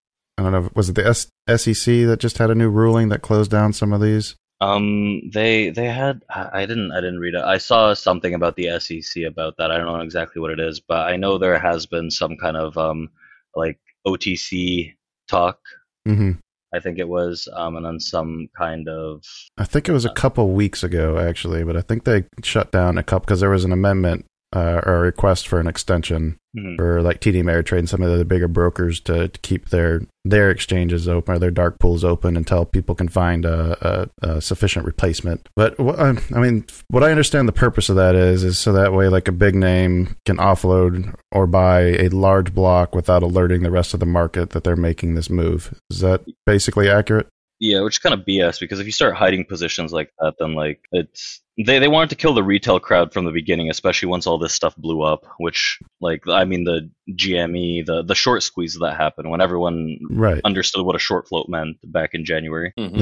I 0.46 0.50
don't 0.50 0.64
know. 0.64 0.70
Was 0.74 0.88
it 0.88 0.94
the 0.94 1.06
S- 1.06 1.28
SEC 1.48 2.06
that 2.06 2.18
just 2.20 2.38
had 2.38 2.50
a 2.50 2.54
new 2.54 2.68
ruling 2.68 3.08
that 3.08 3.22
closed 3.22 3.50
down 3.50 3.72
some 3.72 3.92
of 3.92 4.00
these? 4.00 4.36
Um, 4.60 5.30
they 5.32 5.70
they 5.70 5.86
had. 5.86 6.22
I 6.30 6.62
I 6.62 6.66
didn't. 6.66 6.92
I 6.92 7.00
didn't 7.00 7.18
read 7.18 7.34
it. 7.34 7.42
I 7.42 7.58
saw 7.58 7.94
something 7.94 8.32
about 8.32 8.54
the 8.56 8.78
SEC 8.78 9.24
about 9.24 9.56
that. 9.58 9.72
I 9.72 9.76
don't 9.76 9.86
know 9.86 10.00
exactly 10.00 10.40
what 10.40 10.52
it 10.52 10.60
is, 10.60 10.78
but 10.80 11.08
I 11.08 11.16
know 11.16 11.36
there 11.36 11.58
has 11.58 11.86
been 11.86 12.10
some 12.10 12.36
kind 12.36 12.56
of 12.56 12.78
um 12.78 13.10
like 13.56 13.78
OTC 14.06 14.94
talk. 15.28 15.58
Mm-hmm. 16.06 16.32
I 16.74 16.80
think 16.80 16.98
it 16.98 17.08
was 17.08 17.48
um, 17.52 17.76
and 17.76 17.84
then 17.84 18.00
some 18.00 18.48
kind 18.56 18.88
of 18.88 19.24
I 19.58 19.64
think 19.64 19.88
it 19.88 19.92
was 19.92 20.04
a 20.04 20.12
couple 20.12 20.48
weeks 20.50 20.82
ago, 20.82 21.18
actually, 21.18 21.64
but 21.64 21.76
I 21.76 21.80
think 21.82 22.04
they 22.04 22.24
shut 22.42 22.70
down 22.70 22.98
a 22.98 23.02
couple 23.02 23.26
because 23.26 23.40
there 23.40 23.50
was 23.50 23.64
an 23.64 23.72
amendment 23.72 24.26
uh, 24.52 24.80
or 24.84 24.96
a 24.96 25.00
request 25.00 25.48
for 25.48 25.58
an 25.60 25.66
extension 25.66 26.38
hmm, 26.56 26.76
for 26.76 27.02
like 27.02 27.20
TD 27.20 27.42
Ameritrade 27.42 27.80
and 27.80 27.88
some 27.88 28.02
of 28.02 28.16
the 28.16 28.24
bigger 28.24 28.48
brokers 28.48 29.00
to, 29.00 29.28
to 29.28 29.40
keep 29.40 29.70
their 29.70 30.02
their 30.24 30.50
exchanges 30.50 31.08
open 31.08 31.34
or 31.34 31.38
their 31.38 31.50
dark 31.50 31.78
pools 31.78 32.04
open 32.04 32.36
until 32.36 32.64
people 32.64 32.94
can 32.94 33.08
find 33.08 33.44
a, 33.44 34.08
a, 34.22 34.28
a 34.34 34.40
sufficient 34.40 34.86
replacement. 34.86 35.48
But 35.56 35.74
wh- 35.78 35.98
I 35.98 36.16
I 36.34 36.40
mean, 36.40 36.64
what 36.88 37.02
I 37.02 37.10
understand 37.10 37.48
the 37.48 37.52
purpose 37.52 37.88
of 37.88 37.96
that 37.96 38.14
is 38.14 38.44
is 38.44 38.58
so 38.58 38.72
that 38.72 38.92
way 38.92 39.08
like 39.08 39.28
a 39.28 39.32
big 39.32 39.54
name 39.54 40.16
can 40.26 40.36
offload 40.36 41.14
or 41.32 41.46
buy 41.46 41.80
a 41.80 42.08
large 42.10 42.54
block 42.54 42.94
without 42.94 43.22
alerting 43.22 43.62
the 43.62 43.70
rest 43.70 43.94
of 43.94 44.00
the 44.00 44.06
market 44.06 44.50
that 44.50 44.64
they're 44.64 44.76
making 44.76 45.14
this 45.14 45.30
move. 45.30 45.78
Is 45.90 46.00
that 46.00 46.24
basically 46.46 46.88
accurate? 46.88 47.28
Yeah, 47.64 47.82
which 47.82 47.94
is 47.94 47.98
kind 48.00 48.12
of 48.12 48.26
BS 48.26 48.58
because 48.58 48.80
if 48.80 48.86
you 48.86 48.92
start 48.92 49.14
hiding 49.14 49.44
positions 49.44 49.92
like 49.92 50.12
that, 50.18 50.34
then 50.40 50.54
like 50.54 50.80
it's 50.90 51.40
they 51.56 51.78
they 51.78 51.86
wanted 51.86 52.10
to 52.10 52.16
kill 52.16 52.34
the 52.34 52.42
retail 52.42 52.80
crowd 52.80 53.12
from 53.12 53.24
the 53.24 53.30
beginning, 53.30 53.70
especially 53.70 54.08
once 54.08 54.26
all 54.26 54.36
this 54.36 54.52
stuff 54.52 54.74
blew 54.76 55.02
up. 55.02 55.24
Which 55.38 55.78
like 56.00 56.26
I 56.26 56.44
mean 56.44 56.64
the 56.64 56.90
GME, 57.12 57.86
the 57.86 58.02
the 58.02 58.16
short 58.16 58.42
squeeze 58.42 58.76
that 58.80 58.96
happened 58.96 59.30
when 59.30 59.40
everyone 59.40 59.96
Right. 60.10 60.40
understood 60.44 60.84
what 60.84 60.96
a 60.96 60.98
short 60.98 61.28
float 61.28 61.48
meant 61.48 61.76
back 61.84 62.10
in 62.14 62.24
January. 62.24 62.72
Mhm. 62.76 62.98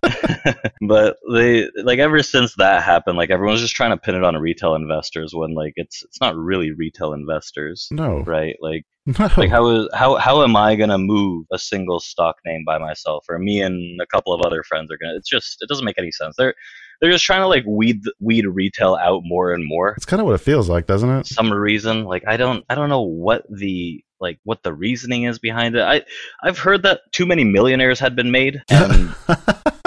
but 0.88 1.16
they 1.32 1.68
like 1.82 1.98
ever 1.98 2.22
since 2.22 2.54
that 2.56 2.82
happened, 2.82 3.16
like 3.16 3.30
everyone's 3.30 3.60
just 3.60 3.74
trying 3.74 3.90
to 3.90 3.96
pin 3.96 4.14
it 4.14 4.24
on 4.24 4.36
retail 4.36 4.74
investors 4.74 5.32
when 5.34 5.54
like 5.54 5.72
it's 5.76 6.02
it's 6.04 6.20
not 6.20 6.36
really 6.36 6.72
retail 6.72 7.12
investors, 7.12 7.88
No. 7.90 8.18
right? 8.26 8.56
Like 8.60 8.84
No. 9.06 9.28
like 9.36 9.50
how 9.50 9.68
is 9.68 9.88
how 9.94 10.16
how 10.16 10.42
am 10.42 10.56
I 10.56 10.76
gonna 10.76 10.98
move 10.98 11.46
a 11.52 11.58
single 11.58 12.00
stock 12.00 12.36
name 12.46 12.62
by 12.66 12.78
myself, 12.78 13.24
or 13.28 13.38
me 13.38 13.60
and 13.60 14.00
a 14.00 14.06
couple 14.06 14.32
of 14.32 14.40
other 14.46 14.62
friends 14.62 14.90
are 14.90 14.98
gonna? 15.00 15.16
It's 15.16 15.28
just 15.28 15.58
it 15.60 15.68
doesn't 15.68 15.84
make 15.84 15.98
any 15.98 16.10
sense. 16.10 16.34
They're 16.38 16.54
they're 17.00 17.10
just 17.10 17.24
trying 17.24 17.40
to 17.42 17.48
like 17.48 17.64
weed 17.66 18.00
weed 18.20 18.46
retail 18.46 18.94
out 18.96 19.22
more 19.24 19.52
and 19.52 19.64
more. 19.66 19.90
It's 19.96 20.06
kind 20.06 20.20
of 20.20 20.26
what 20.26 20.34
it 20.36 20.40
feels 20.40 20.68
like, 20.68 20.86
doesn't 20.86 21.10
it? 21.10 21.26
Some 21.26 21.52
reason, 21.52 22.04
like 22.04 22.22
I 22.26 22.36
don't 22.36 22.64
I 22.70 22.74
don't 22.74 22.88
know 22.88 23.02
what 23.02 23.44
the 23.50 24.02
like 24.24 24.40
what 24.42 24.62
the 24.62 24.72
reasoning 24.72 25.24
is 25.24 25.38
behind 25.38 25.76
it. 25.76 25.82
I 25.82 26.02
I've 26.42 26.58
heard 26.58 26.82
that 26.84 27.00
too 27.12 27.26
many 27.26 27.44
millionaires 27.44 28.00
had 28.00 28.16
been 28.16 28.30
made, 28.30 28.62
and 28.70 29.14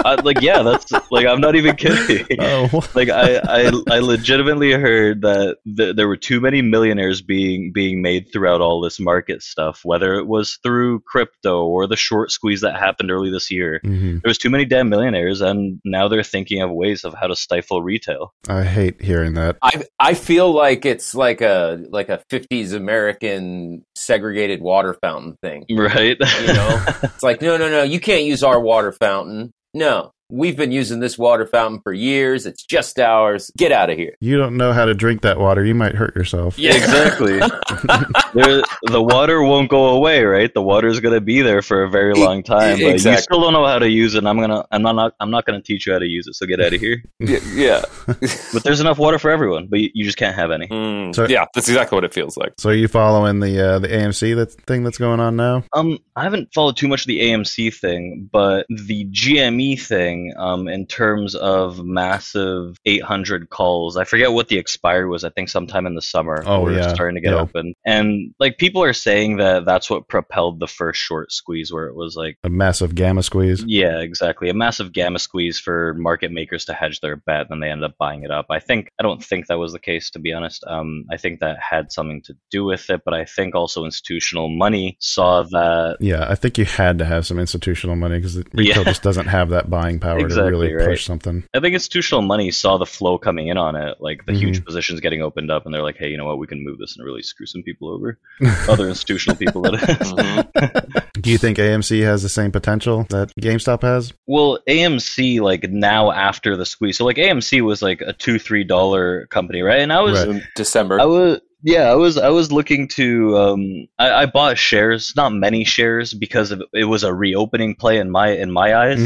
uh, 0.04 0.16
like 0.24 0.40
yeah, 0.40 0.62
that's 0.62 0.92
like 1.10 1.26
I'm 1.26 1.40
not 1.40 1.56
even 1.56 1.74
kidding. 1.74 2.24
oh, 2.40 2.68
Like 2.94 3.08
I, 3.10 3.38
I, 3.38 3.72
I 3.90 3.98
legitimately 3.98 4.72
heard 4.72 5.22
that 5.22 5.58
th- 5.76 5.96
there 5.96 6.08
were 6.08 6.16
too 6.16 6.40
many 6.40 6.62
millionaires 6.62 7.20
being 7.20 7.72
being 7.72 8.00
made 8.00 8.32
throughout 8.32 8.60
all 8.60 8.80
this 8.80 9.00
market 9.00 9.42
stuff, 9.42 9.80
whether 9.84 10.14
it 10.14 10.26
was 10.26 10.58
through 10.62 11.00
crypto 11.00 11.64
or 11.64 11.86
the 11.86 11.96
short 11.96 12.30
squeeze 12.30 12.60
that 12.60 12.78
happened 12.78 13.10
early 13.10 13.30
this 13.30 13.50
year. 13.50 13.80
Mhm. 13.84 14.22
There 14.22 14.30
was 14.30 14.38
too 14.38 14.50
many 14.50 14.64
damn 14.64 14.88
millionaires, 14.88 15.40
and 15.40 15.80
now 15.84 16.08
they're 16.08 16.22
thinking 16.22 16.62
of 16.62 16.70
ways 16.70 17.04
of 17.04 17.14
how 17.14 17.26
to 17.26 17.36
stifle 17.36 17.82
retail. 17.82 18.32
I 18.48 18.64
hate 18.64 19.02
hearing 19.02 19.34
that. 19.34 19.56
I 19.62 19.84
I 19.98 20.14
feel 20.14 20.52
like 20.52 20.84
it's 20.84 21.14
like 21.14 21.40
a 21.40 21.84
like 21.90 22.08
a 22.08 22.22
50s 22.30 22.72
American 22.72 23.84
segregated 24.28 24.60
water 24.60 24.94
fountain 24.94 25.36
thing. 25.42 25.64
Right? 25.70 26.16
You 26.18 26.46
know, 26.52 26.84
it's 27.02 27.22
like 27.22 27.42
no 27.42 27.56
no 27.56 27.68
no, 27.68 27.82
you 27.82 28.00
can't 28.00 28.24
use 28.24 28.42
our 28.42 28.60
water 28.60 28.92
fountain. 28.92 29.52
No, 29.74 30.12
We've 30.30 30.56
been 30.58 30.72
using 30.72 31.00
this 31.00 31.16
water 31.16 31.46
fountain 31.46 31.80
for 31.80 31.90
years. 31.92 32.44
It's 32.44 32.62
just 32.62 32.98
ours. 32.98 33.50
Get 33.56 33.72
out 33.72 33.88
of 33.88 33.96
here. 33.96 34.14
You 34.20 34.36
don't 34.36 34.58
know 34.58 34.74
how 34.74 34.84
to 34.84 34.92
drink 34.92 35.22
that 35.22 35.38
water. 35.38 35.64
You 35.64 35.74
might 35.74 35.94
hurt 35.94 36.14
yourself. 36.14 36.58
Yeah. 36.58 36.74
exactly. 36.74 37.38
there, 38.34 38.62
the 38.82 39.00
water 39.02 39.42
won't 39.42 39.70
go 39.70 39.86
away, 39.88 40.22
right? 40.24 40.52
The 40.52 40.60
water's 40.60 41.00
gonna 41.00 41.22
be 41.22 41.40
there 41.40 41.62
for 41.62 41.82
a 41.82 41.88
very 41.90 42.12
long 42.12 42.42
time. 42.42 42.78
But 42.78 42.90
Exactly. 42.92 43.12
you 43.16 43.22
still 43.22 43.40
don't 43.40 43.54
know 43.54 43.64
how 43.64 43.78
to 43.78 43.88
use 43.88 44.14
it. 44.14 44.26
I'm 44.26 44.38
gonna, 44.38 44.66
I'm 44.70 44.82
not, 44.82 45.14
I'm 45.18 45.30
not 45.30 45.46
gonna 45.46 45.62
teach 45.62 45.86
you 45.86 45.94
how 45.94 45.98
to 45.98 46.06
use 46.06 46.26
it. 46.26 46.34
So 46.34 46.44
get 46.44 46.60
out 46.60 46.74
of 46.74 46.80
here. 46.80 47.02
Yeah. 47.20 47.38
yeah. 47.54 47.82
But 48.52 48.64
there's 48.64 48.80
enough 48.80 48.98
water 48.98 49.18
for 49.18 49.30
everyone, 49.30 49.66
but 49.68 49.80
you, 49.80 49.90
you 49.94 50.04
just 50.04 50.18
can't 50.18 50.34
have 50.36 50.50
any. 50.50 50.66
Mm, 50.68 51.14
So- 51.14 51.26
yeah, 51.26 51.46
that's 51.54 51.68
exactly 51.68 51.96
what 51.96 52.04
it 52.04 52.12
feels 52.12 52.36
like. 52.36 52.52
So 52.58 52.70
are 52.70 52.74
you 52.74 52.88
following 52.88 53.40
the 53.40 53.60
uh, 53.66 53.78
the 53.78 53.88
AMC 53.88 54.36
that 54.36 54.52
thing 54.66 54.84
that's 54.84 54.98
going 54.98 55.20
on 55.20 55.36
now? 55.36 55.64
Um, 55.72 55.98
I 56.16 56.22
haven't 56.24 56.52
followed 56.54 56.76
too 56.76 56.88
much 56.88 57.02
of 57.02 57.06
the 57.06 57.20
AMC 57.20 57.74
thing, 57.74 58.28
but 58.32 58.66
the 58.68 59.04
GME 59.06 59.80
thing, 59.80 60.17
um, 60.36 60.68
in 60.68 60.86
terms 60.86 61.34
of 61.34 61.84
massive 61.84 62.76
800 62.86 63.50
calls, 63.50 63.96
I 63.96 64.04
forget 64.04 64.32
what 64.32 64.48
the 64.48 64.58
expiry 64.58 65.08
was. 65.08 65.24
I 65.24 65.30
think 65.30 65.48
sometime 65.48 65.86
in 65.86 65.94
the 65.94 66.02
summer. 66.02 66.42
Oh, 66.46 66.68
it's 66.68 66.76
yeah. 66.86 66.94
starting 66.94 67.16
to 67.16 67.20
get 67.20 67.32
Yeah. 67.34 67.40
open, 67.40 67.74
and 67.84 68.34
like 68.40 68.58
people 68.58 68.82
are 68.82 68.92
saying 68.92 69.36
that 69.38 69.64
that's 69.64 69.90
what 69.90 70.08
propelled 70.08 70.60
the 70.60 70.66
first 70.66 71.00
short 71.00 71.32
squeeze, 71.32 71.72
where 71.72 71.86
it 71.86 71.94
was 71.94 72.16
like. 72.16 72.36
A 72.44 72.48
massive 72.48 72.94
gamma 72.94 73.22
squeeze. 73.22 73.62
Yeah, 73.66 73.98
exactly. 74.00 74.48
A 74.48 74.54
massive 74.54 74.92
gamma 74.92 75.18
squeeze 75.18 75.58
for 75.58 75.94
market 75.94 76.32
makers 76.32 76.64
to 76.66 76.72
hedge 76.74 77.00
their 77.00 77.16
bet, 77.16 77.42
and 77.42 77.50
then 77.50 77.60
they 77.60 77.70
ended 77.70 77.90
up 77.90 77.96
buying 77.98 78.22
it 78.24 78.30
up. 78.30 78.46
I 78.50 78.60
think 78.60 78.88
I 78.98 79.02
don't 79.02 79.22
think 79.22 79.46
that 79.46 79.58
was 79.58 79.72
the 79.72 79.78
case, 79.78 80.10
to 80.10 80.18
be 80.18 80.32
honest. 80.32 80.64
Um, 80.66 81.04
I 81.10 81.16
think 81.16 81.40
that 81.40 81.58
had 81.60 81.92
something 81.92 82.22
to 82.22 82.34
do 82.50 82.64
with 82.64 82.88
it, 82.90 83.02
but 83.04 83.14
I 83.14 83.24
think 83.24 83.54
also 83.54 83.84
institutional 83.84 84.48
money 84.48 84.96
saw 85.00 85.42
that 85.42 85.96
Yeah, 86.00 86.26
I 86.28 86.34
think 86.34 86.58
you 86.58 86.64
had 86.64 86.98
to 86.98 87.04
have 87.04 87.26
some 87.26 87.38
institutional 87.38 87.96
money 87.96 88.16
because 88.18 88.36
retail 88.52 88.78
Yeah. 88.82 88.84
just 88.84 89.02
doesn't 89.02 89.26
have 89.26 89.50
that 89.50 89.68
buying 89.70 89.98
power 90.00 90.07
to 90.14 90.24
Exactly, 90.24 90.50
really 90.50 90.74
right. 90.74 90.88
push 90.88 91.04
something. 91.04 91.44
I 91.54 91.60
think 91.60 91.74
institutional 91.74 92.22
money 92.22 92.50
saw 92.50 92.78
the 92.78 92.86
flow 92.86 93.18
coming 93.18 93.48
in 93.48 93.56
on 93.58 93.76
it, 93.76 93.96
like 94.00 94.24
the 94.26 94.32
Mm-hmm. 94.32 94.40
huge 94.40 94.64
positions 94.64 95.00
getting 95.00 95.22
opened 95.22 95.50
up, 95.50 95.64
and 95.66 95.74
they're 95.74 95.82
like, 95.82 95.96
"Hey, 95.96 96.08
you 96.10 96.16
know 96.16 96.24
what? 96.26 96.38
We 96.38 96.46
can 96.46 96.62
move 96.64 96.78
this 96.78 96.96
and 96.96 97.04
really 97.04 97.22
screw 97.22 97.46
some 97.46 97.62
people 97.62 97.88
over." 97.88 98.18
Other 98.68 98.88
institutional 98.88 99.36
people 99.36 99.62
that 99.62 99.74
is. 99.74 100.12
Mhm. 100.12 101.22
Do 101.22 101.30
you 101.30 101.38
think 101.38 101.58
AMC 101.58 102.02
has 102.04 102.22
the 102.22 102.28
same 102.28 102.52
potential 102.52 103.06
that 103.10 103.32
GameStop 103.40 103.82
has? 103.82 104.12
Well, 104.26 104.58
AMC 104.68 105.40
like 105.40 105.68
now 105.70 106.10
after 106.12 106.56
the 106.56 106.64
squeeze, 106.66 106.96
so 106.98 107.04
like 107.04 107.16
AMC 107.16 107.60
was 107.62 107.82
like 107.82 108.00
a 108.00 108.12
two 108.12 108.38
three 108.38 108.64
dollar 108.64 109.26
company, 109.26 109.62
right? 109.62 109.80
And 109.80 109.92
I 109.92 110.00
was 110.00 110.18
Right. 110.20 110.28
In 110.28 110.42
December. 110.56 111.00
I 111.00 111.04
was 111.06 111.40
yeah, 111.62 111.90
I 111.90 111.94
was 111.96 112.16
I 112.18 112.28
was 112.28 112.52
looking 112.52 112.86
to 112.88 113.36
um 113.36 113.88
I, 113.98 114.10
I 114.22 114.26
bought 114.26 114.58
shares, 114.58 115.12
not 115.16 115.32
many 115.32 115.64
shares 115.64 116.14
because 116.14 116.52
of, 116.52 116.62
it 116.72 116.84
was 116.84 117.02
a 117.02 117.12
reopening 117.12 117.74
play 117.74 117.98
in 117.98 118.10
my 118.10 118.28
in 118.30 118.50
my 118.52 118.74
eyes. 118.76 119.00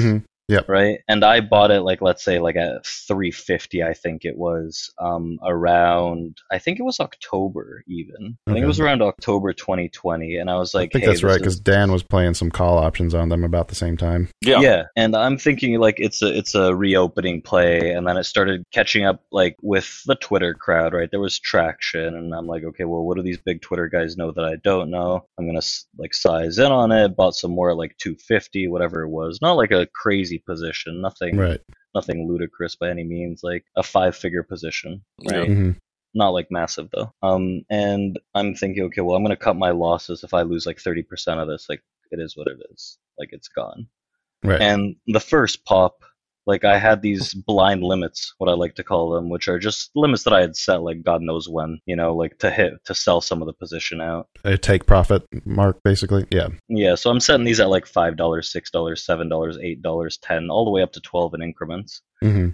Hmm 0.49 0.59
right? 0.69 0.99
And 1.09 1.25
I 1.25 1.41
bought 1.41 1.71
it 1.71 1.81
like 1.81 2.03
let's 2.03 2.23
say 2.23 2.39
like 2.39 2.57
at 2.57 2.87
350 2.87 3.83
I 3.83 3.95
think 3.95 4.25
it 4.25 4.37
was 4.37 4.93
um 4.99 5.39
around 5.45 6.37
I 6.51 6.59
think 6.59 6.79
it 6.79 6.83
was 6.83 7.01
October 7.01 7.83
even. 7.87 8.37
I 8.47 8.53
think 8.53 8.63
it 8.63 8.67
was 8.67 8.81
around 8.81 9.03
October 9.03 9.53
2020 9.53 10.37
and 10.37 10.51
I 10.51 10.57
was 10.57 10.75
like 10.75 10.91
I 10.91 10.93
think 10.93 11.05
hey, 11.05 11.11
that's 11.11 11.23
right 11.23 11.39
because 11.39 11.55
is- 11.55 11.61
Dan 11.61 11.91
was 11.91 12.03
playing 12.03 12.35
some 12.35 12.51
call 12.51 12.79
options 12.79 13.15
on 13.15 13.29
them 13.29 13.45
about 13.45 13.69
the 13.69 13.75
same 13.75 13.97
time. 13.97 14.29
yeah. 14.43 14.61
yeah. 14.61 14.83
and 14.97 15.17
I'm 15.17 15.39
thinking 15.39 15.79
like 15.79 15.99
it's 15.99 16.23
a 16.23 16.37
it's 16.37 16.55
a 16.55 16.75
reopening 16.75 17.43
play, 17.43 17.93
and 17.93 18.07
then 18.07 18.17
it 18.17 18.25
started 18.25 18.65
catching 18.73 19.05
up 19.05 19.23
like 19.31 19.57
with 19.63 20.03
the 20.07 20.15
Twitter 20.17 20.55
crowd, 20.55 20.93
right? 20.93 21.11
There 21.11 21.21
was 21.21 21.39
traction, 21.39 22.15
and 22.17 22.35
I'm 22.35 22.47
like, 22.47 22.65
okay, 22.65 22.85
well, 22.85 23.05
what 23.05 23.17
do 23.17 23.23
these 23.23 23.39
big 23.39 23.63
Twitter 23.63 23.89
guys 23.89 24.17
know 24.17 24.33
that 24.33 24.45
I 24.45 24.57
don't 24.57 24.91
know? 24.91 25.27
I'm 25.39 25.47
gonna 25.47 25.63
like 25.99 26.15
size 26.15 26.59
in 26.59 26.73
on 26.73 26.93
it. 26.93 27.17
Bought 27.17 27.35
some 27.35 27.53
more 27.53 27.71
at 27.71 27.77
like 27.77 27.97
250, 27.99 28.69
whatever 28.69 29.03
it 29.03 29.09
was. 29.09 29.39
Not 29.41 29.53
like 29.53 29.71
a 29.71 29.87
crazy 29.95 30.32
position, 30.39 31.01
nothing, 31.01 31.37
Right. 31.37 31.61
nothing 31.95 32.29
ludicrous 32.29 32.77
by 32.77 32.91
any 32.91 33.05
means. 33.05 33.43
Like 33.43 33.65
a 33.77 33.83
five 33.83 34.17
figure 34.17 34.43
position, 34.43 35.03
right? 35.27 35.49
hmm 35.49 35.71
not 36.15 36.31
like 36.31 36.51
massive 36.51 36.91
though. 36.93 37.13
Um, 37.23 37.65
and 37.71 38.19
I'm 38.35 38.55
thinking, 38.55 38.85
okay, 38.85 39.01
well, 39.01 39.17
I'm 39.17 39.25
gonna 39.25 39.37
cut 39.37 39.57
my 39.57 39.71
losses 39.71 40.25
if 40.25 40.35
I 40.35 40.43
lose 40.43 40.67
like 40.67 40.79
30% 40.79 41.41
of 41.41 41.49
this. 41.49 41.69
Like, 41.69 41.83
it 42.11 42.21
is 42.21 42.37
what 42.37 42.49
it 42.49 42.59
is. 42.71 42.99
Like, 43.19 43.31
it's 43.33 43.49
gone. 43.49 43.87
Right. 44.43 44.61
And 44.61 44.97
the 45.07 45.21
first 45.21 45.65
pop, 45.65 46.05
like 46.47 46.65
I 46.65 46.79
had 46.79 47.03
these 47.03 47.33
blind 47.35 47.83
limits, 47.83 48.35
what 48.39 48.51
I 48.51 48.55
like 48.55 48.75
to 48.77 48.85
call 48.85 49.11
them, 49.11 49.29
which 49.29 49.49
are 49.49 49.59
just 49.59 49.91
limits 49.95 50.25
that 50.25 50.33
I 50.33 50.41
had 50.41 50.57
set, 50.57 50.83
like 50.83 51.03
God 51.03 51.23
knows 51.23 51.49
when, 51.49 51.79
you 51.87 51.95
know, 51.95 52.15
like 52.17 52.39
to 52.39 52.51
hit 52.51 52.85
to 52.87 52.95
sell 52.95 53.21
some 53.21 53.43
of 53.43 53.47
the 53.47 53.53
position 53.53 54.01
out. 54.01 54.29
A 54.45 54.59
take 54.59 54.87
profit 54.87 55.25
mark, 55.45 55.81
basically. 55.85 56.27
Yeah. 56.31 56.49
Yeah, 56.69 56.97
so 56.97 57.11
I'm 57.11 57.21
setting 57.21 57.45
these 57.45 57.61
at 57.61 57.71
like 57.71 57.87
five 57.87 58.17
dollars, 58.17 58.51
six 58.51 58.71
dollars, 58.71 59.05
seven 59.05 59.29
dollars, 59.29 59.59
eight 59.63 59.83
dollars, 59.83 60.19
ten, 60.19 60.51
all 60.51 60.65
the 60.65 60.71
way 60.71 60.83
up 60.83 60.93
to 60.93 61.01
twelve 61.01 61.35
in 61.35 61.43
increments. 61.43 62.03
hmm 62.21 62.49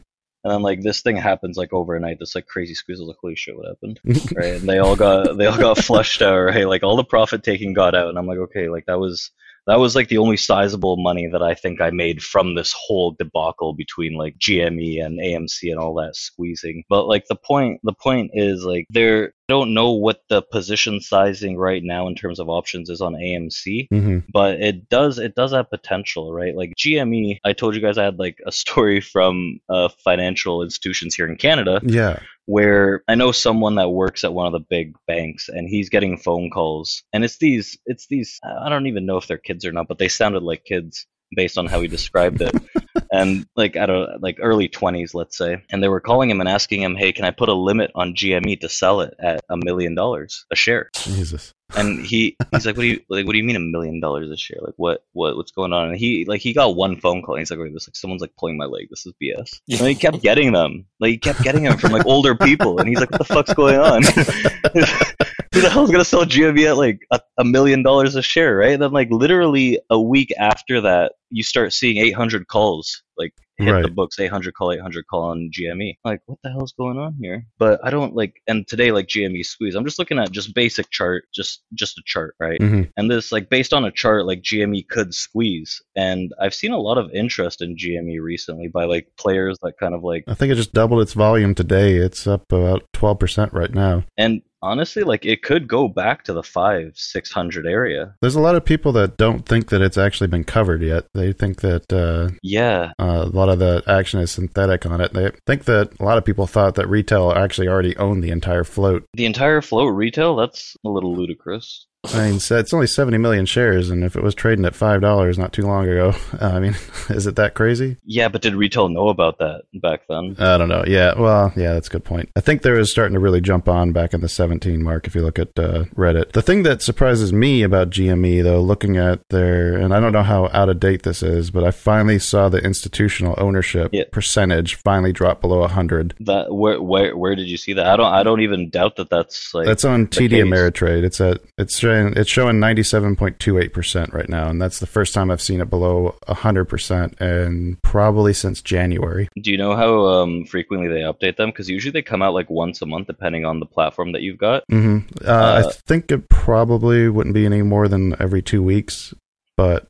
And 0.44 0.52
then 0.52 0.62
like 0.62 0.82
this 0.82 1.00
thing 1.00 1.16
happens 1.16 1.56
like 1.56 1.72
overnight, 1.72 2.18
this 2.18 2.34
like 2.34 2.46
crazy 2.46 2.74
squeeze. 2.74 3.00
I 3.00 3.02
was 3.02 3.08
like, 3.08 3.16
holy 3.22 3.36
shit, 3.36 3.56
what 3.56 3.68
happened? 3.68 4.00
right? 4.36 4.60
And 4.60 4.68
they 4.68 4.78
all 4.78 4.96
got 4.96 5.38
they 5.38 5.46
all 5.46 5.58
got 5.58 5.78
flushed 5.78 6.20
out, 6.20 6.38
right? 6.38 6.68
Like 6.68 6.82
all 6.82 6.96
the 6.96 7.04
profit 7.04 7.42
taking 7.42 7.72
got 7.72 7.94
out, 7.94 8.08
and 8.08 8.18
I'm 8.18 8.26
like, 8.26 8.38
okay, 8.38 8.68
like 8.68 8.84
that 8.86 8.98
was 9.00 9.30
that 9.68 9.78
was 9.78 9.94
like 9.94 10.08
the 10.08 10.16
only 10.18 10.38
sizable 10.38 10.96
money 10.96 11.28
that 11.30 11.42
I 11.42 11.54
think 11.54 11.82
I 11.82 11.90
made 11.90 12.22
from 12.22 12.54
this 12.54 12.74
whole 12.76 13.12
debacle 13.12 13.74
between 13.74 14.14
like 14.14 14.38
GME 14.38 15.04
and 15.04 15.20
AMC 15.20 15.70
and 15.70 15.78
all 15.78 15.94
that 15.96 16.16
squeezing. 16.16 16.84
But 16.88 17.06
like 17.06 17.26
the 17.28 17.36
point 17.36 17.80
the 17.84 17.92
point 17.92 18.30
is 18.32 18.64
like 18.64 18.86
they're 18.88 19.34
I 19.48 19.54
don't 19.54 19.72
know 19.72 19.92
what 19.92 20.22
the 20.28 20.42
position 20.42 21.00
sizing 21.00 21.56
right 21.56 21.82
now 21.82 22.06
in 22.06 22.14
terms 22.14 22.38
of 22.38 22.50
options 22.50 22.90
is 22.90 23.00
on 23.00 23.14
AMC 23.14 23.88
hmm 23.90 24.18
but 24.30 24.60
it 24.60 24.88
does 24.88 25.18
it 25.18 25.34
does 25.34 25.52
have 25.52 25.70
potential 25.70 26.32
right? 26.32 26.54
Like 26.54 26.74
gme 26.76 27.38
i 27.44 27.52
told 27.52 27.74
you 27.74 27.80
guys 27.80 27.96
i 27.98 28.04
had 28.04 28.18
like 28.18 28.38
a 28.46 28.52
story 28.62 29.00
from 29.00 29.60
uh, 29.68 29.88
financial 30.04 30.62
institutions 30.62 31.14
here 31.14 31.26
in 31.26 31.36
canada 31.36 31.80
Yeah. 31.82 32.20
where 32.46 33.02
i 33.08 33.14
know 33.14 33.32
someone 33.32 33.76
that 33.76 33.88
works 33.88 34.24
at 34.24 34.34
one 34.34 34.46
of 34.46 34.52
the 34.52 34.60
big 34.68 34.94
banks 35.06 35.48
and 35.48 35.68
he's 35.68 35.88
getting 35.88 36.18
phone 36.18 36.50
calls 36.50 37.02
and 37.12 37.24
it's 37.24 37.38
these 37.38 37.78
it's 37.86 38.06
these 38.08 38.40
i 38.44 38.68
don't 38.68 38.86
even 38.86 39.06
know 39.06 39.16
if 39.16 39.26
they're 39.26 39.38
kids 39.38 39.64
or 39.64 39.72
not 39.72 39.88
but 39.88 39.98
they 39.98 40.08
sounded 40.08 40.42
like 40.42 40.64
kids 40.64 41.06
based 41.34 41.58
on 41.58 41.66
how 41.66 41.80
he 41.80 41.88
described 41.88 42.42
it 42.42 42.54
and 43.12 43.46
like 43.56 43.76
I 43.76 43.86
don't 43.86 44.22
like 44.22 44.38
early 44.40 44.68
20s 44.68 45.14
let's 45.14 45.36
say 45.36 45.62
and 45.70 45.82
they 45.82 45.88
were 45.88 46.00
calling 46.00 46.30
him 46.30 46.40
and 46.40 46.48
asking 46.48 46.82
him 46.82 46.94
hey 46.94 47.12
can 47.12 47.24
i 47.24 47.30
put 47.30 47.48
a 47.48 47.54
limit 47.54 47.90
on 47.94 48.14
gme 48.14 48.60
to 48.60 48.68
sell 48.68 49.00
it 49.00 49.14
at 49.18 49.40
a 49.48 49.56
million 49.56 49.94
dollars 49.94 50.44
a 50.50 50.56
share 50.56 50.90
Jesus. 50.94 51.54
and 51.76 52.04
he 52.04 52.36
he's 52.52 52.64
like, 52.64 52.76
"What 52.76 52.82
do 52.82 52.88
you 52.88 53.00
like? 53.08 53.26
What 53.26 53.32
do 53.32 53.38
you 53.38 53.44
mean 53.44 53.56
a 53.56 53.60
million 53.60 54.00
dollars 54.00 54.30
this 54.30 54.48
year? 54.48 54.58
Like, 54.62 54.74
what 54.76 55.04
what 55.12 55.36
what's 55.36 55.52
going 55.52 55.72
on?" 55.72 55.90
And 55.90 55.98
he 55.98 56.24
like 56.24 56.40
he 56.40 56.52
got 56.52 56.76
one 56.76 56.98
phone 56.98 57.22
call. 57.22 57.34
And 57.34 57.40
he's 57.40 57.50
like, 57.50 57.60
"Wait, 57.60 57.74
this 57.74 57.88
like 57.88 57.96
someone's 57.96 58.22
like 58.22 58.34
pulling 58.38 58.56
my 58.56 58.64
leg. 58.64 58.88
This 58.88 59.04
is 59.04 59.12
BS." 59.22 59.60
And 59.68 59.86
he 59.88 59.94
kept 59.94 60.22
getting 60.22 60.52
them. 60.52 60.86
Like 60.98 61.10
he 61.10 61.18
kept 61.18 61.42
getting 61.42 61.64
them 61.64 61.76
from 61.76 61.92
like 61.92 62.06
older 62.06 62.34
people, 62.34 62.78
and 62.78 62.88
he's 62.88 62.98
like, 62.98 63.10
"What 63.10 63.18
the 63.18 63.24
fuck's 63.24 63.54
going 63.54 63.78
on?" 63.78 64.02
Who 65.58 65.62
the 65.62 65.70
hell's 65.70 65.90
gonna 65.90 66.04
sell 66.04 66.24
GME 66.24 66.70
at 66.70 66.76
like 66.76 67.00
a, 67.10 67.20
a 67.38 67.44
million 67.44 67.82
dollars 67.82 68.14
a 68.14 68.22
share, 68.22 68.56
right? 68.56 68.74
And 68.74 68.82
then 68.82 68.92
like 68.92 69.08
literally 69.10 69.80
a 69.90 70.00
week 70.00 70.32
after 70.38 70.82
that, 70.82 71.12
you 71.30 71.42
start 71.42 71.72
seeing 71.72 71.96
800 71.98 72.46
calls 72.46 73.02
like 73.16 73.34
hit 73.58 73.82
the 73.82 73.90
books 73.90 74.20
800 74.20 74.54
call 74.54 74.72
800 74.72 75.06
call 75.08 75.24
on 75.24 75.50
gme 75.52 75.96
like 76.04 76.20
what 76.26 76.38
the 76.44 76.50
hell's 76.50 76.72
going 76.72 76.96
on 76.96 77.16
here 77.20 77.44
but 77.58 77.80
i 77.84 77.90
don't 77.90 78.14
like 78.14 78.40
and 78.46 78.66
today 78.68 78.92
like 78.92 79.08
gme 79.08 79.44
squeeze 79.44 79.74
i'm 79.74 79.84
just 79.84 79.98
looking 79.98 80.18
at 80.18 80.30
just 80.30 80.54
basic 80.54 80.88
chart 80.90 81.24
just 81.34 81.62
just 81.74 81.98
a 81.98 82.02
chart 82.06 82.36
right 82.38 82.60
mm-hmm. 82.60 82.82
and 82.96 83.10
this 83.10 83.32
like 83.32 83.50
based 83.50 83.74
on 83.74 83.84
a 83.84 83.90
chart 83.90 84.26
like 84.26 84.42
gme 84.42 84.86
could 84.88 85.12
squeeze 85.12 85.82
and 85.96 86.32
i've 86.40 86.54
seen 86.54 86.70
a 86.70 86.78
lot 86.78 86.98
of 86.98 87.10
interest 87.10 87.60
in 87.60 87.74
gme 87.74 88.22
recently 88.22 88.68
by 88.68 88.84
like 88.84 89.08
players 89.18 89.58
that 89.60 89.72
kind 89.78 89.92
of 89.92 90.04
like 90.04 90.22
I 90.28 90.34
think 90.34 90.52
it 90.52 90.56
just 90.56 90.72
doubled 90.72 91.00
its 91.00 91.14
volume 91.14 91.54
today. 91.54 91.96
It's 91.96 92.26
up 92.26 92.52
about 92.52 92.84
12% 92.94 93.52
right 93.52 93.72
now. 93.72 94.04
and 94.16 94.42
honestly 94.62 95.02
like 95.02 95.24
it 95.24 95.42
could 95.42 95.68
go 95.68 95.88
back 95.88 96.24
to 96.24 96.32
the 96.32 96.42
five 96.42 96.92
six 96.96 97.30
hundred 97.32 97.66
area 97.66 98.14
There's 98.20 98.34
a 98.34 98.40
lot 98.40 98.56
of 98.56 98.64
people 98.64 98.92
that 98.92 99.16
don't 99.16 99.46
think 99.46 99.68
that 99.68 99.82
it's 99.82 99.98
actually 99.98 100.28
been 100.28 100.44
covered 100.44 100.82
yet. 100.82 101.06
They 101.14 101.32
think 101.32 101.60
that 101.60 101.92
uh, 101.92 102.34
yeah 102.42 102.92
uh, 102.98 103.24
a 103.26 103.36
lot 103.36 103.48
of 103.48 103.58
the 103.58 103.82
action 103.86 104.20
is 104.20 104.30
synthetic 104.30 104.86
on 104.86 105.00
it. 105.00 105.12
They 105.12 105.30
think 105.46 105.64
that 105.66 105.92
a 106.00 106.04
lot 106.04 106.18
of 106.18 106.24
people 106.24 106.46
thought 106.46 106.74
that 106.76 106.88
retail 106.88 107.32
actually 107.32 107.68
already 107.68 107.96
owned 107.96 108.22
the 108.22 108.30
entire 108.30 108.64
float. 108.64 109.04
the 109.14 109.26
entire 109.26 109.60
float 109.62 109.94
retail 109.94 110.36
that's 110.36 110.76
a 110.84 110.88
little 110.88 111.14
ludicrous 111.14 111.86
I 112.14 112.30
mean, 112.30 112.40
so 112.40 112.56
it's 112.56 112.72
only 112.72 112.86
70 112.86 113.18
million 113.18 113.44
shares, 113.44 113.90
and 113.90 114.02
if 114.02 114.16
it 114.16 114.22
was 114.22 114.34
trading 114.34 114.64
at 114.64 114.72
$5 114.72 115.38
not 115.38 115.52
too 115.52 115.62
long 115.62 115.86
ago, 115.86 116.14
I 116.40 116.58
mean, 116.58 116.74
is 117.10 117.26
it 117.26 117.36
that 117.36 117.54
crazy? 117.54 117.96
yeah 118.04 118.28
but 118.28 118.40
did 118.42 118.54
retail 118.54 118.88
know 118.88 119.08
about 119.08 119.38
that 119.38 119.62
back 119.74 120.02
then 120.08 120.34
I 120.38 120.56
don't 120.56 120.68
know. 120.68 120.84
Yeah, 120.86 121.18
well, 121.18 121.52
yeah, 121.56 121.74
that's 121.74 121.88
a 121.88 121.90
good 121.90 122.04
point. 122.04 122.30
I 122.36 122.40
think 122.40 122.62
there 122.62 122.78
is 122.78 122.90
starting 122.90 123.14
to 123.14 123.20
really 123.20 123.40
jump 123.40 123.68
on 123.68 123.92
back 123.92 124.14
in 124.14 124.20
the 124.20 124.28
17 124.28 124.82
mark 124.82 125.06
if 125.06 125.14
you 125.14 125.20
look 125.22 125.38
at 125.38 125.58
uh, 125.58 125.84
Reddit. 125.96 126.32
The 126.32 126.42
thing 126.42 126.62
that 126.62 126.80
surprises 126.82 127.32
me 127.32 127.62
about 127.62 127.90
GME, 127.90 128.42
though, 128.42 128.60
looking 128.62 128.96
at 128.96 129.20
their, 129.28 129.76
and 129.76 129.92
I 129.94 130.00
don't 130.00 130.12
know 130.12 130.22
how 130.22 130.48
out 130.52 130.68
of 130.70 130.80
date 130.80 131.02
this 131.02 131.22
is, 131.22 131.50
but 131.50 131.62
I 131.64 131.70
finally 131.70 132.18
saw 132.18 132.48
the 132.48 132.58
institutional 132.58 133.34
ownership 133.38 133.90
Yeah. 133.92 134.04
percentage 134.10 134.76
finally 134.76 135.12
drop 135.12 135.40
below 135.40 135.60
100. 135.60 136.14
That 136.20 136.54
where 136.54 136.80
where 136.80 137.16
where 137.16 137.34
did 137.34 137.48
you 137.48 137.56
see 137.58 137.74
that? 137.74 137.86
I 137.86 137.96
don't 137.96 138.12
I 138.12 138.22
don't 138.22 138.40
even 138.40 138.70
doubt 138.70 138.96
that 138.96 139.10
that's 139.10 139.52
like 139.54 139.66
That's 139.66 139.84
on 139.84 140.06
TD 140.06 140.30
case. 140.30 140.44
Ameritrade. 140.44 141.02
It's 141.04 141.20
at 141.20 141.40
it's 141.58 141.76
saying 141.78 141.97
showing 141.98 142.16
it's 142.16 142.30
showing 142.30 142.60
ninety 142.60 142.82
seven 142.82 143.16
point 143.16 143.38
two 143.38 143.58
eight 143.58 143.72
percent 143.72 144.12
right 144.12 144.28
now, 144.28 144.48
and 144.48 144.60
that's 144.60 144.78
the 144.80 144.86
first 144.86 145.14
time 145.14 145.30
I've 145.30 145.42
seen 145.42 145.60
it 145.60 145.70
below 145.70 146.16
hundred 146.26 146.66
percent, 146.66 147.20
and 147.20 147.80
probably 147.82 148.32
since 148.32 148.62
January. 148.62 149.28
Do 149.40 149.50
you 149.50 149.56
know 149.58 149.74
how 149.76 150.06
um, 150.06 150.44
frequently 150.44 150.88
they 150.88 151.00
update 151.00 151.36
them? 151.36 151.50
Because 151.50 151.68
usually 151.68 151.92
they 151.92 152.02
come 152.02 152.22
out 152.22 152.34
like 152.34 152.48
once 152.50 152.80
a 152.82 152.86
month, 152.86 153.06
depending 153.06 153.44
on 153.44 153.60
the 153.60 153.66
platform 153.66 154.12
that 154.12 154.22
you've 154.22 154.38
got. 154.38 154.64
hmm 154.70 154.98
Uh, 155.24 155.30
Uh, 155.30 155.62
I 155.66 155.72
think 155.86 156.10
it 156.10 156.28
probably 156.28 157.08
wouldn't 157.08 157.34
be 157.34 157.46
any 157.46 157.62
more 157.62 157.88
than 157.88 158.14
every 158.20 158.42
two 158.42 158.62
weeks, 158.62 159.14
but 159.56 159.86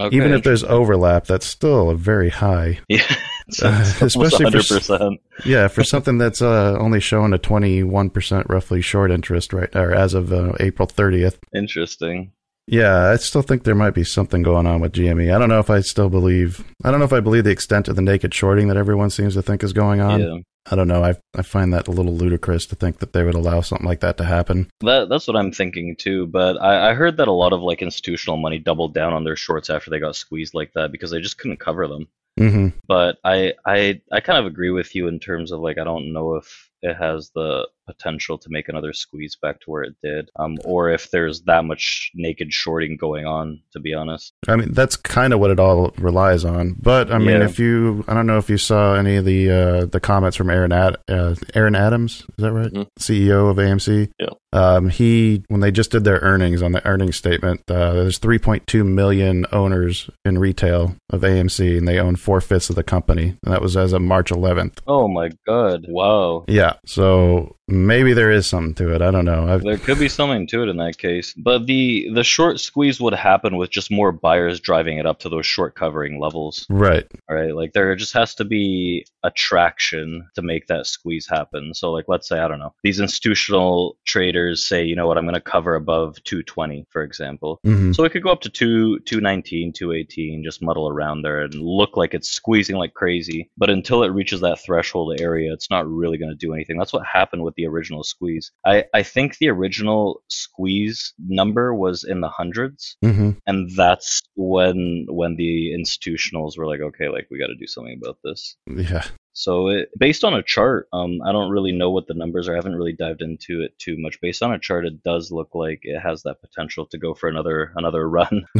Okay. 0.00 0.16
even 0.16 0.32
if 0.32 0.42
there's 0.42 0.64
overlap, 0.64 1.24
that's 1.26 1.46
still 1.46 1.88
a 1.90 1.94
very 1.94 2.28
high. 2.28 2.80
yeah, 2.88 3.02
Uh, 3.62 3.84
especially 4.00 4.38
for 4.38 4.42
hundred 4.44 4.58
s- 4.60 4.68
percent. 4.68 5.20
Yeah, 5.44 5.68
for 5.68 5.84
something 5.84 6.16
that's 6.18 6.40
uh, 6.40 6.76
only 6.78 6.98
showing 7.00 7.32
a 7.34 7.38
twenty 7.38 7.82
one 7.82 8.08
percent 8.10 8.46
roughly 8.48 8.80
short 8.80 9.10
interest 9.10 9.52
right, 9.52 9.68
or 9.76 9.92
as 9.94 10.14
of 10.14 10.32
uh, 10.32 10.52
April 10.60 10.86
thirtieth. 10.88 11.38
Interesting. 11.54 12.32
Yeah, 12.66 13.10
I 13.10 13.16
still 13.16 13.42
think 13.42 13.64
there 13.64 13.74
might 13.74 13.92
be 13.92 14.04
something 14.04 14.42
going 14.42 14.66
on 14.66 14.80
with 14.80 14.92
GME. 14.92 15.34
I 15.34 15.38
don't 15.38 15.50
know 15.50 15.58
if 15.58 15.68
I 15.68 15.80
still 15.80 16.08
believe. 16.08 16.64
I 16.82 16.90
don't 16.90 16.98
know 17.00 17.04
if 17.04 17.12
I 17.12 17.20
believe 17.20 17.44
the 17.44 17.50
extent 17.50 17.88
of 17.88 17.96
the 17.96 18.02
naked 18.02 18.32
shorting 18.32 18.68
that 18.68 18.78
everyone 18.78 19.10
seems 19.10 19.34
to 19.34 19.42
think 19.42 19.62
is 19.62 19.74
going 19.74 20.00
on. 20.00 20.20
yeah, 20.22 20.36
I 20.72 20.74
don't 20.74 20.88
know. 20.88 21.04
I 21.04 21.14
I 21.36 21.42
find 21.42 21.74
that 21.74 21.86
a 21.88 21.90
little 21.90 22.14
ludicrous 22.14 22.64
to 22.68 22.76
think 22.76 23.00
that 23.00 23.12
they 23.12 23.22
would 23.22 23.34
allow 23.34 23.60
something 23.60 23.86
like 23.86 24.00
that 24.00 24.16
to 24.16 24.24
happen. 24.24 24.70
that 24.80 25.10
that's 25.10 25.26
what 25.28 25.36
I'm 25.36 25.52
thinking 25.52 25.96
too. 25.96 26.26
But 26.26 26.56
I, 26.62 26.92
I 26.92 26.94
heard 26.94 27.18
that 27.18 27.28
a 27.28 27.32
lot 27.32 27.52
of 27.52 27.60
like 27.60 27.82
institutional 27.82 28.38
money 28.38 28.58
doubled 28.58 28.94
down 28.94 29.12
on 29.12 29.24
their 29.24 29.36
shorts 29.36 29.68
after 29.68 29.90
they 29.90 29.98
got 30.00 30.16
squeezed 30.16 30.54
like 30.54 30.72
that 30.72 30.90
because 30.92 31.10
they 31.10 31.20
just 31.20 31.36
couldn't 31.36 31.60
cover 31.60 31.86
them. 31.86 32.08
Hmm 32.38 32.68
But 32.88 33.18
I 33.24 33.54
I 33.64 34.00
I 34.10 34.20
kind 34.20 34.38
of 34.38 34.46
agree 34.46 34.70
with 34.70 34.94
you 34.94 35.06
in 35.08 35.20
terms 35.20 35.52
of 35.52 35.60
like 35.60 35.78
I 35.78 35.84
don't 35.84 36.12
know 36.12 36.34
if 36.36 36.70
it 36.84 36.94
has 36.96 37.30
the 37.34 37.66
potential 37.86 38.38
to 38.38 38.48
make 38.48 38.68
another 38.70 38.92
squeeze 38.94 39.36
back 39.36 39.60
to 39.60 39.70
where 39.70 39.82
it 39.82 39.94
did, 40.02 40.30
um, 40.36 40.56
or 40.64 40.88
if 40.90 41.10
there's 41.10 41.42
that 41.42 41.64
much 41.66 42.10
naked 42.14 42.50
shorting 42.52 42.96
going 42.96 43.26
on. 43.26 43.60
To 43.72 43.80
be 43.80 43.92
honest, 43.92 44.32
I 44.48 44.56
mean, 44.56 44.72
that's 44.72 44.96
kind 44.96 45.32
of 45.32 45.40
what 45.40 45.50
it 45.50 45.58
all 45.60 45.92
relies 45.98 46.44
on. 46.44 46.76
But 46.80 47.10
I 47.12 47.18
mean, 47.18 47.40
Yeah. 47.40 47.44
if 47.44 47.58
you, 47.58 48.04
I 48.08 48.14
don't 48.14 48.26
know 48.26 48.38
if 48.38 48.48
you 48.48 48.56
saw 48.56 48.94
any 48.94 49.16
of 49.16 49.24
the 49.24 49.50
uh, 49.50 49.84
the 49.86 50.00
comments 50.00 50.36
from 50.36 50.48
Aaron 50.50 50.72
Ad, 50.72 50.96
uh, 51.08 51.34
Aaron 51.54 51.74
Adams, 51.74 52.20
is 52.20 52.26
that 52.44 52.52
right? 52.52 52.72
Mhm. 52.72 52.86
CEO 52.98 53.48
of 53.50 53.56
AMC. 53.58 54.10
Yeah. 54.20 54.28
Um, 54.52 54.88
he 54.88 55.42
when 55.48 55.60
they 55.60 55.72
just 55.72 55.90
did 55.90 56.04
their 56.04 56.20
earnings 56.20 56.62
on 56.62 56.72
the 56.72 56.86
earnings 56.86 57.16
statement, 57.16 57.62
uh, 57.68 57.92
there's 57.94 58.18
3.2 58.20 58.84
million 58.86 59.44
owners 59.52 60.08
in 60.24 60.38
retail 60.38 60.94
of 61.10 61.22
AMC, 61.22 61.76
and 61.78 61.88
they 61.88 61.98
own 61.98 62.14
four 62.16 62.40
fifths 62.40 62.70
of 62.70 62.76
the 62.76 62.84
company, 62.84 63.36
and 63.44 63.52
that 63.52 63.60
was 63.60 63.76
as 63.76 63.92
of 63.92 64.02
March 64.02 64.30
11th. 64.30 64.78
oh 64.86 65.08
my 65.08 65.30
god, 65.46 65.84
wow. 65.88 66.44
Yeah. 66.48 66.73
So 66.86 67.56
maybe 67.68 68.12
there 68.12 68.30
is 68.30 68.46
something 68.46 68.74
to 68.74 68.94
it. 68.94 69.02
I 69.02 69.10
don't 69.10 69.24
know. 69.24 69.48
I've, 69.48 69.62
There 69.62 69.78
could 69.78 69.98
be 69.98 70.08
something 70.08 70.46
to 70.48 70.62
it 70.62 70.68
in 70.68 70.76
that 70.78 70.98
case, 70.98 71.34
but 71.34 71.66
the 71.66 72.08
the 72.12 72.24
short 72.24 72.60
squeeze 72.60 73.00
would 73.00 73.14
happen 73.14 73.56
with 73.56 73.70
just 73.70 73.90
more 73.90 74.12
buyers 74.12 74.60
driving 74.60 74.98
it 74.98 75.06
up 75.06 75.20
to 75.20 75.28
those 75.28 75.46
short 75.46 75.74
covering 75.74 76.20
levels, 76.20 76.66
right. 76.68 77.06
right? 77.28 77.54
Like 77.54 77.72
there 77.72 77.94
just 77.96 78.12
has 78.14 78.34
to 78.36 78.44
be 78.44 79.06
attraction 79.22 80.28
to 80.34 80.42
make 80.42 80.66
that 80.66 80.86
squeeze 80.86 81.26
happen. 81.28 81.72
So 81.74 81.90
like 81.90 82.04
let's 82.08 82.28
say 82.28 82.38
I 82.38 82.48
don't 82.48 82.58
know, 82.58 82.74
these 82.82 83.00
institutional 83.00 83.96
traders 84.04 84.64
say, 84.64 84.84
you 84.84 84.96
know 84.96 85.06
what, 85.06 85.16
I'm 85.16 85.24
going 85.24 85.34
to 85.34 85.40
cover 85.40 85.74
above 85.74 86.22
220, 86.24 86.86
for 86.90 87.02
example. 87.02 87.60
hmm 87.64 87.92
So 87.92 88.04
it 88.04 88.12
could 88.12 88.22
go 88.22 88.30
up 88.30 88.42
to 88.42 88.50
2 88.50 89.00
219, 89.00 89.72
218, 89.72 90.44
just 90.44 90.62
muddle 90.62 90.88
around 90.88 91.22
there 91.22 91.42
and 91.42 91.54
look 91.54 91.96
like 91.96 92.14
it's 92.14 92.28
squeezing 92.28 92.76
like 92.76 92.94
crazy. 92.94 93.50
But 93.56 93.70
until 93.70 94.02
it 94.02 94.08
reaches 94.08 94.40
that 94.40 94.60
threshold 94.60 95.20
area, 95.20 95.52
it's 95.52 95.70
not 95.70 95.88
really 95.88 96.18
going 96.18 96.30
to 96.30 96.36
do 96.36 96.52
anything. 96.52 96.78
That's 96.78 96.92
what 96.92 97.06
happened 97.06 97.42
with 97.42 97.53
the 97.56 97.66
original 97.66 98.04
squeeze. 98.04 98.52
I, 98.64 98.84
I 98.92 99.02
think 99.02 99.38
the 99.38 99.48
original 99.48 100.22
squeeze 100.28 101.14
number 101.18 101.74
was 101.74 102.04
in 102.04 102.20
the 102.20 102.28
hundreds, 102.28 102.96
hmm 103.02 103.32
and 103.46 103.70
that's 103.76 104.22
when 104.34 105.06
when 105.08 105.36
the 105.36 105.72
institutionals 105.72 106.56
were 106.56 106.66
like, 106.66 106.80
okay, 106.80 107.08
like 107.08 107.28
we 107.30 107.38
got 107.38 107.48
to 107.48 107.56
do 107.56 107.66
something 107.66 107.98
about 108.00 108.18
this. 108.24 108.56
Yeah. 108.66 109.04
So 109.34 109.68
it, 109.68 109.90
based 109.98 110.22
on 110.22 110.32
a 110.32 110.42
chart, 110.42 110.88
um, 110.92 111.20
I 111.24 111.32
don't 111.32 111.50
really 111.50 111.72
know 111.72 111.90
what 111.90 112.06
the 112.06 112.14
numbers 112.14 112.48
are. 112.48 112.52
I 112.52 112.56
haven't 112.56 112.76
really 112.76 112.92
dived 112.92 113.20
into 113.20 113.62
it 113.62 113.76
too 113.78 113.96
much. 113.98 114.20
Based 114.20 114.42
on 114.44 114.52
a 114.52 114.60
chart, 114.60 114.86
it 114.86 115.02
does 115.02 115.32
look 115.32 115.54
like 115.54 115.80
it 115.82 115.98
has 115.98 116.22
that 116.22 116.40
potential 116.40 116.86
to 116.86 116.98
go 116.98 117.14
for 117.14 117.28
another 117.28 117.72
another 117.74 118.08
run. 118.08 118.46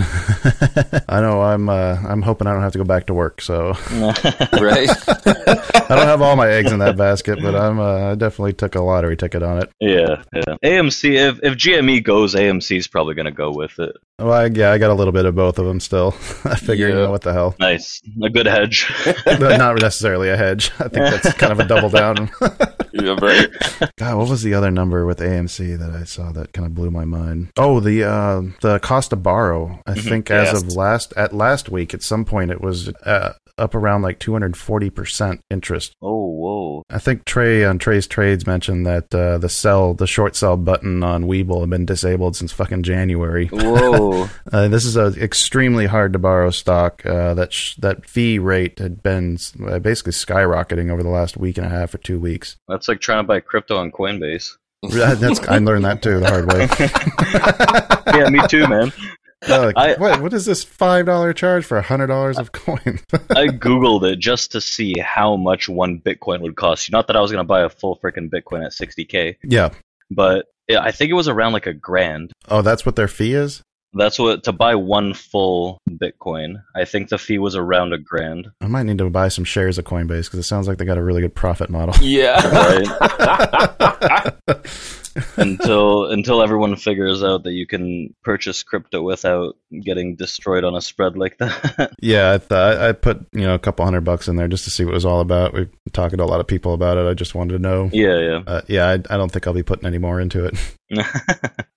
I 1.09 1.20
know. 1.20 1.43
I'm. 1.43 1.68
Uh, 1.68 1.97
I'm 2.07 2.22
hoping 2.22 2.49
I 2.49 2.53
don't 2.53 2.62
have 2.62 2.72
to 2.72 2.79
go 2.79 2.85
back 2.85 3.07
to 3.07 3.14
work. 3.14 3.41
So 3.41 3.68
right? 3.93 4.91
I 4.91 5.87
don't 5.89 6.09
have 6.09 6.22
all 6.22 6.35
my 6.35 6.49
eggs 6.49 6.72
in 6.72 6.81
that 6.81 6.97
basket, 6.97 7.39
but 7.41 7.55
I'm. 7.55 7.79
Uh, 7.79 8.12
I 8.12 8.14
definitely 8.16 8.55
took 8.55 8.75
a 8.75 8.81
lottery 8.81 9.16
ticket 9.16 9.45
on 9.45 9.62
it. 9.62 9.70
yeah, 9.81 10.22
yeah. 10.35 10.57
AMC. 10.64 11.14
If 11.14 11.41
if 11.45 11.55
GME 11.55 12.03
goes, 12.03 12.35
AMC 12.35 12.77
is 12.77 12.89
probably 12.89 13.14
going 13.14 13.27
to 13.27 13.33
go 13.33 13.53
with 13.53 13.79
it. 13.79 13.97
Well, 14.19 14.33
I, 14.33 14.47
yeah, 14.47 14.71
I 14.71 14.79
got 14.79 14.91
a 14.91 14.95
little 14.95 15.12
bit 15.12 15.25
of 15.25 15.35
both 15.35 15.59
of 15.59 15.67
them 15.67 15.81
still. 15.81 16.09
I 16.45 16.55
figure, 16.55 16.89
you 16.89 16.95
know, 16.95 17.11
what 17.11 17.23
the 17.23 17.33
hell. 17.33 17.57
Nice, 17.59 18.01
a 18.23 18.31
good 18.31 18.47
hedge. 18.47 18.89
Not 19.27 19.81
necessarily 19.81 20.31
a 20.31 20.37
hedge. 20.37 20.71
I 20.79 20.85
think 20.85 20.93
that's 20.95 21.33
kind 21.35 21.51
of 21.53 21.59
a 21.59 21.65
double 21.67 21.89
down. 21.91 22.31
Yeah, 22.97 23.17
right. 23.21 23.49
God, 23.99 24.17
what 24.19 24.29
was 24.29 24.45
the 24.45 24.55
other 24.55 24.71
number 24.71 25.05
with 25.05 25.19
AMC 25.19 25.77
that 25.81 25.91
I 25.91 26.05
saw 26.05 26.31
that 26.31 26.53
kind 26.53 26.65
of 26.65 26.75
blew 26.77 26.93
my 26.93 27.05
mind? 27.05 27.51
Oh, 27.57 27.81
the 27.81 28.05
uh, 28.05 28.43
the 28.61 28.79
cost 28.79 29.11
to 29.11 29.17
borrow. 29.17 29.81
I 29.85 29.95
think 29.95 30.31
as 30.31 30.53
Yes. 30.53 30.62
of 30.62 30.69
last 30.77 31.12
at 31.17 31.33
last 31.33 31.69
week, 31.69 31.93
at 31.93 32.05
some 32.05 32.25
point, 32.25 32.53
it 32.53 32.61
was 32.61 32.91
uh, 33.03 33.33
up 33.59 33.75
around 33.75 34.03
like 34.03 34.19
240 34.19 34.91
percent 34.91 35.41
interest. 35.51 35.95
oh, 36.03 36.27
whoa. 36.27 36.83
I 36.91 36.99
think 36.99 37.25
Trey 37.25 37.65
on 37.65 37.79
Trey's 37.79 38.07
Trades 38.07 38.47
mentioned 38.47 38.87
that 38.87 39.15
uh, 39.15 39.39
the 39.39 39.49
sell, 39.49 39.95
the 39.95 40.07
short 40.07 40.37
sell 40.37 40.57
button 40.57 41.03
on 41.03 41.25
Webull 41.25 41.61
had 41.61 41.71
been 41.71 41.87
disabled 41.87 42.37
since 42.37 42.53
fucking 42.53 42.83
January. 42.83 43.47
Whoa. 43.49 44.29
Uh, 44.53 44.69
this 44.69 44.85
is 44.85 44.97
a 44.97 45.07
extremely 45.21 45.87
hard 45.87 46.13
to 46.13 46.19
borrow 46.19 46.51
stock. 46.51 47.05
Uh, 47.05 47.35
that 47.35 47.53
sh- 47.53 47.75
that 47.77 48.09
fee 48.09 48.39
rate 48.39 48.79
had 48.79 49.03
been 49.03 49.37
uh, 49.67 49.79
basically 49.81 50.13
skyrocketing 50.13 50.91
over 50.93 51.03
the 51.03 51.09
last 51.09 51.37
week 51.37 51.57
and 51.57 51.67
a 51.67 51.71
half 51.71 51.95
or 51.95 51.99
two 51.99 52.21
weeks. 52.21 52.57
That's 52.69 52.87
like 52.87 53.01
trying 53.01 53.25
to 53.25 53.27
buy 53.27 53.41
crypto 53.41 53.77
on 53.79 53.91
Coinbase. 53.91 54.57
That's 54.83 55.41
I 55.49 55.59
learned 55.59 55.85
that 55.87 56.03
too 56.03 56.21
the 56.21 56.29
hard 56.29 56.53
way. 56.53 58.19
yeah, 58.21 58.29
me 58.29 58.47
too, 58.49 58.69
man. 58.69 58.93
Uh, 59.49 59.72
like, 59.74 59.76
I- 59.76 59.95
what 59.97 60.22
what 60.22 60.32
is 60.32 60.45
this 60.47 60.64
five 60.64 61.07
dollar 61.07 61.32
charge 61.32 61.64
for 61.64 61.76
a 61.76 61.82
hundred 61.82 62.07
dollars 62.09 62.38
of 62.38 62.53
coin? 62.53 63.01
I 63.12 63.47
googled 63.49 64.11
it 64.11 64.18
just 64.18 64.53
to 64.53 64.61
see 64.61 64.95
how 64.99 65.36
much 65.36 65.68
one 65.68 66.01
Bitcoin 66.01 66.40
would 66.40 66.57
cost 66.57 66.88
you. 66.88 66.92
Not 66.92 67.07
that 67.09 67.16
I 67.16 67.20
was 67.20 67.30
going 67.30 67.45
to 67.45 67.49
buy 67.49 67.62
a 67.62 67.68
full 67.68 67.99
freaking 68.03 68.30
Bitcoin 68.30 68.64
at 68.64 68.72
60k, 68.72 69.36
yeah. 69.45 69.70
but 70.11 70.47
yeah, 70.68 70.80
I 70.80 70.92
think 70.92 71.11
it 71.11 71.14
was 71.14 71.28
around 71.28 71.53
like 71.53 71.66
a 71.66 71.74
grand. 71.74 72.32
Oh, 72.49 72.62
that's 72.62 72.86
what 72.86 72.97
their 72.97 73.09
fee 73.09 73.34
is. 73.34 73.62
That's 73.97 74.18
what 74.18 74.42
to 74.45 74.53
buy 74.53 74.74
one 74.74 75.14
full 75.14 75.78
Bitcoin. 75.88 76.62
I 76.74 76.84
think 76.84 77.11
the 77.11 77.18
fee 77.18 77.38
was 77.38 77.55
around 77.55 77.92
a 77.92 77.99
grand. 77.99 78.51
I 78.61 78.66
might 78.66 78.84
need 78.84 78.99
to 78.99 79.09
buy 79.09 79.28
some 79.28 79.45
shares 79.45 79.78
of 79.78 79.84
Coinbase 79.84 80.24
because 80.24 80.40
it 80.40 80.45
sounds 80.45 80.66
like 80.66 80.78
they 80.78 80.84
got 80.84 80.99
a 80.99 81.03
really 81.03 81.20
good 81.20 81.34
profit 81.34 81.70
model. 81.70 81.95
Yeah. 82.03 82.40
until 85.37 86.07
until 86.11 86.43
everyone 86.43 86.77
figures 86.77 87.23
out 87.23 87.45
that 87.45 87.53
you 87.53 87.67
can 87.67 88.15
purchase 88.23 88.62
crypto 88.62 89.03
without 89.03 89.57
getting 89.83 90.17
destroyed 90.17 90.65
on 90.65 90.75
a 90.75 90.81
spread 90.81 91.17
like 91.17 91.39
that. 91.39 91.93
Yeah, 92.01 92.33
I, 92.33 92.39
th- 92.39 92.51
I 92.53 92.93
put 92.93 93.27
you 93.33 93.43
know 93.43 93.55
a 93.55 93.59
couple 93.59 93.85
hundred 93.85 94.03
bucks 94.03 94.29
in 94.29 94.37
there 94.37 94.49
just 94.49 94.65
to 94.65 94.71
see 94.71 94.85
what 94.85 94.91
it 94.91 94.95
was 94.95 95.07
all 95.07 95.21
about. 95.21 95.55
We've 95.55 95.71
been 95.71 95.93
talking 95.93 96.19
to 96.19 96.25
a 96.25 96.27
lot 96.27 96.41
of 96.41 96.47
people 96.47 96.75
about 96.75 96.99
it. 96.99 97.07
I 97.07 97.15
just 97.15 97.35
wanted 97.35 97.55
to 97.55 97.59
know. 97.59 97.89
yeah, 97.93 98.19
yeah. 98.19 98.43
Uh, 98.47 98.61
yeah, 98.69 98.89
I, 98.89 98.93
I 98.93 99.17
don't 99.17 99.33
think 99.33 99.47
I'll 99.47 99.55
be 99.55 99.62
putting 99.62 99.87
any 99.87 99.99
more 99.99 100.21
into 100.21 100.45
it. 100.45 100.57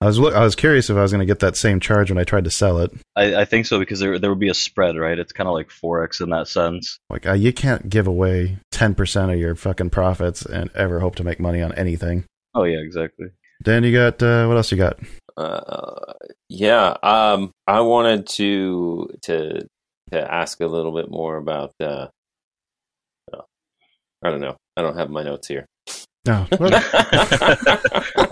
I 0.00 0.06
was 0.06 0.18
I 0.18 0.44
was 0.44 0.54
curious 0.54 0.90
if 0.90 0.96
I 0.96 1.02
was 1.02 1.12
going 1.12 1.20
to 1.20 1.26
get 1.26 1.38
that 1.40 1.56
same 1.56 1.80
charge 1.80 2.10
when 2.10 2.18
I 2.18 2.24
tried 2.24 2.44
to 2.44 2.50
sell 2.50 2.78
it. 2.78 2.92
I, 3.16 3.36
I 3.36 3.44
think 3.46 3.66
so 3.66 3.78
because 3.78 4.00
there 4.00 4.18
there 4.18 4.30
would 4.30 4.38
be 4.38 4.50
a 4.50 4.54
spread, 4.54 4.96
right? 4.96 5.18
It's 5.18 5.32
kind 5.32 5.48
of 5.48 5.54
like 5.54 5.70
forex 5.70 6.20
in 6.20 6.30
that 6.30 6.48
sense. 6.48 6.98
Like 7.08 7.26
uh, 7.26 7.32
you 7.32 7.52
can't 7.52 7.88
give 7.88 8.06
away 8.06 8.58
ten 8.70 8.94
percent 8.94 9.32
of 9.32 9.38
your 9.38 9.54
fucking 9.54 9.90
profits 9.90 10.44
and 10.44 10.70
ever 10.74 11.00
hope 11.00 11.16
to 11.16 11.24
make 11.24 11.40
money 11.40 11.62
on 11.62 11.72
anything. 11.72 12.24
Oh 12.58 12.64
yeah, 12.64 12.78
exactly. 12.78 13.28
Dan, 13.62 13.84
you 13.84 13.92
got 13.92 14.20
uh, 14.20 14.46
what 14.46 14.56
else 14.56 14.72
you 14.72 14.78
got? 14.78 14.98
Uh, 15.36 16.12
yeah. 16.48 16.96
Um, 17.04 17.52
I 17.68 17.80
wanted 17.82 18.26
to 18.30 19.08
to 19.22 19.60
to 20.10 20.32
ask 20.34 20.60
a 20.60 20.66
little 20.66 20.92
bit 20.92 21.08
more 21.08 21.36
about. 21.36 21.72
Uh, 21.80 22.08
oh, 23.32 23.44
I 24.24 24.30
don't 24.30 24.40
know. 24.40 24.56
I 24.76 24.82
don't 24.82 24.96
have 24.96 25.08
my 25.10 25.22
notes 25.22 25.46
here. 25.46 25.66
No, 26.26 26.46
well, 26.58 26.74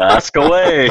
Ask 0.01 0.35
away. 0.37 0.89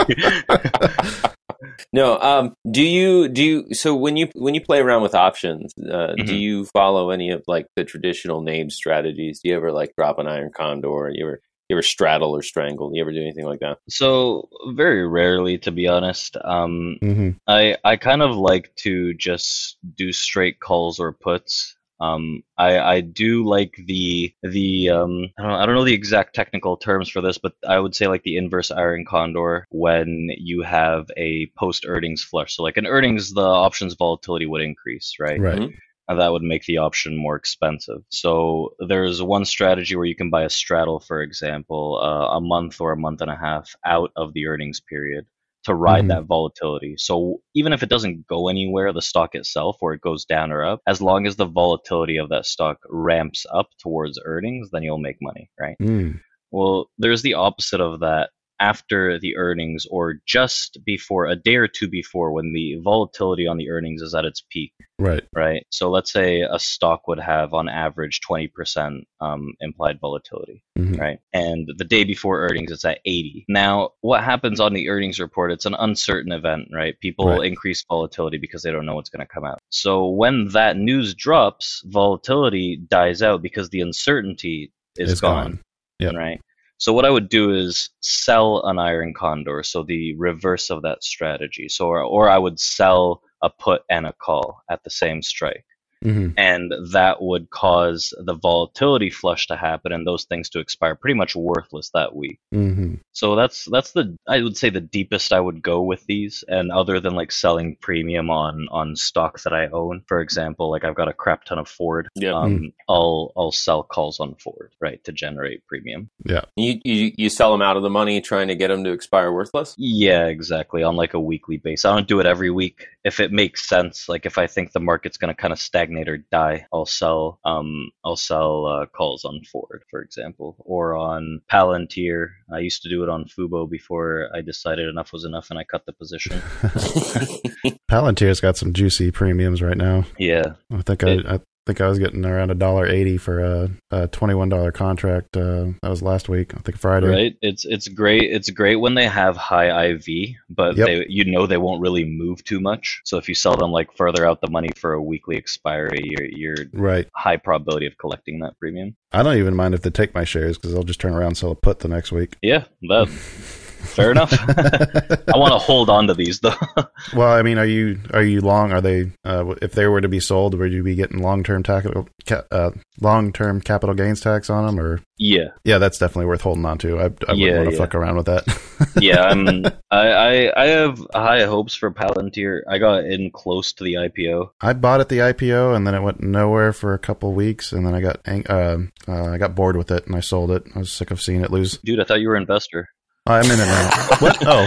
no. 1.92 2.18
Um. 2.20 2.56
Do 2.72 2.82
you 2.82 3.28
do 3.28 3.44
you? 3.44 3.74
So 3.74 3.96
when 3.96 4.16
you 4.18 4.30
when 4.36 4.56
you 4.56 4.62
play 4.62 4.80
around 4.80 5.02
with 5.02 5.14
options, 5.16 5.74
uh, 5.78 6.14
do 6.16 6.24
Mhm. 6.34 6.40
you 6.40 6.66
follow 6.74 7.10
any 7.10 7.32
of 7.32 7.44
like 7.48 7.68
the 7.76 7.84
traditional 7.84 8.42
name 8.42 8.70
strategies? 8.70 9.42
Do 9.42 9.50
you 9.50 9.56
ever 9.58 9.72
like 9.74 9.92
drop 9.98 10.20
an 10.20 10.28
iron 10.28 10.52
condor? 10.56 11.12
You 11.14 11.26
ever 11.26 11.42
you 11.70 11.76
ever 11.76 11.82
straddle 11.82 12.36
or 12.36 12.42
strangle? 12.42 12.92
You 12.94 13.02
ever 13.02 13.12
do 13.12 13.22
anything 13.22 13.46
like 13.46 13.60
that? 13.60 13.80
so 13.90 14.50
very 14.70 15.08
rarely, 15.08 15.58
to 15.60 15.72
be 15.72 15.88
honest. 15.88 16.38
Um, 16.44 16.98
mhm. 17.02 17.40
I 17.48 17.78
I 17.84 17.96
kind 17.98 18.22
of 18.22 18.36
like 18.36 18.76
to 18.78 19.14
just 19.14 19.78
do 19.96 20.12
straight 20.12 20.60
calls 20.60 21.00
or 21.00 21.12
puts. 21.12 21.76
Um, 22.00 22.44
I, 22.58 22.80
I 22.80 23.02
do 23.02 23.46
like 23.46 23.74
the 23.86 24.34
the 24.44 24.90
um, 24.90 25.30
I 25.40 25.42
don't, 25.42 25.52
know, 25.52 25.58
I 25.58 25.66
don't 25.66 25.76
know 25.76 25.86
the 25.86 25.94
exact 25.94 26.36
technical 26.36 26.76
terms 26.78 27.10
for 27.10 27.22
this, 27.22 27.38
but 27.38 27.54
I 27.68 27.80
would 27.80 27.96
say 27.96 28.08
like 28.08 28.24
the 28.24 28.36
inverse 28.38 28.70
iron 28.70 29.06
condor 29.06 29.66
when 29.70 30.30
you 30.38 30.62
have 30.62 31.10
a 31.16 31.48
post 31.58 31.86
earnings 31.88 32.22
flush. 32.24 32.56
So 32.56 32.64
like 32.64 32.78
an 32.78 32.86
earnings, 32.86 33.34
the 33.34 33.42
options 33.42 33.94
volatility 33.94 34.46
would 34.46 34.62
increase, 34.62 35.16
right? 35.20 35.40
Right. 35.40 35.60
Mhm. 35.60 35.74
And 36.08 36.20
that 36.20 36.32
would 36.32 36.44
make 36.44 36.66
the 36.66 36.78
option 36.78 37.18
more 37.18 37.36
expensive. 37.36 38.02
So 38.10 38.76
there's 38.80 39.22
one 39.22 39.46
strategy 39.46 39.96
where 39.96 40.06
you 40.06 40.16
can 40.16 40.30
buy 40.30 40.44
a 40.44 40.50
straddle, 40.50 41.00
for 41.00 41.22
example, 41.22 42.00
uh, 42.02 42.38
a 42.38 42.42
month 42.42 42.80
or 42.80 42.92
a 42.92 42.98
month 42.98 43.22
and 43.22 43.32
a 43.32 43.36
half 43.38 43.76
out 43.86 44.12
of 44.16 44.34
the 44.34 44.48
earnings 44.48 44.80
period 44.80 45.26
to 45.64 45.74
ride 45.74 46.06
Mhm. 46.06 46.10
that 46.10 46.26
volatility. 46.26 46.96
So 46.98 47.42
even 47.56 47.74
if 47.74 47.82
it 47.82 47.90
doesn't 47.90 48.28
go 48.28 48.50
anywhere, 48.50 48.94
the 48.94 49.02
stock 49.02 49.34
itself, 49.34 49.78
or 49.82 49.94
it 49.94 50.02
goes 50.02 50.24
down 50.24 50.52
or 50.52 50.64
up, 50.64 50.82
as 50.86 51.02
long 51.02 51.26
as 51.26 51.36
the 51.38 51.46
volatility 51.48 52.18
of 52.18 52.30
that 52.30 52.46
stock 52.46 52.78
ramps 52.88 53.48
up 53.52 53.70
towards 53.82 54.20
earnings, 54.26 54.70
then 54.72 54.84
you'll 54.84 55.00
make 55.00 55.18
money, 55.22 55.50
right? 55.60 55.76
Mm. 55.82 56.22
Well, 56.52 56.92
there's 57.00 57.24
the 57.24 57.34
opposite 57.34 57.82
of 57.82 58.02
that 58.02 58.30
after 58.60 59.20
the 59.20 59.38
earnings 59.38 59.86
or 59.90 60.16
just 60.26 60.78
before 60.86 61.28
a 61.28 61.36
day 61.36 61.56
or 61.56 61.68
two 61.68 61.88
before 61.88 62.32
when 62.32 62.54
the 62.54 62.76
volatility 62.84 63.48
on 63.48 63.58
the 63.58 63.70
earnings 63.70 64.02
is 64.02 64.14
at 64.16 64.26
its 64.26 64.42
peak 64.50 64.72
Right. 64.98 65.24
right? 65.36 65.66
So 65.72 65.90
let's 65.90 66.12
say 66.12 66.42
a 66.42 66.58
stock 66.58 67.08
would 67.08 67.20
have 67.20 67.54
on 67.54 67.68
average 67.68 68.22
20% 68.22 69.04
um, 69.20 69.54
implied 69.60 70.00
volatility, 70.00 70.64
Mhm. 70.78 70.98
right? 70.98 71.20
And 71.34 71.70
the 71.78 71.84
day 71.84 72.06
before 72.06 72.42
earnings, 72.48 72.72
it's 72.72 72.86
at 72.86 73.02
80. 73.06 73.46
Now, 73.50 73.92
what 74.02 74.24
happens 74.24 74.62
on 74.62 74.74
the 74.74 74.88
earnings 74.90 75.20
report? 75.20 75.52
It's 75.52 75.66
an 75.66 75.76
uncertain 75.78 76.32
event, 76.32 76.70
right? 76.72 76.98
People 77.02 77.28
Right. 77.28 77.46
increase 77.46 77.84
volatility 77.90 78.38
because 78.38 78.64
they 78.64 78.72
don't 78.72 78.86
know 78.86 78.96
what's 78.96 79.10
going 79.10 79.26
to 79.26 79.34
come 79.34 79.44
out. 79.44 79.60
So 79.70 80.08
when 80.08 80.48
that 80.50 80.78
news 80.78 81.14
drops, 81.14 81.84
volatility 81.86 82.78
dies 82.78 83.22
out 83.22 83.42
because 83.42 83.70
the 83.70 83.82
uncertainty 83.82 84.72
is 84.98 85.12
It's 85.12 85.22
gone 85.22 85.52
gone. 85.52 85.60
Yep. 86.00 86.14
right? 86.14 86.42
So 86.78 86.94
what 86.94 87.06
I 87.06 87.10
would 87.10 87.30
do 87.30 87.54
is 87.54 87.90
sell 88.02 88.66
an 88.66 88.80
iron 88.80 89.14
condor, 89.14 89.64
so 89.64 89.84
the 89.84 90.16
reverse 90.18 90.70
of 90.70 90.82
that 90.82 91.04
strategy. 91.04 91.70
So 91.70 91.88
or, 91.88 92.02
or 92.02 92.30
I 92.30 92.38
would 92.38 92.60
sell 92.60 93.22
a 93.42 93.50
put 93.50 93.84
and 93.90 94.06
a 94.06 94.14
call 94.14 94.62
at 94.70 94.84
the 94.84 94.90
same 94.90 95.22
strike. 95.22 95.66
Hmm 96.06 96.30
And 96.38 96.72
that 96.92 97.22
would 97.22 97.50
cause 97.50 98.14
the 98.18 98.36
volatility 98.36 99.10
flush 99.10 99.48
to 99.48 99.56
happen 99.56 99.92
and 99.92 100.06
those 100.06 100.26
things 100.26 100.50
to 100.50 100.60
expire 100.60 100.96
pretty 100.96 101.16
much 101.16 101.36
worthless 101.36 101.90
that 101.94 102.16
week. 102.16 102.40
hmm 102.52 102.96
So 103.12 103.36
that's 103.36 103.66
that's 103.72 103.92
the 103.92 104.18
I 104.28 104.42
would 104.42 104.58
say 104.58 104.70
the 104.70 104.82
deepest 104.82 105.34
I 105.34 105.40
would 105.40 105.62
go 105.62 105.82
with 105.82 106.06
these. 106.06 106.44
And 106.48 106.72
other 106.72 107.00
than 107.00 107.16
like 107.16 107.32
selling 107.32 107.78
premium 107.82 108.30
on 108.30 108.68
on 108.72 108.96
stocks 108.96 109.44
that 109.44 109.54
I 109.54 109.68
own, 109.68 110.04
for 110.08 110.22
example, 110.22 110.70
like 110.70 110.84
I've 110.84 110.96
got 110.96 111.08
a 111.08 111.14
crap 111.14 111.46
ton 111.46 111.60
of 111.60 111.68
Ford. 111.68 112.10
Yeah. 112.16 112.34
Um, 112.34 112.74
I'll 112.88 113.32
I'll 113.36 113.52
sell 113.52 113.84
calls 113.84 114.20
on 114.20 114.36
Ford, 114.36 114.72
right, 114.80 115.04
to 115.06 115.12
generate 115.12 115.66
premium. 115.68 116.10
Yeah. 116.24 116.42
You, 116.56 116.80
you 116.84 117.14
you 117.18 117.30
sell 117.30 117.52
them 117.52 117.62
out 117.62 117.78
of 117.78 117.84
the 117.84 117.90
money, 117.90 118.22
trying 118.22 118.48
to 118.50 118.56
get 118.56 118.68
them 118.68 118.84
to 118.84 118.92
expire 118.92 119.32
worthless. 119.32 119.74
Yeah, 119.78 120.28
exactly. 120.28 120.84
On 120.84 120.96
like 120.96 121.14
a 121.14 121.20
weekly 121.20 121.58
basis. 121.58 121.86
I 121.86 121.94
don't 121.96 122.08
do 122.08 122.20
it 122.20 122.26
every 122.26 122.52
week. 122.52 122.88
If 123.04 123.20
it 123.20 123.32
makes 123.32 123.68
sense, 123.68 124.10
like 124.10 124.26
if 124.26 124.38
I 124.38 124.48
think 124.48 124.72
the 124.72 124.80
market's 124.80 125.18
going 125.18 125.34
to 125.34 125.42
kind 125.42 125.54
of 125.54 125.60
stagnate 125.60 125.95
or 126.08 126.18
die, 126.32 126.66
I'll 126.74 126.86
sell. 126.86 127.40
Um, 127.46 127.90
I'll 128.04 128.16
sell 128.16 128.66
uh, 128.66 128.86
calls 128.88 129.24
on 129.26 129.42
Ford, 129.52 129.84
for 129.90 130.02
example, 130.02 130.56
or 130.60 130.96
on 130.96 131.42
Palantir. 131.52 132.28
I 132.54 132.60
used 132.60 132.82
to 132.84 132.90
do 132.90 133.04
it 133.04 133.10
on 133.10 133.26
Fubo 133.26 133.70
before 133.70 134.30
I 134.36 134.42
decided 134.42 134.88
enough 134.90 135.14
was 135.14 135.26
enough 135.26 135.50
and 135.50 135.58
I 135.60 135.64
cut 135.64 135.86
the 135.86 135.94
position. 135.94 136.42
Palantir's 137.90 138.40
got 138.42 138.58
some 138.58 138.74
juicy 138.74 139.12
premiums 139.12 139.62
right 139.62 139.78
now. 139.78 140.06
yeah, 140.18 140.54
I 140.72 140.82
think 140.82 141.04
It- 141.04 141.26
I, 141.26 141.36
I 141.36 141.40
think 141.66 141.82
I 141.82 141.88
was 141.88 141.98
getting 142.00 142.24
around 142.26 142.52
a 142.52 142.56
dollar 142.56 142.86
eighty 142.88 143.18
for 143.18 143.40
a, 143.40 143.70
a 143.92 144.08
twenty 144.08 144.34
one 144.36 144.50
dollar 144.50 144.72
contract. 144.72 145.36
Uh, 145.36 145.68
that 145.82 145.90
was 145.90 146.02
last 146.02 146.30
week. 146.30 146.54
I 146.56 146.60
think 146.60 146.78
Friday. 146.78 147.08
right. 147.08 147.36
It's 147.42 147.66
it's 147.66 147.88
great. 147.88 148.24
It's 148.32 148.50
great 148.50 148.76
when 148.78 148.94
they 148.96 149.08
have 149.08 149.36
high 149.36 149.88
IV, 149.92 150.06
but 150.50 150.78
Yep. 150.78 150.88
they 150.88 151.06
you 151.10 151.26
know 151.26 151.48
they 151.48 151.58
won't 151.58 151.82
really 151.82 152.04
move 152.06 152.44
too 152.44 152.60
much. 152.60 153.02
So 153.06 153.18
if 153.18 153.28
you 153.28 153.36
sell 153.36 153.56
them 153.56 153.72
like 153.72 153.96
further 153.98 154.26
out 154.28 154.42
the 154.42 154.50
money 154.50 154.70
for 154.76 154.94
a 154.94 155.02
weekly 155.02 155.38
expiry, 155.38 156.00
you're 156.04 156.26
you're 156.26 156.66
Right. 156.74 157.08
high 157.16 157.38
probability 157.38 157.88
of 157.88 157.98
collecting 157.98 158.40
that 158.40 158.60
premium. 158.60 158.96
I 159.12 159.24
don't 159.24 159.38
even 159.38 159.56
mind 159.56 159.74
if 159.74 159.82
they 159.82 159.90
take 159.90 160.14
my 160.14 160.24
shares 160.26 160.58
because 160.58 160.76
I'll 160.76 160.84
just 160.84 161.00
turn 161.00 161.14
around 161.14 161.28
and 161.28 161.38
sell 161.38 161.52
a 161.52 161.56
put 161.56 161.80
the 161.80 161.88
next 161.88 162.12
week. 162.12 162.36
Yeah, 162.42 162.66
that 162.84 163.08
fair 163.96 164.12
enough. 164.12 164.32
I 164.50 165.38
want 165.38 165.54
to 165.54 165.58
hold 165.60 165.90
on 165.90 166.08
to 166.08 166.14
these 166.14 166.40
though. 166.40 166.54
Well, 167.14 167.30
I 167.32 167.44
mean, 167.44 167.60
are 167.60 167.66
you 167.66 168.00
are 168.14 168.24
you 168.24 168.42
long? 168.42 168.72
Are 168.72 168.82
they 168.82 169.12
uh, 169.24 169.54
if 169.62 169.74
they 169.74 169.86
were 169.86 170.02
to 170.02 170.08
be 170.10 170.20
sold, 170.20 170.58
would 170.58 170.72
you 170.74 170.82
be 170.82 170.96
getting 170.96 171.20
long 171.22 171.44
term 171.44 171.62
tax 171.62 171.86
ca- 172.26 172.44
uh, 172.50 172.72
long 173.00 173.32
term 173.32 173.62
capital 173.62 173.94
gains 173.94 174.22
tax 174.22 174.50
on 174.50 174.66
them? 174.66 174.80
Or 174.84 175.02
yeah, 175.18 175.50
yeah, 175.64 175.78
that's 175.78 176.00
definitely 176.00 176.26
worth 176.26 176.42
holding 176.42 176.66
on 176.66 176.80
to. 176.80 176.98
I, 176.98 177.04
I 177.04 177.08
wouldn't 177.08 177.38
Yeah, 177.38 177.58
want 177.58 177.70
to 177.70 177.76
yeah. 177.76 177.78
fuck 177.78 177.94
around 177.96 178.16
with 178.18 178.26
that. 178.26 178.60
yeah. 179.00 179.22
I'm, 179.22 179.66
I, 179.92 180.08
I 180.52 180.64
I 180.64 180.66
have 180.68 181.00
high 181.14 181.44
hopes 181.46 181.76
for 181.76 181.92
Palantir. 181.92 182.62
I 182.68 182.80
got 182.80 183.04
in 183.06 183.30
close 183.30 183.72
to 183.74 183.84
the 183.84 183.94
IPO. 183.96 184.50
I 184.62 184.74
bought 184.74 185.00
at 185.02 185.10
the 185.10 185.20
IPO 185.20 185.76
and 185.76 185.86
then 185.86 185.94
it 185.94 186.02
went 186.02 186.22
nowhere 186.22 186.74
for 186.74 186.94
a 186.96 187.00
couple 187.00 187.34
weeks, 187.34 187.72
and 187.72 187.86
then 187.86 187.94
I 187.94 188.02
got 188.02 188.20
ang- 188.26 188.48
uh, 188.48 188.78
uh, 189.08 189.26
I 189.32 189.38
got 189.38 189.54
bored 189.54 189.78
with 189.78 189.92
it 189.92 190.08
and 190.08 190.16
I 190.16 190.22
sold 190.22 190.50
it. 190.50 190.64
I 190.76 190.80
was 190.80 190.92
sick 190.92 191.12
of 191.12 191.22
seeing 191.22 191.42
it 191.42 191.52
lose. 191.52 191.78
Dude, 191.78 192.00
I 192.00 192.04
thought 192.04 192.20
you 192.20 192.30
were 192.30 192.36
an 192.36 192.42
investor. 192.44 192.90
I'm 193.28 193.46
in 193.46 193.60
it 193.60 193.66
now. 193.66 193.90
what? 194.20 194.38
Oh, 194.46 194.66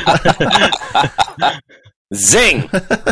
Zing! 2.14 2.62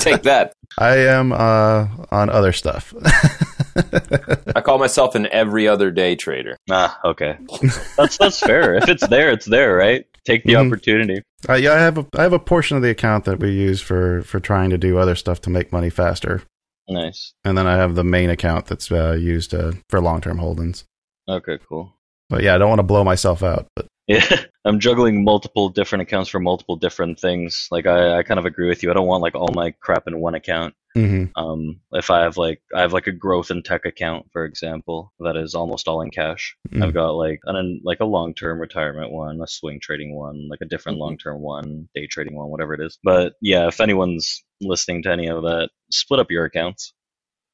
Take 0.01 0.23
that. 0.23 0.53
I 0.79 0.97
am 0.99 1.33
uh, 1.33 1.87
on 2.11 2.31
other 2.31 2.53
stuff. 2.53 2.95
I 4.57 4.61
call 4.63 4.79
myself 4.79 5.15
an 5.15 5.27
every 5.31 5.69
other 5.69 5.91
day 5.91 6.17
trader. 6.17 6.57
Ah, 6.71 6.99
okay. 7.05 7.37
That's 7.99 8.17
that's 8.17 8.41
fair. 8.41 8.75
If 8.77 8.89
it's 8.89 9.07
there, 9.09 9.31
it's 9.31 9.45
there, 9.47 9.77
right? 9.77 10.07
Take 10.25 10.45
the 10.45 10.55
Mhm. 10.55 10.67
opportunity. 10.67 11.23
Uh, 11.49 11.55
yeah, 11.55 11.73
I 11.75 11.79
have 11.79 11.99
a 11.99 12.07
I 12.17 12.23
have 12.23 12.33
a 12.33 12.39
portion 12.39 12.77
of 12.79 12.83
the 12.83 12.91
account 12.91 13.27
that 13.27 13.39
we 13.39 13.51
use 13.53 13.81
for 13.83 14.23
for 14.23 14.41
trying 14.41 14.71
to 14.71 14.79
do 14.79 14.97
other 14.99 15.15
stuff 15.15 15.41
to 15.43 15.51
make 15.51 15.73
money 15.73 15.91
faster, 15.91 16.43
Nice. 16.89 17.35
and 17.45 17.57
then 17.57 17.67
I 17.67 17.77
have 17.77 17.95
the 17.97 18.05
main 18.05 18.31
account 18.31 18.67
that's 18.67 18.91
uh, 18.91 19.13
used 19.13 19.53
uh, 19.55 19.73
for 19.91 20.01
long 20.01 20.21
term 20.23 20.39
holdings. 20.39 20.85
Okay, 21.29 21.59
cool. 21.69 21.93
But 22.31 22.43
yeah, 22.43 22.55
I 22.55 22.59
don't 22.59 22.71
want 22.71 22.79
to 22.81 22.83
blow 22.85 23.05
myself 23.05 23.43
out. 23.43 23.67
But 23.77 23.87
Yeah, 23.87 23.91
I'm 24.65 24.81
juggling 24.81 25.25
multiple 25.25 25.69
different 25.69 26.03
accounts 26.03 26.31
for 26.31 26.41
multiple 26.41 26.77
different 26.77 27.19
things. 27.19 27.69
Like 27.71 27.87
I, 27.87 28.19
I 28.19 28.23
kind 28.23 28.39
of 28.39 28.47
agree 28.47 28.69
with 28.69 28.83
you. 28.83 28.91
I 28.91 28.95
don't 28.95 29.07
want 29.07 29.23
like 29.23 29.35
all 29.35 29.51
my 29.53 29.73
crap 29.81 30.07
in 30.07 30.21
one 30.21 30.35
account. 30.35 30.75
Mm-hmm. 30.97 31.39
Um, 31.39 31.81
if 31.93 32.11
I 32.11 32.23
have 32.23 32.39
like 32.39 32.63
I 32.75 32.81
have 32.81 32.95
like 32.95 33.07
a 33.07 33.13
growth 33.13 33.51
and 33.51 33.65
tech 33.65 33.85
account, 33.85 34.27
for 34.33 34.45
example, 34.47 35.13
that 35.21 35.37
is 35.37 35.55
almost 35.55 35.89
all 35.89 36.01
in 36.01 36.11
cash. 36.11 36.57
Mm. 36.71 36.85
I've 36.85 36.95
got 36.95 37.11
like 37.11 37.41
an 37.45 37.81
like 37.85 38.01
a 38.01 38.07
long 38.07 38.33
term 38.33 38.59
retirement 38.59 39.13
one, 39.13 39.41
a 39.43 39.47
swing 39.47 39.79
trading 39.81 40.15
one, 40.17 40.49
like 40.49 40.61
a 40.63 40.67
different 40.67 40.97
Mhm. 40.97 41.01
long 41.03 41.19
term 41.19 41.43
one, 41.43 41.89
day 41.95 42.07
trading 42.07 42.35
one, 42.35 42.49
whatever 42.49 42.73
it 42.73 42.81
is. 42.81 42.99
But 43.05 43.35
yeah, 43.43 43.69
if 43.69 43.81
anyone's 43.81 44.43
listening 44.63 45.03
to 45.03 45.11
any 45.13 45.27
of 45.27 45.43
that, 45.43 45.69
split 45.91 46.21
up 46.21 46.31
your 46.31 46.47
accounts. 46.47 46.95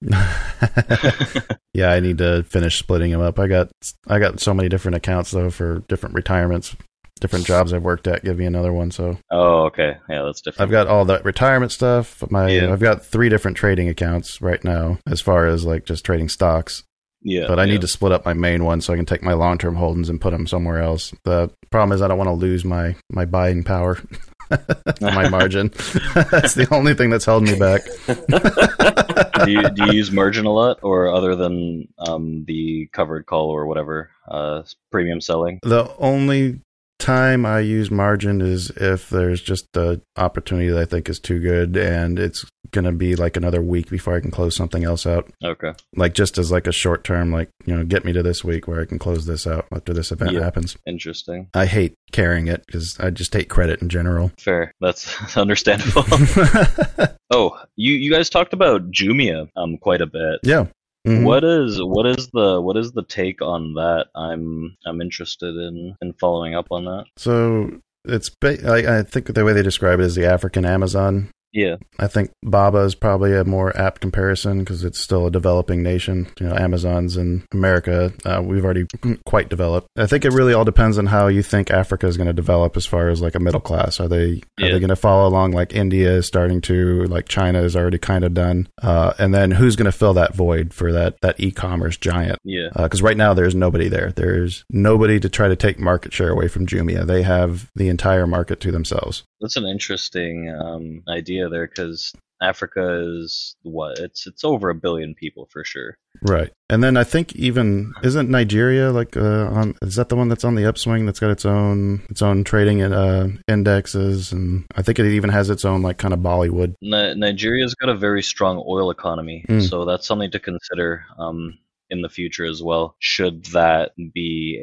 yeah, 1.75 1.91
I 1.91 2.01
need 2.01 2.19
to 2.19 2.43
finish 2.45 2.79
splitting 2.79 3.11
them 3.11 3.21
up. 3.21 3.39
I 3.39 3.47
got 3.47 3.71
I 4.07 4.19
got 4.19 4.41
so 4.41 4.55
many 4.55 4.69
different 4.69 4.97
accounts 4.97 5.31
though 5.31 5.51
for 5.51 5.81
different 5.89 6.15
retirements, 6.15 6.77
different 7.21 7.47
jobs 7.47 7.73
I've 7.73 7.83
worked 7.83 8.07
at. 8.07 8.25
Give 8.25 8.39
me 8.39 8.47
another 8.47 8.73
one. 8.73 8.91
So 8.91 9.19
Oh, 9.31 9.65
okay, 9.67 9.97
yeah, 10.09 10.23
that's 10.23 10.41
different. 10.41 10.63
I've 10.63 10.73
got 10.73 10.87
all 10.89 11.05
the 11.05 11.21
retirement 11.21 11.73
stuff. 11.73 12.23
My 12.31 12.49
Yeah. 12.51 12.73
I've 12.73 12.81
got 12.81 13.05
three 13.05 13.29
different 13.29 13.57
trading 13.57 13.89
accounts 13.89 14.41
right 14.43 14.63
now, 14.65 14.99
as 15.07 15.21
far 15.21 15.47
as 15.47 15.65
like 15.65 15.85
just 15.85 16.05
trading 16.05 16.29
stocks. 16.29 16.83
yeah, 17.23 17.47
but 17.47 17.59
I 17.61 17.65
yeah. 17.65 17.73
need 17.73 17.81
to 17.83 17.89
split 17.89 18.13
up 18.13 18.25
my 18.25 18.35
main 18.35 18.65
one 18.65 18.81
so 18.81 18.93
I 18.93 18.97
can 18.97 19.07
take 19.07 19.23
my 19.23 19.33
long 19.35 19.59
term 19.59 19.77
holdings 19.77 20.09
and 20.09 20.21
put 20.21 20.33
them 20.33 20.47
somewhere 20.47 20.81
else. 20.83 21.13
The 21.25 21.51
problem 21.71 21.93
is 21.95 22.03
I 22.03 22.09
don't 22.09 22.19
want 22.19 22.29
to 22.29 22.35
lose 22.35 22.65
my 22.65 22.97
my 23.11 23.25
buying 23.25 23.63
power, 23.63 23.99
my 25.01 25.29
margin. 25.29 25.69
that's 26.15 26.55
the 26.55 26.67
only 26.71 26.95
thing 26.95 27.11
that's 27.11 27.25
held 27.25 27.45
me 27.45 27.59
back. 27.59 27.83
do 29.45 29.51
you 29.51 29.63
do 29.71 29.87
you 29.87 29.93
use 29.93 30.11
margin 30.11 30.47
a 30.47 30.53
lot, 30.53 30.79
or 30.83 31.09
other 31.09 31.37
than 31.37 31.89
um, 31.99 32.45
the 32.47 32.89
covered 32.93 33.27
call 33.27 33.51
or 33.51 33.67
whatever 33.67 34.11
uh, 34.29 34.63
premium 34.91 35.21
selling? 35.21 35.59
The 35.63 35.95
only 35.99 36.61
time 36.99 37.45
I 37.45 37.61
use 37.61 37.91
margin 37.91 38.41
is 38.41 38.71
if 38.71 39.11
there's 39.11 39.43
just 39.43 39.77
an 39.77 40.03
opportunity 40.17 40.69
that 40.69 40.81
I 40.81 40.85
think 40.85 41.09
is 41.09 41.19
too 41.19 41.41
good 41.41 41.77
and 41.77 42.19
it's 42.19 42.45
gonna 42.73 42.93
be 42.93 43.15
like 43.17 43.37
another 43.37 43.61
week 43.63 43.89
before 43.91 44.15
I 44.17 44.21
can 44.21 44.31
close 44.31 44.57
something 44.57 44.85
else 44.85 45.07
out. 45.07 45.31
Okay, 45.45 45.73
Like 45.97 46.15
just 46.15 46.39
as 46.39 46.51
like 46.51 46.67
a 46.67 46.73
short 46.73 47.05
term, 47.05 47.31
like 47.33 47.51
you 47.67 47.77
know, 47.77 47.85
get 47.85 48.05
me 48.05 48.13
to 48.13 48.23
this 48.23 48.43
week 48.43 48.67
where 48.67 48.81
I 48.81 48.85
can 48.87 48.99
close 48.99 49.27
this 49.27 49.47
out 49.47 49.67
after 49.73 49.93
this 49.93 50.11
event 50.11 50.33
Yeah. 50.33 50.43
happens. 50.43 50.77
interesting, 50.87 51.49
I 51.55 51.67
hate 51.67 51.95
carrying 52.13 52.49
it 52.49 52.65
because 52.67 52.99
I 52.99 53.11
just 53.11 53.33
hate 53.33 53.49
credit 53.49 53.81
in 53.83 53.89
general. 53.89 54.33
fair. 54.39 54.73
That's 54.81 55.37
understandable. 55.37 56.05
oh, 57.31 57.59
you 57.77 57.95
you 57.95 58.11
guys 58.11 58.31
talked 58.31 58.53
about 58.53 58.91
Jumia 58.91 59.49
um 59.57 59.79
quite 59.79 60.01
a 60.01 60.07
bit. 60.07 60.41
yeah. 60.43 60.67
Mhm. 61.07 61.25
What 61.25 61.43
is 61.43 61.79
what 61.83 62.07
is 62.07 62.29
the 62.33 62.61
what 62.61 62.77
is 62.77 62.93
the 62.93 63.03
take 63.03 63.43
on 63.43 63.75
that? 63.75 64.07
I'm 64.15 64.77
I'm 64.87 65.01
interested 65.01 65.57
in 65.57 65.97
in 66.01 66.13
following 66.15 66.55
up 66.55 66.69
on 66.71 66.85
that. 66.85 67.07
So 67.17 67.81
it's 68.05 68.31
I, 68.43 68.99
I 68.99 69.03
think 69.03 69.33
the 69.35 69.45
way 69.45 69.53
they 69.53 69.63
describe 69.63 69.99
it 70.01 70.05
is 70.07 70.15
the 70.15 70.27
African 70.27 70.65
Amazon. 70.65 71.29
Yeah. 71.53 71.77
I 71.99 72.07
think 72.07 72.33
Baba 72.43 72.79
is 72.79 72.95
probably 72.95 73.37
a 73.37 73.45
more 73.45 73.77
apt 73.77 74.01
comparison 74.01 74.61
because 74.61 74.85
it's 74.85 74.99
still 74.99 75.27
a 75.27 75.31
developing 75.31 75.83
nation. 75.83 76.29
You 76.41 76.49
know, 76.49 76.57
Amazon's 76.57 77.17
in 77.17 77.45
America. 77.53 78.13
Uh, 78.25 78.43
we've 78.43 78.65
already 78.65 78.87
quite 79.27 79.49
developed. 79.49 79.89
I 79.97 80.07
think 80.07 80.25
it 80.25 80.33
really 80.33 80.55
all 80.55 80.65
depends 80.65 80.99
on 80.99 81.07
how 81.07 81.27
you 81.27 81.43
think 81.43 81.71
Africa 81.71 82.07
is 82.07 82.17
going 82.17 82.27
to 82.27 82.33
develop 82.33 82.77
as 82.77 82.87
far 82.87 83.09
as 83.09 83.21
like 83.21 83.35
a 83.35 83.41
middle 83.41 83.61
class. 83.61 84.01
Are 84.01 84.09
they 84.09 84.43
are 84.61 84.73
they 84.73 84.81
going 84.81 84.89
to 84.89 84.97
follow 84.97 85.29
along 85.29 85.53
like 85.53 85.75
India 85.75 86.13
is 86.13 86.27
starting 86.27 86.61
to, 86.63 87.05
like 87.05 87.29
China 87.29 87.63
is 87.63 87.77
already 87.77 87.99
kind 87.99 88.25
of 88.25 88.35
done, 88.35 88.69
uh, 88.83 89.13
and 89.19 89.35
then 89.35 89.51
who's 89.51 89.77
going 89.77 89.87
to 89.87 89.93
fill 89.93 90.15
that 90.15 90.35
void 90.35 90.73
for 90.73 90.93
that 90.93 91.17
that 91.21 91.39
e-commerce 91.39 91.97
giant? 91.97 92.39
Yeah. 92.45 92.69
because 92.75 93.03
right 93.03 93.17
now 93.17 93.35
there's 93.35 93.55
nobody 93.55 93.89
there. 93.89 94.13
There's 94.13 94.65
nobody 94.71 95.21
to 95.21 95.29
try 95.29 95.49
to 95.49 95.57
take 95.57 95.79
market 95.79 96.13
share 96.13 96.31
away 96.31 96.49
from 96.49 96.67
Jumia. 96.67 97.07
They 97.07 97.23
have 97.23 97.71
the 97.75 97.89
entire 97.89 98.27
market 98.27 98.61
to 98.61 98.73
themselves. 98.73 99.25
That's 99.41 99.57
an 99.57 99.67
interesting 99.67 100.49
um, 100.51 101.03
idea 101.09 101.42
there 101.49 101.67
because 101.67 102.13
Africa 102.43 103.01
is 103.21 103.55
what 103.63 103.99
it's 104.01 104.27
it's 104.27 104.43
over 104.43 104.69
a 104.69 104.75
billion 104.75 105.15
people 105.15 105.47
for 105.53 105.63
sure. 105.65 105.97
Right. 106.23 106.53
And 106.69 106.83
then 106.83 106.97
I 106.97 107.05
think 107.05 107.35
even 107.37 107.93
isn't 108.03 108.29
Nigeria 108.31 108.91
like 108.91 109.17
uh, 109.17 109.47
on 109.53 109.75
is 109.83 109.95
that 109.97 110.09
the 110.09 110.17
one 110.17 110.29
that's 110.29 110.45
on 110.45 110.57
the 110.57 110.65
upswing 110.67 111.07
that's 111.07 111.21
got 111.21 111.31
its 111.31 111.45
own 111.47 112.03
its 112.11 112.21
own 112.21 112.43
trading 112.45 112.83
and 112.83 112.93
uh, 112.95 113.29
indexes 113.49 114.33
and 114.33 114.65
I 114.75 114.83
think 114.83 114.99
it 114.99 115.07
even 115.07 115.31
has 115.31 115.51
its 115.51 115.65
own 115.65 115.83
like 115.83 115.99
kind 115.99 116.13
of 116.15 116.21
Bollywood. 116.21 116.75
Ni- 116.83 117.15
Nigeria's 117.15 117.75
got 117.75 117.89
a 117.89 117.97
very 117.97 118.23
strong 118.23 118.63
oil 118.67 118.91
economy, 118.91 119.45
Mm. 119.49 119.69
so 119.69 119.85
that's 119.85 120.07
something 120.07 120.31
to 120.33 120.39
consider 120.41 121.05
um, 121.19 121.59
in 121.93 122.03
the 122.03 122.09
future 122.09 122.45
as 122.45 122.63
well. 122.63 122.97
Should 122.99 123.45
that 123.47 123.93
be 124.15 124.59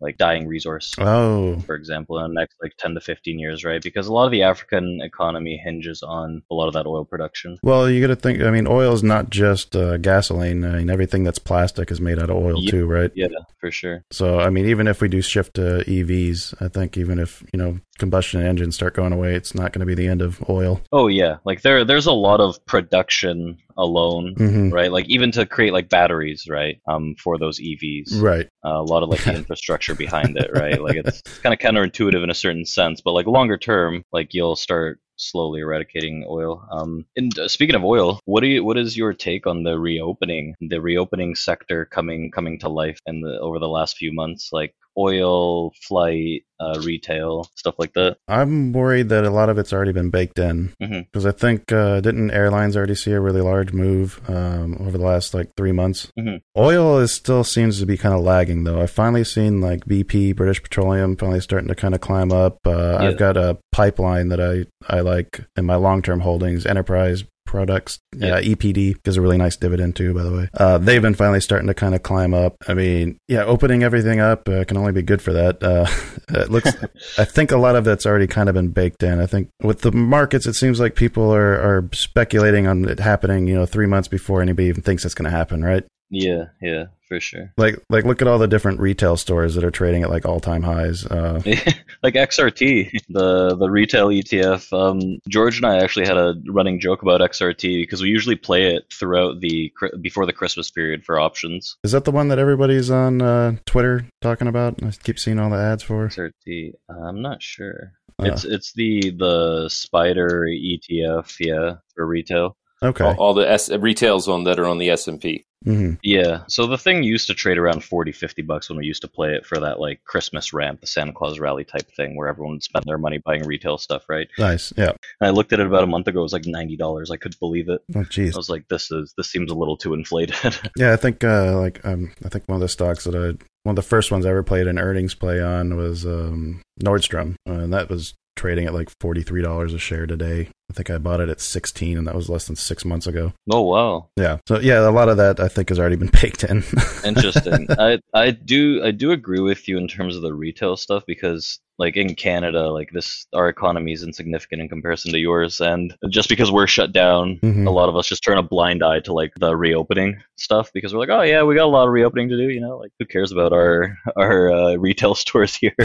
a 0.00 0.02
like 0.02 0.16
dying 0.16 0.46
resource? 0.46 0.94
Oh, 0.98 1.58
For 1.66 1.74
example, 1.74 2.18
in 2.24 2.32
the 2.32 2.40
next 2.40 2.56
like 2.62 2.72
10 2.78 2.94
to 2.94 3.00
15 3.00 3.38
years, 3.38 3.64
right? 3.64 3.82
Because 3.82 4.06
a 4.06 4.12
lot 4.12 4.24
of 4.26 4.30
the 4.30 4.42
African 4.42 5.00
economy 5.02 5.60
hinges 5.62 6.02
on 6.02 6.42
a 6.50 6.54
lot 6.54 6.68
of 6.68 6.74
that 6.74 6.86
oil 6.86 7.04
production. 7.04 7.58
well, 7.62 7.90
you 7.90 8.00
got 8.00 8.06
to 8.08 8.16
think. 8.16 8.40
I 8.42 8.50
mean, 8.50 8.66
oil 8.66 8.92
is 8.94 9.02
not 9.02 9.28
just 9.30 9.74
uh, 9.76 9.98
gasoline. 9.98 10.64
I 10.64 10.78
mean, 10.78 10.90
everything 10.90 11.24
that's 11.24 11.38
plastic 11.38 11.90
is 11.90 12.00
made 12.00 12.18
out 12.18 12.30
of 12.30 12.36
oil 12.36 12.62
Ye- 12.62 12.70
too, 12.70 12.86
right? 12.86 13.10
Yeah, 13.14 13.28
for 13.60 13.70
sure. 13.70 14.04
So, 14.10 14.38
I 14.38 14.50
mean, 14.50 14.66
even 14.66 14.86
if 14.86 15.00
we 15.00 15.08
do 15.08 15.20
shift 15.20 15.54
to 15.54 15.84
EVs, 15.86 16.54
I 16.62 16.68
think 16.68 16.96
even 16.96 17.18
if 17.18 17.42
you 17.52 17.58
know 17.58 17.80
combustion 17.98 18.42
engines 18.42 18.74
start 18.74 18.94
going 18.94 19.12
away, 19.12 19.34
it's 19.34 19.54
not 19.54 19.72
going 19.72 19.80
to 19.80 19.86
be 19.86 19.94
the 19.94 20.06
end 20.08 20.22
of 20.22 20.42
oil. 20.48 20.80
Oh 20.92 21.08
yeah, 21.08 21.36
like 21.44 21.62
there 21.62 21.84
there's 21.84 22.06
a 22.06 22.12
lot 22.12 22.40
of 22.40 22.64
production 22.66 23.58
alone, 23.76 24.34
hmm 24.36 24.70
right? 24.70 24.90
Like 24.90 25.06
even 25.08 25.30
to 25.32 25.46
create 25.46 25.72
like 25.72 25.88
batteries, 25.88 26.46
right? 26.48 26.80
Um, 26.88 27.14
for 27.22 27.38
those 27.38 27.60
EVs, 27.60 28.20
Right. 28.20 28.48
uh, 28.64 28.80
a 28.80 28.82
lot 28.82 29.02
of 29.02 29.08
like 29.08 29.22
the 29.22 29.34
infrastructure 29.42 29.94
behind 29.94 30.36
it, 30.36 30.50
right? 30.52 30.80
Like 30.82 30.96
it's, 30.96 31.20
it's 31.20 31.38
kind 31.38 31.52
of 31.52 31.58
counterintuitive 31.60 32.22
in 32.24 32.30
a 32.30 32.34
certain 32.34 32.64
sense, 32.66 33.00
but 33.00 33.12
like 33.12 33.26
longer 33.26 33.56
term, 33.56 34.02
like 34.12 34.34
you'll 34.34 34.56
start 34.56 35.00
slowly 35.20 35.60
eradicating 35.60 36.24
oil. 36.28 36.64
Um, 36.70 37.04
and 37.16 37.36
uh, 37.38 37.48
speaking 37.48 37.74
of 37.74 37.84
oil, 37.84 38.20
what 38.24 38.40
do 38.40 38.46
you 38.46 38.64
what 38.64 38.78
is 38.78 38.96
your 38.96 39.12
take 39.12 39.46
on 39.46 39.62
the 39.64 39.78
reopening, 39.78 40.54
the 40.60 40.80
reopening 40.80 41.34
sector 41.34 41.84
coming 41.84 42.30
coming 42.30 42.58
to 42.60 42.68
life 42.68 42.98
and 43.06 43.24
the 43.24 43.38
over 43.40 43.58
the 43.58 43.68
last 43.68 43.96
few 43.96 44.12
months, 44.12 44.50
like 44.52 44.74
oil, 44.98 45.70
flight, 45.86 46.42
uh, 46.60 46.80
retail, 46.84 47.48
stuff 47.54 47.76
like 47.78 47.92
that? 47.94 48.16
I'm 48.26 48.72
worried 48.72 49.08
that 49.10 49.24
a 49.24 49.30
lot 49.30 49.48
of 49.48 49.58
it's 49.58 49.72
already 49.72 49.92
been 49.92 50.10
baked 50.10 50.38
in 50.40 50.74
because 50.80 51.24
I 51.24 51.30
think 51.30 51.70
uh, 51.72 52.00
didn't 52.00 52.32
airlines 52.32 52.76
already 52.76 52.96
see 52.96 53.12
a 53.12 53.20
really 53.20 53.40
large 53.40 53.72
move 53.72 54.20
um, 54.28 54.76
over 54.80 54.98
the 54.98 55.04
last 55.04 55.34
like 55.34 55.54
three 55.56 55.70
months. 55.72 56.10
Mhm. 56.18 56.40
Oil 56.56 56.98
is 56.98 57.12
still 57.12 57.44
seems 57.44 57.78
to 57.78 57.86
be 57.86 57.96
kind 57.96 58.14
of 58.14 58.22
lagging 58.22 58.64
though. 58.64 58.80
I've 58.80 58.90
finally 58.90 59.24
seen 59.24 59.60
like 59.60 59.84
BP, 59.84 60.34
British 60.34 60.62
Petroleum, 60.62 61.16
finally 61.16 61.40
starting 61.40 61.68
to 61.68 61.74
kind 61.76 61.94
of 61.94 62.00
climb 62.00 62.32
up. 62.32 62.58
Uh, 62.66 62.98
Yeah. 63.00 63.08
I've 63.08 63.18
got 63.18 63.36
a 63.36 63.58
pipeline 63.72 64.28
that 64.30 64.40
I 64.40 64.66
I 64.88 65.00
like 65.00 65.40
in 65.56 65.64
my 65.64 65.76
long 65.76 66.02
term 66.02 66.20
holdings, 66.20 66.66
Enterprise 66.66 67.24
products, 67.48 67.98
Yeah. 68.14 68.34
uh, 68.34 68.40
EPD 68.42 69.02
gives 69.02 69.16
a 69.16 69.22
really 69.22 69.38
nice 69.38 69.56
dividend 69.56 69.96
too, 69.96 70.12
by 70.14 70.22
the 70.22 70.32
way. 70.32 70.48
Uh, 70.54 70.76
they've 70.78 71.02
been 71.02 71.14
finally 71.14 71.40
starting 71.40 71.66
to 71.66 71.74
kind 71.74 71.94
of 71.94 72.02
climb 72.02 72.34
up. 72.34 72.56
I 72.68 72.74
mean, 72.74 73.18
yeah, 73.26 73.42
opening 73.44 73.82
everything 73.82 74.20
up 74.20 74.48
uh, 74.48 74.64
can 74.64 74.76
only 74.76 74.92
be 74.92 75.02
good 75.02 75.22
for 75.22 75.32
that. 75.32 75.62
Uh, 75.62 75.86
it 76.38 76.50
looks, 76.50 76.70
I 77.18 77.24
think 77.24 77.50
a 77.50 77.56
lot 77.56 77.74
of 77.74 77.84
that's 77.84 78.04
already 78.06 78.26
kind 78.26 78.48
of 78.48 78.54
been 78.54 78.68
baked 78.68 79.02
in. 79.02 79.18
I 79.20 79.26
think 79.26 79.48
with 79.62 79.80
the 79.80 79.90
markets, 79.92 80.46
it 80.46 80.54
seems 80.54 80.78
like 80.78 80.94
people 80.94 81.34
are, 81.34 81.54
are 81.54 81.88
speculating 81.92 82.66
on 82.66 82.84
it 82.88 83.00
happening, 83.00 83.48
you 83.48 83.54
know, 83.54 83.66
three 83.66 83.86
months 83.86 84.08
before 84.08 84.42
anybody 84.42 84.68
even 84.68 84.82
thinks 84.82 85.04
it's 85.04 85.14
going 85.14 85.30
to 85.30 85.36
happen, 85.36 85.64
right? 85.64 85.84
Yeah, 86.10 86.44
yeah, 86.62 86.86
for 87.06 87.20
sure. 87.20 87.52
Like, 87.58 87.76
like 87.90 88.04
look 88.04 88.22
at 88.22 88.28
all 88.28 88.38
the 88.38 88.48
different 88.48 88.80
retail 88.80 89.16
stores 89.16 89.54
that 89.54 89.64
are 89.64 89.70
trading 89.70 90.02
at 90.02 90.10
like 90.10 90.24
all 90.24 90.40
time 90.40 90.62
highs. 90.62 91.04
Uh, 91.04 91.42
like 92.02 92.14
XRT, 92.14 92.90
the 93.08 93.56
the 93.56 93.68
retail 93.70 94.08
ETF. 94.08 94.72
Um, 94.72 95.20
George 95.28 95.58
and 95.58 95.66
I 95.66 95.82
actually 95.82 96.06
had 96.06 96.16
a 96.16 96.34
running 96.48 96.80
joke 96.80 97.02
about 97.02 97.20
XRT 97.20 97.82
because 97.82 98.00
we 98.00 98.08
usually 98.08 98.36
play 98.36 98.74
it 98.74 98.84
throughout 98.92 99.40
the 99.40 99.72
before 100.00 100.24
the 100.24 100.32
Christmas 100.32 100.70
period 100.70 101.04
for 101.04 101.20
options. 101.20 101.76
is 101.84 101.92
that 101.92 102.04
the 102.04 102.10
one 102.12 102.28
that 102.28 102.38
everybody's 102.38 102.90
on 102.90 103.20
uh, 103.20 103.56
Twitter 103.66 104.06
talking 104.22 104.48
about? 104.48 104.82
I 104.82 104.90
keep 105.02 105.18
seeing 105.18 105.38
all 105.38 105.50
the 105.50 105.56
ads 105.56 105.82
for. 105.82 106.08
XRT, 106.08 106.72
I'm 106.88 107.20
not 107.20 107.42
sure. 107.42 107.92
Uh. 108.18 108.26
It's 108.26 108.44
it's 108.44 108.72
the 108.72 109.10
the 109.10 109.66
SPDR 109.68 110.48
ETF, 110.90 111.36
yeah, 111.38 111.76
for 111.94 112.06
retail. 112.06 112.56
Okay. 112.82 113.04
All, 113.04 113.14
all 113.16 113.34
the 113.34 113.50
S- 113.50 113.70
retails 113.70 114.28
on 114.28 114.44
that 114.44 114.58
are 114.58 114.66
on 114.66 114.78
the 114.78 114.90
S 114.90 115.08
and 115.08 115.20
P. 115.20 115.44
hmm 115.64 115.92
Yeah, 116.02 116.44
so 116.48 116.66
the 116.66 116.78
thing 116.78 117.02
used 117.02 117.26
to 117.28 117.34
trade 117.34 117.58
around 117.58 117.84
40, 117.84 118.12
50 118.12 118.42
bucks 118.42 118.68
when 118.68 118.78
we 118.78 118.86
used 118.86 119.02
to 119.02 119.08
play 119.08 119.34
it 119.34 119.46
for 119.46 119.58
that 119.60 119.80
like 119.80 120.04
Christmas 120.04 120.52
ramp, 120.52 120.80
the 120.80 120.86
Santa 120.86 121.12
Claus 121.12 121.38
rally 121.38 121.64
type 121.64 121.90
thing, 121.96 122.16
where 122.16 122.28
everyone 122.28 122.54
would 122.54 122.62
spend 122.62 122.84
their 122.86 122.98
money 122.98 123.18
buying 123.18 123.44
retail 123.46 123.78
stuff, 123.78 124.04
right? 124.08 124.28
Nice. 124.38 124.72
Yeah. 124.76 124.92
And 125.20 125.28
I 125.28 125.30
looked 125.30 125.52
at 125.52 125.60
it 125.60 125.66
about 125.66 125.84
a 125.84 125.88
month 125.88 126.06
ago; 126.08 126.20
it 126.20 126.22
was 126.22 126.32
like 126.32 126.46
ninety 126.46 126.76
dollars. 126.76 127.10
I 127.10 127.16
couldn't 127.16 127.40
believe 127.40 127.68
it. 127.68 127.82
Oh, 127.94 128.00
jeez. 128.00 128.34
I 128.34 128.36
was 128.36 128.50
like, 128.50 128.68
"This 128.68 128.90
is 128.90 129.14
this 129.16 129.30
seems 129.30 129.50
a 129.50 129.54
little 129.54 129.76
too 129.76 129.94
inflated." 129.94 130.36
Yeah, 130.76 130.92
I 130.92 130.96
think 130.96 131.24
uh, 131.24 131.58
like 131.58 131.84
um, 131.84 132.12
I 132.24 132.28
think 132.28 132.44
one 132.46 132.56
of 132.56 132.60
the 132.60 132.68
stocks 132.68 133.04
that 133.04 133.14
I 133.14 133.42
one 133.64 133.72
of 133.72 133.76
the 133.76 133.82
first 133.82 134.10
ones 134.10 134.24
I 134.24 134.30
ever 134.30 134.42
played 134.42 134.66
an 134.66 134.78
earnings 134.78 135.14
play 135.14 135.40
on 135.40 135.76
was 135.76 136.06
um, 136.06 136.62
Nordstrom, 136.82 137.34
uh, 137.48 137.52
and 137.52 137.72
that 137.72 137.88
was 137.88 138.14
trading 138.38 138.66
at 138.66 138.72
like 138.72 138.88
forty 139.00 139.22
three 139.22 139.42
dollars 139.42 139.74
a 139.74 139.78
share 139.78 140.06
today. 140.06 140.48
I 140.70 140.74
think 140.74 140.88
I 140.88 140.96
bought 140.98 141.20
it 141.20 141.28
at 141.28 141.40
sixteen, 141.40 141.98
and 141.98 142.06
that 142.06 142.14
was 142.14 142.30
less 142.30 142.46
than 142.46 142.56
six 142.56 142.84
months 142.84 143.06
ago. 143.06 143.32
oh 143.50 143.62
wow, 143.62 144.08
Yeah, 144.16 144.38
so 144.46 144.58
yeah, 144.60 144.88
a 144.88 144.90
lot 144.90 145.08
of 145.10 145.16
that 145.18 145.40
I 145.40 145.48
think 145.48 145.68
has 145.68 145.78
already 145.78 145.96
been 145.96 146.10
baked 146.22 146.44
in. 146.44 146.62
interesting. 147.04 147.66
I 147.78 147.98
I 148.14 148.30
do 148.30 148.82
I 148.84 148.90
do 148.92 149.10
agree 149.12 149.40
with 149.40 149.68
you 149.68 149.76
in 149.78 149.88
terms 149.88 150.16
of 150.16 150.22
the 150.22 150.32
retail 150.32 150.76
stuff 150.76 151.04
because 151.06 151.58
like 151.78 151.96
in 151.96 152.14
Canada, 152.16 152.70
like 152.70 152.90
this 152.92 153.26
our 153.32 153.48
economy 153.48 153.92
is 153.92 154.02
insignificant 154.02 154.60
in 154.60 154.68
comparison 154.68 155.12
to 155.12 155.18
yours, 155.18 155.60
and 155.60 155.94
just 156.10 156.28
because 156.28 156.50
we're 156.50 156.66
shut 156.66 156.92
down, 156.92 157.38
Mhm. 157.42 157.66
a 157.66 157.70
lot 157.70 157.88
of 157.88 157.96
us 157.96 158.08
just 158.08 158.24
turn 158.24 158.36
a 158.36 158.42
blind 158.42 158.82
eye 158.82 159.00
to 159.00 159.12
like 159.12 159.32
the 159.38 159.54
reopening 159.56 160.20
stuff 160.36 160.72
because 160.72 160.92
we're 160.92 161.00
like, 161.00 161.08
oh 161.08 161.22
yeah, 161.22 161.42
we 161.44 161.54
got 161.54 161.64
a 161.66 161.76
lot 161.76 161.86
of 161.86 161.92
reopening 161.92 162.28
to 162.30 162.36
do. 162.36 162.48
You 162.50 162.60
know, 162.60 162.78
like 162.78 162.90
who 162.98 163.06
cares 163.06 163.30
about 163.32 163.52
our 163.52 163.96
our 164.16 164.50
uh, 164.52 164.74
retail 164.74 165.14
stores 165.24 165.54
here? 165.54 165.76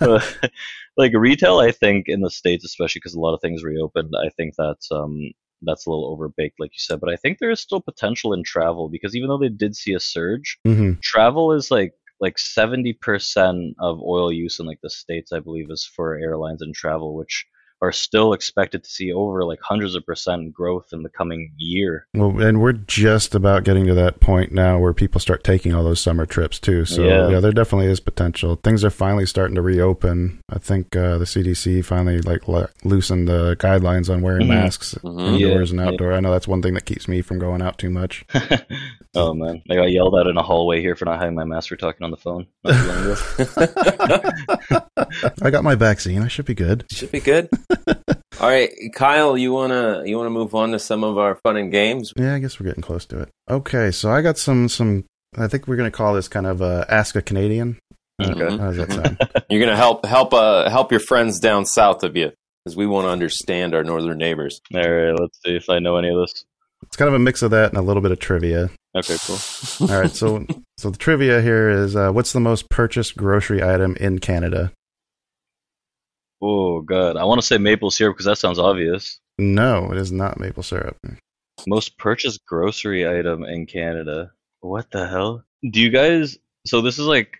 Like 0.98 1.12
retail, 1.14 1.58
I 1.58 1.72
think 1.72 2.08
in 2.08 2.22
the 2.22 2.30
states, 2.30 2.64
especially 2.64 3.00
because 3.00 3.12
a 3.12 3.20
lot 3.20 3.34
of 3.34 3.40
things 3.42 3.62
reopened, 3.62 4.14
I 4.18 4.30
think 4.30 4.54
that's 4.56 4.90
um 4.90 5.30
that's 5.60 5.84
a 5.86 5.90
little 5.90 6.16
overbaked, 6.16 6.54
like 6.58 6.70
you 6.72 6.78
said. 6.78 7.00
But 7.00 7.10
I 7.10 7.16
think 7.16 7.38
there 7.38 7.50
is 7.50 7.60
still 7.60 7.82
potential 7.82 8.32
in 8.32 8.42
travel 8.42 8.88
because 8.88 9.14
even 9.14 9.28
though 9.28 9.36
they 9.36 9.50
did 9.50 9.76
see 9.76 9.92
a 9.92 10.00
surge, 10.00 10.58
hmm 10.64 10.92
travel 11.02 11.52
is 11.52 11.70
like 11.70 11.92
like 12.20 12.36
70% 12.36 13.74
of 13.78 14.00
oil 14.00 14.32
use 14.32 14.58
in 14.58 14.66
like 14.66 14.80
the 14.82 14.90
states 14.90 15.32
i 15.32 15.40
believe 15.40 15.70
is 15.70 15.84
for 15.84 16.18
airlines 16.18 16.62
and 16.62 16.74
travel 16.74 17.14
which 17.14 17.46
are 17.82 17.92
still 17.92 18.32
expected 18.32 18.82
to 18.84 18.90
see 18.90 19.12
over 19.12 19.44
like 19.44 19.58
hundreds 19.62 19.94
of 19.94 20.04
percent 20.06 20.52
growth 20.52 20.88
in 20.92 21.02
the 21.02 21.08
coming 21.10 21.52
year 21.58 22.06
Well, 22.14 22.40
and 22.40 22.60
we're 22.60 22.72
just 22.72 23.34
about 23.34 23.64
getting 23.64 23.86
to 23.86 23.94
that 23.94 24.20
point 24.20 24.52
now 24.52 24.78
where 24.78 24.92
people 24.94 25.20
start 25.20 25.44
taking 25.44 25.74
all 25.74 25.84
those 25.84 26.00
summer 26.00 26.24
trips 26.26 26.58
too. 26.58 26.84
So 26.84 27.02
Yeah. 27.04 27.28
yeah, 27.28 27.40
there 27.40 27.52
definitely 27.52 27.86
is 27.90 28.00
potential. 28.00 28.56
Things 28.56 28.84
are 28.84 28.90
finally 28.90 29.26
starting 29.26 29.54
to 29.56 29.62
reopen. 29.62 30.40
I 30.48 30.58
think 30.58 30.96
uh, 30.96 31.18
the 31.18 31.26
CDC 31.26 31.84
finally 31.84 32.20
like 32.20 32.48
le- 32.48 32.70
loosened 32.84 33.28
the 33.28 33.56
guidelines 33.58 34.08
on 34.12 34.22
wearing 34.22 34.46
Mhm. 34.46 34.48
masks 34.48 34.94
Mhm. 35.04 35.34
indoors 35.34 35.72
Yeah, 35.72 35.80
and 35.82 35.88
outdoor. 35.88 36.12
I 36.14 36.20
know 36.20 36.30
that's 36.30 36.48
one 36.48 36.62
thing 36.62 36.74
that 36.74 36.86
keeps 36.86 37.06
me 37.08 37.20
from 37.22 37.38
going 37.38 37.60
out 37.62 37.78
too 37.78 37.90
much. 37.90 38.24
oh 39.18 39.32
man 39.32 39.62
i 39.70 39.74
got 39.74 39.90
yelled 39.90 40.14
at 40.18 40.26
in 40.26 40.36
a 40.36 40.42
hallway 40.42 40.78
here 40.80 40.94
for 40.94 41.06
not 41.06 41.18
having 41.18 41.34
my 41.34 41.44
mask 41.44 41.70
for 41.70 41.76
talking 41.76 42.04
on 42.04 42.10
the 42.10 42.16
phone 42.18 42.46
not 42.64 42.74
too 42.74 42.86
long 42.88 43.02
ago. 43.04 44.76
I 45.42 45.50
got 45.50 45.64
my 45.64 45.74
vaccine. 45.74 46.22
I 46.22 46.28
should 46.28 46.44
be 46.44 46.54
good. 46.54 46.84
Should 46.90 47.12
be 47.12 47.20
good. 47.20 47.48
All 48.40 48.48
right, 48.50 48.70
Kyle, 48.94 49.36
you 49.36 49.52
wanna 49.52 50.02
you 50.04 50.16
wanna 50.16 50.30
move 50.30 50.54
on 50.54 50.72
to 50.72 50.78
some 50.78 51.04
of 51.04 51.16
our 51.18 51.36
fun 51.36 51.56
and 51.56 51.70
games? 51.72 52.12
Yeah, 52.16 52.34
I 52.34 52.38
guess 52.38 52.60
we're 52.60 52.66
getting 52.66 52.82
close 52.82 53.04
to 53.06 53.20
it. 53.20 53.28
Okay, 53.50 53.90
so 53.90 54.10
I 54.10 54.22
got 54.22 54.38
some 54.38 54.68
some. 54.68 55.04
I 55.38 55.48
think 55.48 55.66
we're 55.66 55.76
gonna 55.76 55.90
call 55.90 56.14
this 56.14 56.28
kind 56.28 56.46
of 56.46 56.60
uh, 56.62 56.84
ask 56.88 57.16
a 57.16 57.22
Canadian. 57.22 57.78
Okay. 58.22 58.56
How 58.56 58.72
does 58.72 58.76
that 58.78 58.92
sound? 59.30 59.44
You're 59.50 59.60
gonna 59.60 59.76
help 59.76 60.04
help 60.04 60.32
uh 60.34 60.68
help 60.70 60.90
your 60.90 61.00
friends 61.00 61.38
down 61.40 61.66
south 61.66 62.02
of 62.02 62.16
you 62.16 62.32
because 62.64 62.76
we 62.76 62.86
want 62.86 63.06
to 63.06 63.10
understand 63.10 63.74
our 63.74 63.84
northern 63.84 64.18
neighbors. 64.18 64.60
all 64.74 64.80
right 64.80 65.12
let's 65.18 65.38
see 65.44 65.54
if 65.54 65.70
i 65.70 65.78
know 65.78 65.96
any 65.96 66.08
of 66.08 66.16
this 66.16 66.44
it's 66.82 66.96
kind 66.96 67.08
of 67.08 67.14
a 67.14 67.18
mix 67.18 67.42
of 67.42 67.50
that 67.52 67.68
and 67.68 67.78
a 67.78 67.82
little 67.82 68.02
bit 68.02 68.10
of 68.10 68.18
trivia. 68.18 68.70
okay 68.96 69.16
cool 69.24 69.88
All 69.88 70.00
right, 70.00 70.10
so 70.10 70.44
so 70.78 70.90
the 70.90 70.98
trivia 70.98 71.40
here 71.42 71.68
is 71.70 71.94
uh, 71.96 72.10
what's 72.10 72.32
the 72.32 72.40
most 72.40 72.68
purchased 72.70 73.16
grocery 73.16 73.62
item 73.62 73.96
in 73.96 74.18
Canada? 74.18 74.72
Oh 76.42 76.80
god 76.80 77.16
i 77.16 77.24
want 77.24 77.40
to 77.40 77.46
say 77.46 77.58
maple 77.58 77.90
syrup 77.90 78.14
because 78.14 78.26
that 78.26 78.38
sounds 78.38 78.58
obvious 78.58 79.20
No, 79.38 79.92
it 79.92 79.98
is 79.98 80.10
not 80.12 80.40
maple 80.40 80.62
syrup. 80.62 80.96
Most 81.66 81.98
purchased 81.98 82.44
grocery 82.46 83.06
item 83.06 83.44
in 83.44 83.66
Canada. 83.66 84.32
What 84.60 84.90
the 84.90 85.06
hell? 85.06 85.44
Do 85.70 85.80
you 85.80 85.90
guys? 85.90 86.38
So 86.66 86.80
this 86.80 86.98
is 86.98 87.06
like 87.06 87.36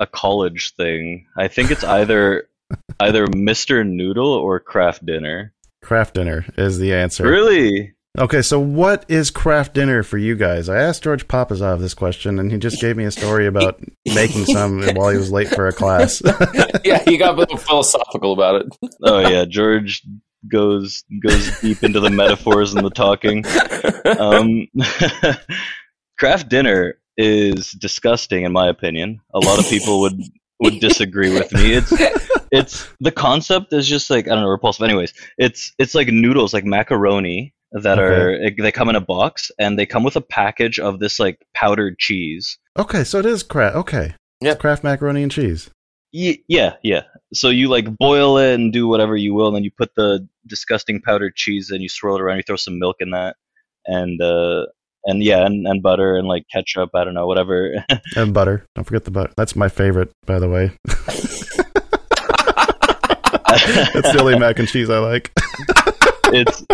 a 0.00 0.06
college 0.06 0.74
thing. 0.74 1.26
I 1.36 1.48
think 1.48 1.70
it's 1.70 1.84
either 1.84 2.48
either 3.00 3.26
Mr. 3.26 3.86
Noodle 3.86 4.32
or 4.32 4.60
Kraft 4.60 5.04
Dinner. 5.04 5.52
Kraft 5.82 6.14
dinner 6.14 6.46
is 6.56 6.78
the 6.78 6.94
answer. 6.94 7.24
Really? 7.24 7.93
Okay, 8.16 8.42
so 8.42 8.60
what 8.60 9.04
is 9.08 9.32
Kraft 9.32 9.74
dinner 9.74 10.04
for 10.04 10.18
you 10.18 10.36
guys? 10.36 10.68
I 10.68 10.76
asked 10.76 11.02
George 11.02 11.26
Papazov 11.26 11.80
this 11.80 11.94
question, 11.94 12.38
and 12.38 12.52
he 12.52 12.58
just 12.58 12.80
gave 12.80 12.96
me 12.96 13.04
a 13.04 13.10
story 13.10 13.48
about 13.48 13.80
making 14.06 14.44
some 14.44 14.82
while 14.94 15.10
he 15.10 15.16
was 15.16 15.32
late 15.32 15.48
for 15.48 15.66
a 15.66 15.72
class. 15.72 16.22
yeah, 16.84 17.02
he 17.04 17.16
got 17.16 17.34
a 17.34 17.36
little 17.36 17.56
philosophical 17.56 18.32
about 18.32 18.62
it. 18.62 18.66
Oh 19.02 19.18
yeah, 19.18 19.44
George 19.44 20.06
goes 20.46 21.02
goes 21.26 21.58
deep 21.60 21.82
into 21.82 21.98
the 21.98 22.10
metaphors 22.10 22.72
and 22.72 22.86
the 22.86 22.90
talking. 22.90 23.44
Um, 24.16 24.68
Kraft 26.18 26.48
dinner 26.48 27.00
is 27.16 27.72
disgusting, 27.72 28.44
in 28.44 28.52
my 28.52 28.68
opinion. 28.68 29.20
A 29.34 29.40
lot 29.40 29.58
of 29.58 29.68
people 29.68 30.02
would 30.02 30.22
would 30.60 30.78
disagree 30.78 31.32
with 31.32 31.52
me. 31.52 31.72
It's 31.72 31.92
it's 32.52 32.88
the 33.00 33.10
concept 33.10 33.72
is 33.72 33.88
just 33.88 34.08
like 34.08 34.28
I 34.28 34.36
don't 34.36 34.44
know 34.44 34.50
repulsive. 34.50 34.84
Anyways, 34.84 35.12
it's 35.36 35.72
it's 35.78 35.96
like 35.96 36.06
noodles, 36.06 36.54
like 36.54 36.64
macaroni 36.64 37.53
that 37.82 37.98
are 37.98 38.38
they 38.58 38.72
come 38.72 38.88
in 38.88 38.96
a 38.96 39.00
box 39.00 39.50
and 39.58 39.78
they 39.78 39.84
come 39.86 40.02
with 40.04 40.16
a 40.16 40.20
package 40.20 40.78
of 40.78 41.00
this 41.00 41.18
like 41.18 41.44
powdered 41.54 41.98
cheese. 41.98 42.58
okay, 42.78 43.04
so 43.04 43.18
it 43.18 43.26
is 43.26 43.42
Kraft. 43.42 43.76
Okay, 43.76 44.14
Yeah. 44.40 44.52
It's 44.52 44.60
Kraft 44.60 44.82
macaroni 44.84 45.22
and 45.22 45.30
cheese. 45.32 45.70
Ye- 46.12 46.44
yeah, 46.48 46.74
yeah. 46.84 47.02
So 47.32 47.48
you 47.48 47.68
like 47.68 47.86
boil 47.98 48.38
it 48.38 48.54
and 48.54 48.72
do 48.72 48.86
whatever 48.86 49.16
you 49.16 49.34
will, 49.34 49.48
and 49.48 49.56
then 49.56 49.64
you 49.64 49.70
put 49.76 49.94
the 49.96 50.26
disgusting 50.46 51.00
powdered 51.00 51.34
cheese 51.34 51.70
and 51.70 51.82
you 51.82 51.88
swirl 51.88 52.14
it 52.16 52.20
around. 52.20 52.36
You 52.36 52.42
throw 52.46 52.54
some 52.56 52.78
milk 52.78 52.96
in 53.00 53.10
that, 53.10 53.34
and 53.86 54.20
uh, 54.22 54.66
and 55.04 55.22
yeah, 55.24 55.44
and, 55.44 55.66
and 55.66 55.82
butter 55.82 56.16
and 56.16 56.28
like 56.28 56.44
ketchup. 56.52 56.90
I 56.94 57.02
don't 57.02 57.14
know, 57.14 57.26
whatever. 57.26 57.84
And 58.16 58.32
butter. 58.32 58.64
Don't 58.76 58.84
forget 58.84 59.04
the 59.04 59.10
butter. 59.10 59.32
That's 59.36 59.56
my 59.56 59.68
favorite, 59.68 60.12
by 60.24 60.38
the 60.38 60.48
way. 60.48 60.70
That's 63.94 64.12
the 64.12 64.18
only 64.20 64.38
mac 64.38 64.58
and 64.60 64.68
cheese 64.68 64.90
I 64.90 64.98
like. 64.98 65.32
it's 66.32 66.64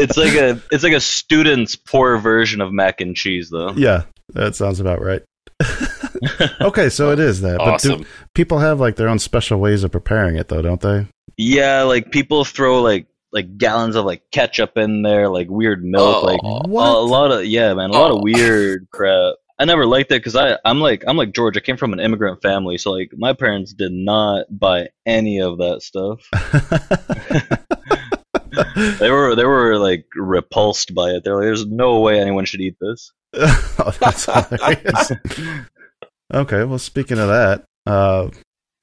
it's 0.00 0.16
like 0.16 0.34
a 0.34 0.60
it's 0.70 0.82
like 0.84 0.92
a 0.92 1.00
student's 1.00 1.76
poor 1.76 2.18
version 2.18 2.60
of 2.60 2.72
mac 2.72 3.00
and 3.00 3.14
cheese, 3.16 3.50
though. 3.50 3.72
Yeah, 3.72 4.04
that 4.30 4.56
sounds 4.56 4.80
about 4.80 5.00
right. 5.02 5.22
okay, 6.60 6.88
so 6.88 7.10
it 7.12 7.18
is 7.18 7.40
that. 7.42 7.58
But 7.58 7.80
do 7.80 8.04
people 8.34 8.58
have 8.58 8.80
like 8.80 8.96
their 8.96 9.08
own 9.08 9.18
special 9.18 9.58
ways 9.60 9.84
of 9.84 9.92
preparing 9.92 10.36
it, 10.36 10.48
though, 10.48 10.62
don't 10.62 10.80
they? 10.80 11.06
Yeah, 11.36 11.82
like 11.82 12.10
people 12.10 12.44
throw 12.44 12.82
like 12.82 13.06
like 13.32 13.58
gallons 13.58 13.94
of 13.96 14.04
like 14.04 14.22
ketchup 14.32 14.76
in 14.76 15.02
there, 15.02 15.28
like 15.28 15.48
weird 15.48 15.84
milk, 15.84 16.24
Oh. 16.24 16.26
like 16.26 16.40
a 16.42 16.46
lot 16.76 17.30
of 17.30 17.44
yeah, 17.46 17.72
man, 17.74 17.90
a 17.90 17.92
lot 17.92 18.10
of 18.10 18.18
Oh. 18.18 18.22
weird 18.22 18.88
crap. 18.90 19.34
I 19.58 19.66
never 19.66 19.84
liked 19.84 20.10
it 20.10 20.20
because 20.20 20.36
I 20.36 20.56
I'm 20.64 20.80
like 20.80 21.04
I'm 21.06 21.16
like 21.18 21.32
George. 21.34 21.56
I 21.56 21.60
came 21.60 21.76
from 21.76 21.92
an 21.92 22.00
immigrant 22.00 22.40
family, 22.40 22.78
so 22.78 22.92
like 22.92 23.12
my 23.16 23.34
parents 23.34 23.74
did 23.74 23.92
not 23.92 24.46
buy 24.50 24.88
any 25.04 25.40
of 25.42 25.58
that 25.58 25.82
stuff. 25.82 26.20
They 28.98 29.10
were 29.10 29.34
they 29.34 29.44
were 29.44 29.78
like 29.78 30.06
repulsed 30.14 30.94
by 30.94 31.10
it. 31.10 31.24
They're 31.24 31.36
like, 31.36 31.44
"There's 31.44 31.66
no 31.66 32.00
way 32.00 32.20
anyone 32.20 32.44
should 32.44 32.60
eat 32.60 32.76
this." 32.80 33.12
oh, 33.34 33.96
that's 34.00 34.26
hilarious. 34.26 35.12
okay, 36.32 36.64
well, 36.64 36.78
speaking 36.78 37.18
of 37.18 37.28
that, 37.28 37.64
uh, 37.86 38.30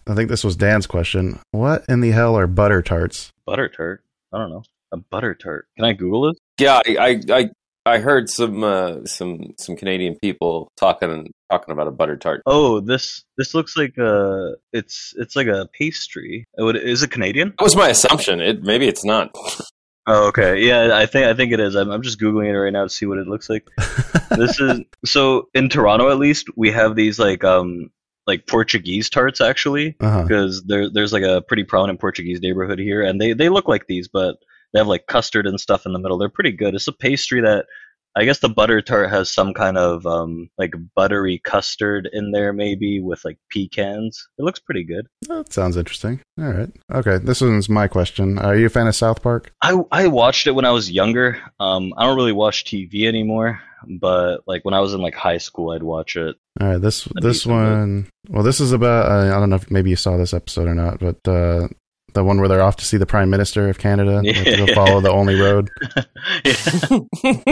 I 0.07 0.15
think 0.15 0.29
this 0.29 0.43
was 0.43 0.55
Dan's 0.55 0.87
question. 0.87 1.39
What 1.51 1.85
in 1.89 2.01
the 2.01 2.11
hell 2.11 2.37
are 2.37 2.47
butter 2.47 2.81
tarts? 2.81 3.31
Butter 3.45 3.69
tart. 3.69 4.03
I 4.33 4.37
don't 4.37 4.49
know 4.49 4.63
a 4.91 4.97
butter 4.97 5.33
tart. 5.33 5.67
Can 5.75 5.85
I 5.85 5.93
Google 5.93 6.29
it? 6.29 6.37
Yeah, 6.59 6.81
I 6.85 6.97
I 6.97 7.21
I, 7.29 7.49
I 7.87 7.99
heard 7.99 8.29
some 8.29 8.63
uh, 8.63 9.05
some 9.05 9.53
some 9.57 9.75
Canadian 9.75 10.15
people 10.21 10.71
talking 10.77 11.31
talking 11.49 11.71
about 11.71 11.87
a 11.87 11.91
butter 11.91 12.17
tart. 12.17 12.41
Oh, 12.45 12.79
this 12.79 13.23
this 13.37 13.53
looks 13.53 13.75
like 13.77 13.97
a 13.97 14.53
it's 14.73 15.13
it's 15.17 15.35
like 15.35 15.47
a 15.47 15.67
pastry. 15.77 16.45
It- 16.57 16.75
Is 16.75 17.03
it 17.03 17.11
Canadian? 17.11 17.53
That 17.57 17.63
was 17.63 17.75
my 17.75 17.89
assumption. 17.89 18.41
It 18.41 18.63
maybe 18.63 18.87
it's 18.87 19.05
not. 19.05 19.31
Oh, 20.09 20.27
okay. 20.29 20.61
Yeah, 20.65 20.95
I 20.97 21.05
think 21.05 21.25
I 21.27 21.33
think 21.33 21.51
it 21.51 21.59
is. 21.59 21.75
I'm, 21.75 21.89
I'm 21.91 22.01
just 22.01 22.17
googling 22.17 22.47
it 22.47 22.57
right 22.57 22.71
now 22.71 22.83
to 22.83 22.89
see 22.89 23.05
what 23.05 23.17
it 23.17 23.27
looks 23.27 23.49
like. 23.49 23.67
This 24.37 24.57
is 24.57 24.79
so 25.03 25.49
in 25.53 25.67
Toronto 25.67 26.09
at 26.09 26.17
least 26.17 26.47
we 26.55 26.71
have 26.71 26.95
these 26.95 27.19
like 27.19 27.43
um 27.43 27.89
like 28.25 28.47
Portuguese 28.47 29.09
tarts 29.09 29.41
actually 29.41 29.97
Uh-huh. 29.99 30.23
because 30.23 30.63
there 30.63 30.89
there's 30.89 31.11
like 31.11 31.23
a 31.23 31.41
pretty 31.41 31.65
prominent 31.65 31.99
Portuguese 31.99 32.39
neighborhood 32.39 32.79
here 32.79 33.01
and 33.01 33.19
they 33.19 33.33
they 33.33 33.49
look 33.49 33.67
like 33.67 33.87
these 33.87 34.07
but 34.07 34.37
they 34.73 34.79
have 34.79 34.87
like 34.87 35.07
custard 35.07 35.47
and 35.47 35.59
stuff 35.59 35.85
in 35.85 35.93
the 35.93 35.99
middle. 35.99 36.17
They're 36.17 36.29
pretty 36.29 36.51
good. 36.51 36.75
It's 36.75 36.87
a 36.87 36.93
pastry 36.93 37.41
that 37.41 37.65
I 38.17 38.25
guess 38.25 38.39
the 38.39 38.49
butter 38.49 38.81
tart 38.81 39.11
has 39.11 39.31
some 39.31 39.53
kind 39.53 39.77
of 39.77 40.05
um 40.07 40.49
like 40.57 40.73
buttery 40.95 41.39
custard 41.43 42.09
in 42.11 42.31
there 42.31 42.51
maybe 42.51 42.99
with 42.99 43.23
like 43.23 43.37
pecans. 43.49 44.27
It 44.39 44.43
looks 44.43 44.59
pretty 44.59 44.83
good. 44.83 45.07
That 45.27 45.53
sounds 45.53 45.77
interesting. 45.77 46.21
All 46.39 46.51
right. 46.51 46.69
Okay, 46.91 47.19
this 47.19 47.41
one's 47.41 47.69
my 47.69 47.87
question. 47.87 48.39
Are 48.39 48.55
you 48.55 48.65
a 48.65 48.69
fan 48.69 48.87
of 48.87 48.95
South 48.95 49.21
Park? 49.21 49.53
I 49.61 49.79
I 49.91 50.07
watched 50.07 50.47
it 50.47 50.53
when 50.53 50.65
I 50.65 50.71
was 50.71 50.89
younger. 50.89 51.39
Um, 51.59 51.93
I 51.95 52.05
don't 52.05 52.15
really 52.15 52.31
watch 52.31 52.65
TV 52.65 53.05
anymore, 53.07 53.61
but 53.99 54.39
like 54.47 54.65
when 54.65 54.73
I 54.73 54.79
was 54.79 54.95
in 54.95 55.01
like 55.01 55.15
high 55.15 55.37
school, 55.37 55.69
I'd 55.71 55.83
watch 55.83 56.15
it. 56.15 56.35
All 56.59 56.69
right, 56.69 56.81
this 56.81 57.05
A 57.05 57.21
this 57.21 57.45
one. 57.45 58.07
Well, 58.29 58.43
this 58.43 58.59
is 58.59 58.71
about. 58.71 59.11
Uh, 59.11 59.35
I 59.35 59.39
don't 59.39 59.51
know 59.51 59.57
if 59.57 59.69
maybe 59.69 59.91
you 59.91 59.95
saw 59.95 60.17
this 60.17 60.33
episode 60.33 60.67
or 60.67 60.73
not, 60.73 60.99
but 60.99 61.17
uh, 61.27 61.67
the 62.17 62.23
one 62.23 62.39
where 62.39 62.49
they're 62.49 62.61
off 62.63 62.75
to 62.77 62.85
see 62.85 62.97
the 62.97 63.05
Prime 63.05 63.29
Minister 63.29 63.69
of 63.69 63.77
Canada. 63.77 64.21
They 64.23 64.33
have 64.33 64.67
to 64.67 64.73
follow 64.75 64.99
the 64.99 65.11
only 65.11 65.39
road. 65.39 65.69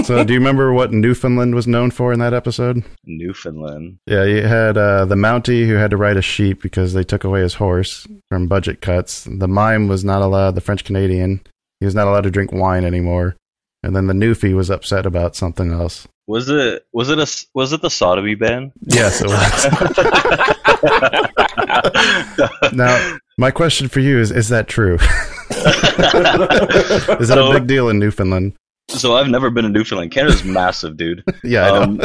So, 0.05 0.23
do 0.23 0.33
you 0.33 0.39
remember 0.39 0.73
what 0.73 0.91
Newfoundland 0.91 1.55
was 1.55 1.67
known 1.67 1.91
for 1.91 2.13
in 2.13 2.19
that 2.19 2.33
episode? 2.33 2.83
Newfoundland. 3.05 3.97
Yeah, 4.05 4.23
you 4.23 4.43
had 4.43 4.77
uh, 4.77 5.05
the 5.05 5.15
Mountie 5.15 5.67
who 5.67 5.75
had 5.75 5.91
to 5.91 5.97
ride 5.97 6.17
a 6.17 6.21
sheep 6.21 6.61
because 6.61 6.93
they 6.93 7.03
took 7.03 7.23
away 7.23 7.41
his 7.41 7.55
horse 7.55 8.07
from 8.29 8.47
budget 8.47 8.81
cuts. 8.81 9.23
The 9.29 9.47
mime 9.47 9.87
was 9.87 10.03
not 10.03 10.21
allowed. 10.21 10.55
The 10.55 10.61
French 10.61 10.83
Canadian, 10.83 11.41
he 11.79 11.85
was 11.85 11.95
not 11.95 12.07
allowed 12.07 12.21
to 12.23 12.31
drink 12.31 12.51
wine 12.51 12.85
anymore. 12.85 13.35
And 13.83 13.95
then 13.95 14.07
the 14.07 14.13
Newfie 14.13 14.55
was 14.55 14.69
upset 14.69 15.05
about 15.05 15.35
something 15.35 15.71
else. 15.71 16.07
Was 16.27 16.49
it 16.49 16.85
was 16.91 17.09
it 17.09 17.19
a 17.19 17.47
was 17.53 17.71
it 17.71 17.81
the 17.81 17.89
sodomy 17.89 18.33
ban? 18.35 18.71
Yes, 18.81 19.21
it 19.21 19.27
was. 19.27 19.65
now, 22.73 23.17
my 23.37 23.51
question 23.51 23.87
for 23.87 23.99
you 23.99 24.19
is: 24.19 24.31
Is 24.31 24.49
that 24.49 24.67
true? 24.67 24.95
is 25.51 27.27
that 27.29 27.37
a 27.37 27.51
big 27.53 27.67
deal 27.67 27.89
in 27.89 27.99
Newfoundland? 27.99 28.53
So 28.87 29.15
I've 29.15 29.27
never 29.29 29.49
been 29.49 29.63
to 29.63 29.69
Newfoundland. 29.69 30.11
Canada's 30.11 30.43
massive, 30.43 30.95
dude. 30.95 31.23
Yeah, 31.43 31.67
Um, 31.69 31.99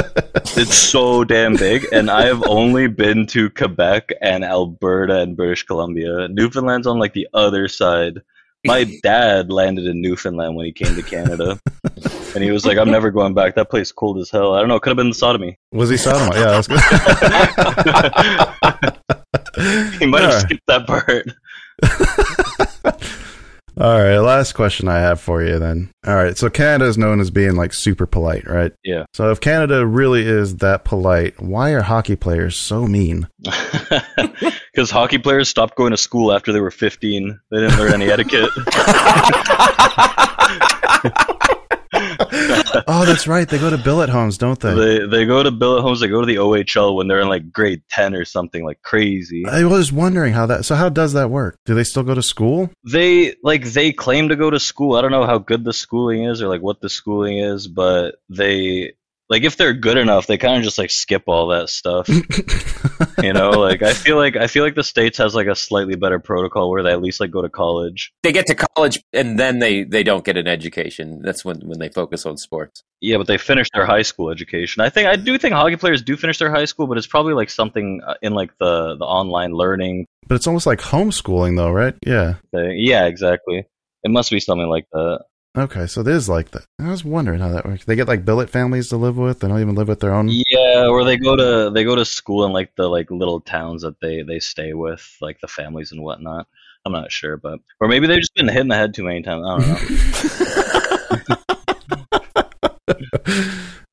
it's 0.57 0.75
so 0.75 1.25
damn 1.25 1.55
big, 1.57 1.87
and 1.93 2.11
I 2.11 2.25
have 2.27 2.43
only 2.49 2.89
been 2.89 3.27
to 3.29 3.51
Quebec 3.51 4.13
and 4.23 4.45
Alberta 4.45 5.19
and 5.21 5.37
British 5.37 5.65
Columbia. 5.65 6.29
Newfoundland's 6.29 6.87
on 6.87 6.99
like 6.99 7.13
the 7.13 7.29
other 7.35 7.69
side. 7.69 8.21
My 8.67 8.85
dad 9.03 9.51
landed 9.51 9.87
in 9.87 10.03
Newfoundland 10.03 10.55
when 10.57 10.67
he 10.67 10.73
came 10.73 10.95
to 10.95 11.03
Canada, 11.03 11.59
and 12.35 12.45
he 12.45 12.51
was 12.51 12.67
like, 12.67 12.77
"I'm 12.77 12.91
never 12.91 13.11
going 13.11 13.33
back. 13.33 13.55
That 13.55 13.71
place 13.71 13.89
is 13.89 13.93
cold 13.93 14.19
as 14.19 14.29
hell." 14.31 14.55
I 14.55 14.59
don't 14.61 14.69
know. 14.69 14.77
It 14.77 14.83
could 14.83 14.91
have 14.91 14.99
been 14.99 15.09
the 15.09 15.15
sodomy. 15.15 15.57
was 15.73 15.89
he 15.89 15.97
sodomite? 15.97 16.37
Yeah, 16.37 16.61
that's 16.61 16.69
good. 16.69 16.81
he 19.99 20.07
might 20.07 20.23
have 20.23 20.31
Alright. 20.31 20.43
skipped 20.43 20.67
that 20.67 20.87
part. 20.87 21.27
All 23.81 23.99
right, 23.99 24.19
last 24.19 24.53
question 24.53 24.89
I 24.89 24.99
have 24.99 25.21
for 25.21 25.43
you 25.43 25.59
then. 25.59 25.91
All 26.07 26.15
right, 26.15 26.37
so 26.37 26.51
Canada 26.51 26.85
is 26.85 26.99
known 26.99 27.19
as 27.19 27.31
being 27.31 27.57
like 27.57 27.73
super 27.73 28.05
polite, 28.05 28.47
right? 28.47 28.73
Yeah. 28.85 29.05
So 29.15 29.31
if 29.31 29.41
Canada 29.41 29.87
really 29.87 30.27
is 30.27 30.57
that 30.57 30.85
polite, 30.85 31.41
why 31.41 31.71
are 31.71 31.81
hockey 31.81 32.17
players 32.17 32.57
so 32.57 32.87
mean? 32.87 33.29
Because 34.73 34.91
hockey 34.93 35.19
players 35.19 35.49
stopped 35.49 35.75
going 35.75 35.91
to 35.91 35.97
school 35.97 36.33
after 36.33 36.53
they 36.53 36.61
were 36.61 36.71
15. 36.71 37.41
They 37.51 37.59
didn't 37.59 37.77
learn 37.77 37.93
any 37.93 38.09
etiquette. 38.09 38.51
oh, 42.87 43.05
that's 43.05 43.27
right. 43.27 43.49
They 43.49 43.59
go 43.59 43.71
to 43.71 43.79
billet 43.79 44.09
homes, 44.09 44.39
don't 44.39 44.59
they? 44.59 44.75
they 44.75 45.07
they 45.07 45.25
go 45.25 45.43
to 45.43 45.51
billet 45.51 45.83
homes. 45.83 46.01
They 46.01 46.09
go 46.09 46.21
to 46.21 46.27
the 46.27 46.37
OHL 46.37 46.97
when 46.97 47.09
they're 47.09 47.21
in 47.21 47.29
like 47.29 47.53
grade 47.53 47.83
10 47.91 48.15
or 48.15 48.25
something 48.25 48.65
like 48.65 48.83
crazy. 48.83 49.45
I 49.47 49.65
was 49.65 49.93
wondering 49.93 50.33
how 50.33 50.47
that. 50.47 50.65
So 50.65 50.75
how 50.75 50.89
does 50.89 51.15
that 51.15 51.31
work? 51.31 51.59
Do 51.65 51.75
they 51.75 51.85
still 51.85 52.03
go 52.03 52.15
to 52.15 52.23
school? 52.23 52.71
They 52.85 53.35
like 53.43 53.65
they 53.65 53.93
claim 53.93 54.29
to 54.29 54.37
go 54.37 54.51
to 54.51 54.61
school. 54.61 54.97
I 54.97 55.03
don't 55.03 55.13
know 55.13 55.27
how 55.27 55.39
good 55.39 55.65
the 55.65 55.73
schooling 55.73 56.25
is 56.25 56.43
or 56.43 56.49
like 56.49 56.63
what 56.63 56.81
the 56.81 56.89
schooling 56.89 57.39
is, 57.39 57.67
but 57.67 58.17
they 58.29 58.93
like 59.31 59.45
if 59.45 59.57
they're 59.57 59.73
good 59.73 59.97
enough, 59.97 60.27
they 60.27 60.37
kind 60.37 60.57
of 60.57 60.65
just 60.65 60.77
like 60.77 60.91
skip 60.91 61.23
all 61.29 61.47
that 61.49 61.71
stuff. 61.71 62.09
you 63.23 63.33
know, 63.33 63.51
like 63.51 63.81
I 63.81 63.93
feel 63.93 64.17
like 64.17 64.35
I 64.35 64.49
feel 64.49 64.65
like 64.65 64.75
the 64.75 64.83
states 64.83 65.19
has 65.19 65.37
like 65.37 65.47
a 65.47 65.55
slightly 65.55 65.95
better 65.95 66.19
protocol 66.19 66.69
where 66.69 66.83
they 66.83 66.91
at 66.91 67.01
least 67.01 67.21
like 67.21 67.31
go 67.31 67.41
to 67.41 67.49
college. 67.49 68.13
They 68.25 68.33
get 68.33 68.47
to 68.47 68.57
college 68.57 69.01
and 69.13 69.39
then 69.39 69.61
they, 69.61 69.85
they 69.85 70.03
don't 70.03 70.25
get 70.25 70.37
an 70.37 70.49
education. 70.49 71.23
That's 71.23 71.45
when, 71.45 71.61
when 71.61 71.79
they 71.79 71.89
focus 71.89 72.27
on 72.27 72.37
sports. 72.39 72.83
Yeah, 73.01 73.19
but 73.19 73.29
they 73.29 73.39
finish 73.39 73.69
their 73.73 73.87
high 73.87 74.03
school 74.03 74.31
education. 74.31 74.83
I 74.83 74.91
think 74.91 75.07
I 75.07 75.15
do 75.15 75.39
think 75.39 75.55
hockey 75.55 75.77
players 75.77 76.03
do 76.03 76.17
finish 76.17 76.39
their 76.39 76.51
high 76.51 76.65
school, 76.65 76.89
but 76.89 76.99
it's 76.99 77.07
probably 77.07 77.35
like 77.35 77.51
something 77.51 78.01
uh, 78.05 78.15
in 78.21 78.35
like 78.35 78.51
the 78.59 78.97
the 78.97 79.05
online 79.05 79.53
learning 79.53 80.07
But 80.27 80.35
it's 80.35 80.49
almost 80.49 80.67
like 80.67 80.81
homeschooling, 80.81 81.57
though, 81.57 81.71
right? 81.71 81.95
Yeah. 82.05 82.35
thing. 82.53 82.75
Yeah, 82.79 83.07
exactly. 83.07 83.65
It 84.03 84.11
must 84.11 84.31
be 84.31 84.41
something 84.41 84.69
like 84.69 84.87
that. 84.93 85.21
Okay, 85.59 85.89
so 85.89 86.03
it 86.03 86.07
is 86.07 86.29
like 86.29 86.53
that. 86.53 86.65
I 86.79 86.91
was 86.91 87.05
wondering 87.05 87.41
how 87.41 87.49
that 87.49 87.65
works. 87.65 87.85
They 87.85 87.97
get 87.97 88.07
like 88.07 88.25
billet 88.25 88.49
families 88.49 88.89
to 88.91 88.97
live 88.97 89.17
with. 89.17 89.41
They 89.41 89.49
don't 89.49 89.61
even 89.61 89.75
live 89.75 89.89
with 89.89 89.99
their 89.99 90.15
own. 90.15 90.29
Yeah, 90.29 90.87
or 90.87 91.03
they 91.03 91.17
go 91.17 91.35
to 91.35 91.71
they 91.71 91.83
go 91.83 91.97
to 91.97 92.05
school 92.05 92.45
in 92.45 92.53
like 92.53 92.77
the 92.77 92.89
like 92.89 93.11
little 93.11 93.41
towns 93.41 93.83
that 93.83 94.01
they 94.01 94.23
they 94.23 94.39
stay 94.39 94.75
with, 94.75 95.17
like 95.21 95.41
the 95.41 95.49
families 95.49 95.91
and 95.91 96.03
whatnot. 96.03 96.47
I'm 96.87 96.93
not 96.93 97.11
sure, 97.11 97.37
but 97.37 97.59
or 97.81 97.89
maybe 97.89 98.07
they've 98.07 98.21
just 98.21 98.35
been 98.35 98.47
hit 98.47 98.61
in 98.61 98.69
the 98.69 98.77
head 98.77 98.95
too 98.95 99.03
many 99.03 99.23
times. 99.23 99.45
I 99.45 99.59
don't 99.59 99.69
know. 99.69 99.77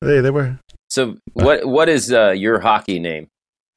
hey, 0.00 0.20
they 0.20 0.30
were. 0.30 0.60
So 0.88 1.16
what 1.32 1.66
what 1.66 1.88
is 1.88 2.12
uh, 2.12 2.30
your 2.30 2.60
hockey 2.60 3.00
name 3.00 3.30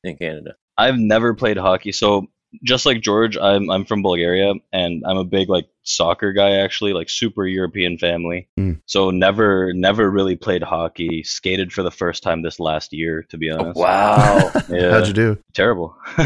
in 0.03 0.17
Canada? 0.17 0.55
I've 0.77 0.99
never 0.99 1.33
played 1.33 1.57
hockey, 1.57 1.93
so 1.93 2.27
just 2.63 2.85
like 2.85 3.01
George, 3.01 3.37
I'm 3.37 3.69
I'm 3.69 3.85
from 3.85 4.01
Bulgaria, 4.01 4.53
and 4.73 5.03
I'm 5.07 5.17
a 5.17 5.23
big 5.23 5.49
like 5.49 5.67
soccer 5.83 6.33
guy. 6.33 6.57
Actually, 6.57 6.93
like 6.93 7.09
super 7.09 7.45
European 7.45 7.97
family. 7.97 8.47
Mm. 8.59 8.81
So 8.85 9.09
never 9.11 9.73
never 9.73 10.09
really 10.09 10.35
played 10.35 10.63
hockey. 10.63 11.23
Skated 11.23 11.71
for 11.71 11.83
the 11.83 11.91
first 11.91 12.23
time 12.23 12.41
this 12.41 12.59
last 12.59 12.93
year, 12.93 13.23
to 13.29 13.37
be 13.37 13.49
honest. 13.49 13.79
Wow. 13.79 14.51
Yeah, 14.69 14.91
How'd 14.91 15.07
you 15.07 15.13
do? 15.13 15.37
terrible. 15.53 15.95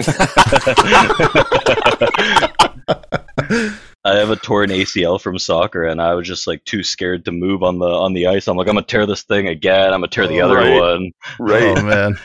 I 4.07 4.17
have 4.17 4.30
a 4.30 4.36
torn 4.36 4.69
ACL 4.69 5.19
from 5.19 5.39
soccer, 5.39 5.84
and 5.84 5.99
I 5.99 6.13
was 6.13 6.28
just 6.28 6.45
like 6.45 6.63
too 6.63 6.84
scared 6.84 7.26
to 7.26 7.32
move 7.32 7.63
on 7.63 7.80
the 7.80 7.88
on 7.88 8.13
the 8.13 8.28
ice. 8.28 8.47
I'm 8.47 8.55
like, 8.55 8.67
I'm 8.67 8.76
gonna 8.76 8.86
tear 8.86 9.07
this 9.07 9.23
thing 9.23 9.47
again. 9.47 9.86
I'm 9.93 9.99
gonna 10.01 10.07
tear 10.09 10.28
the 10.28 10.41
Oh, 10.41 10.45
other 10.45 10.55
right. 10.57 10.80
one. 10.80 11.11
Oh 11.39 11.82
man. 11.82 12.15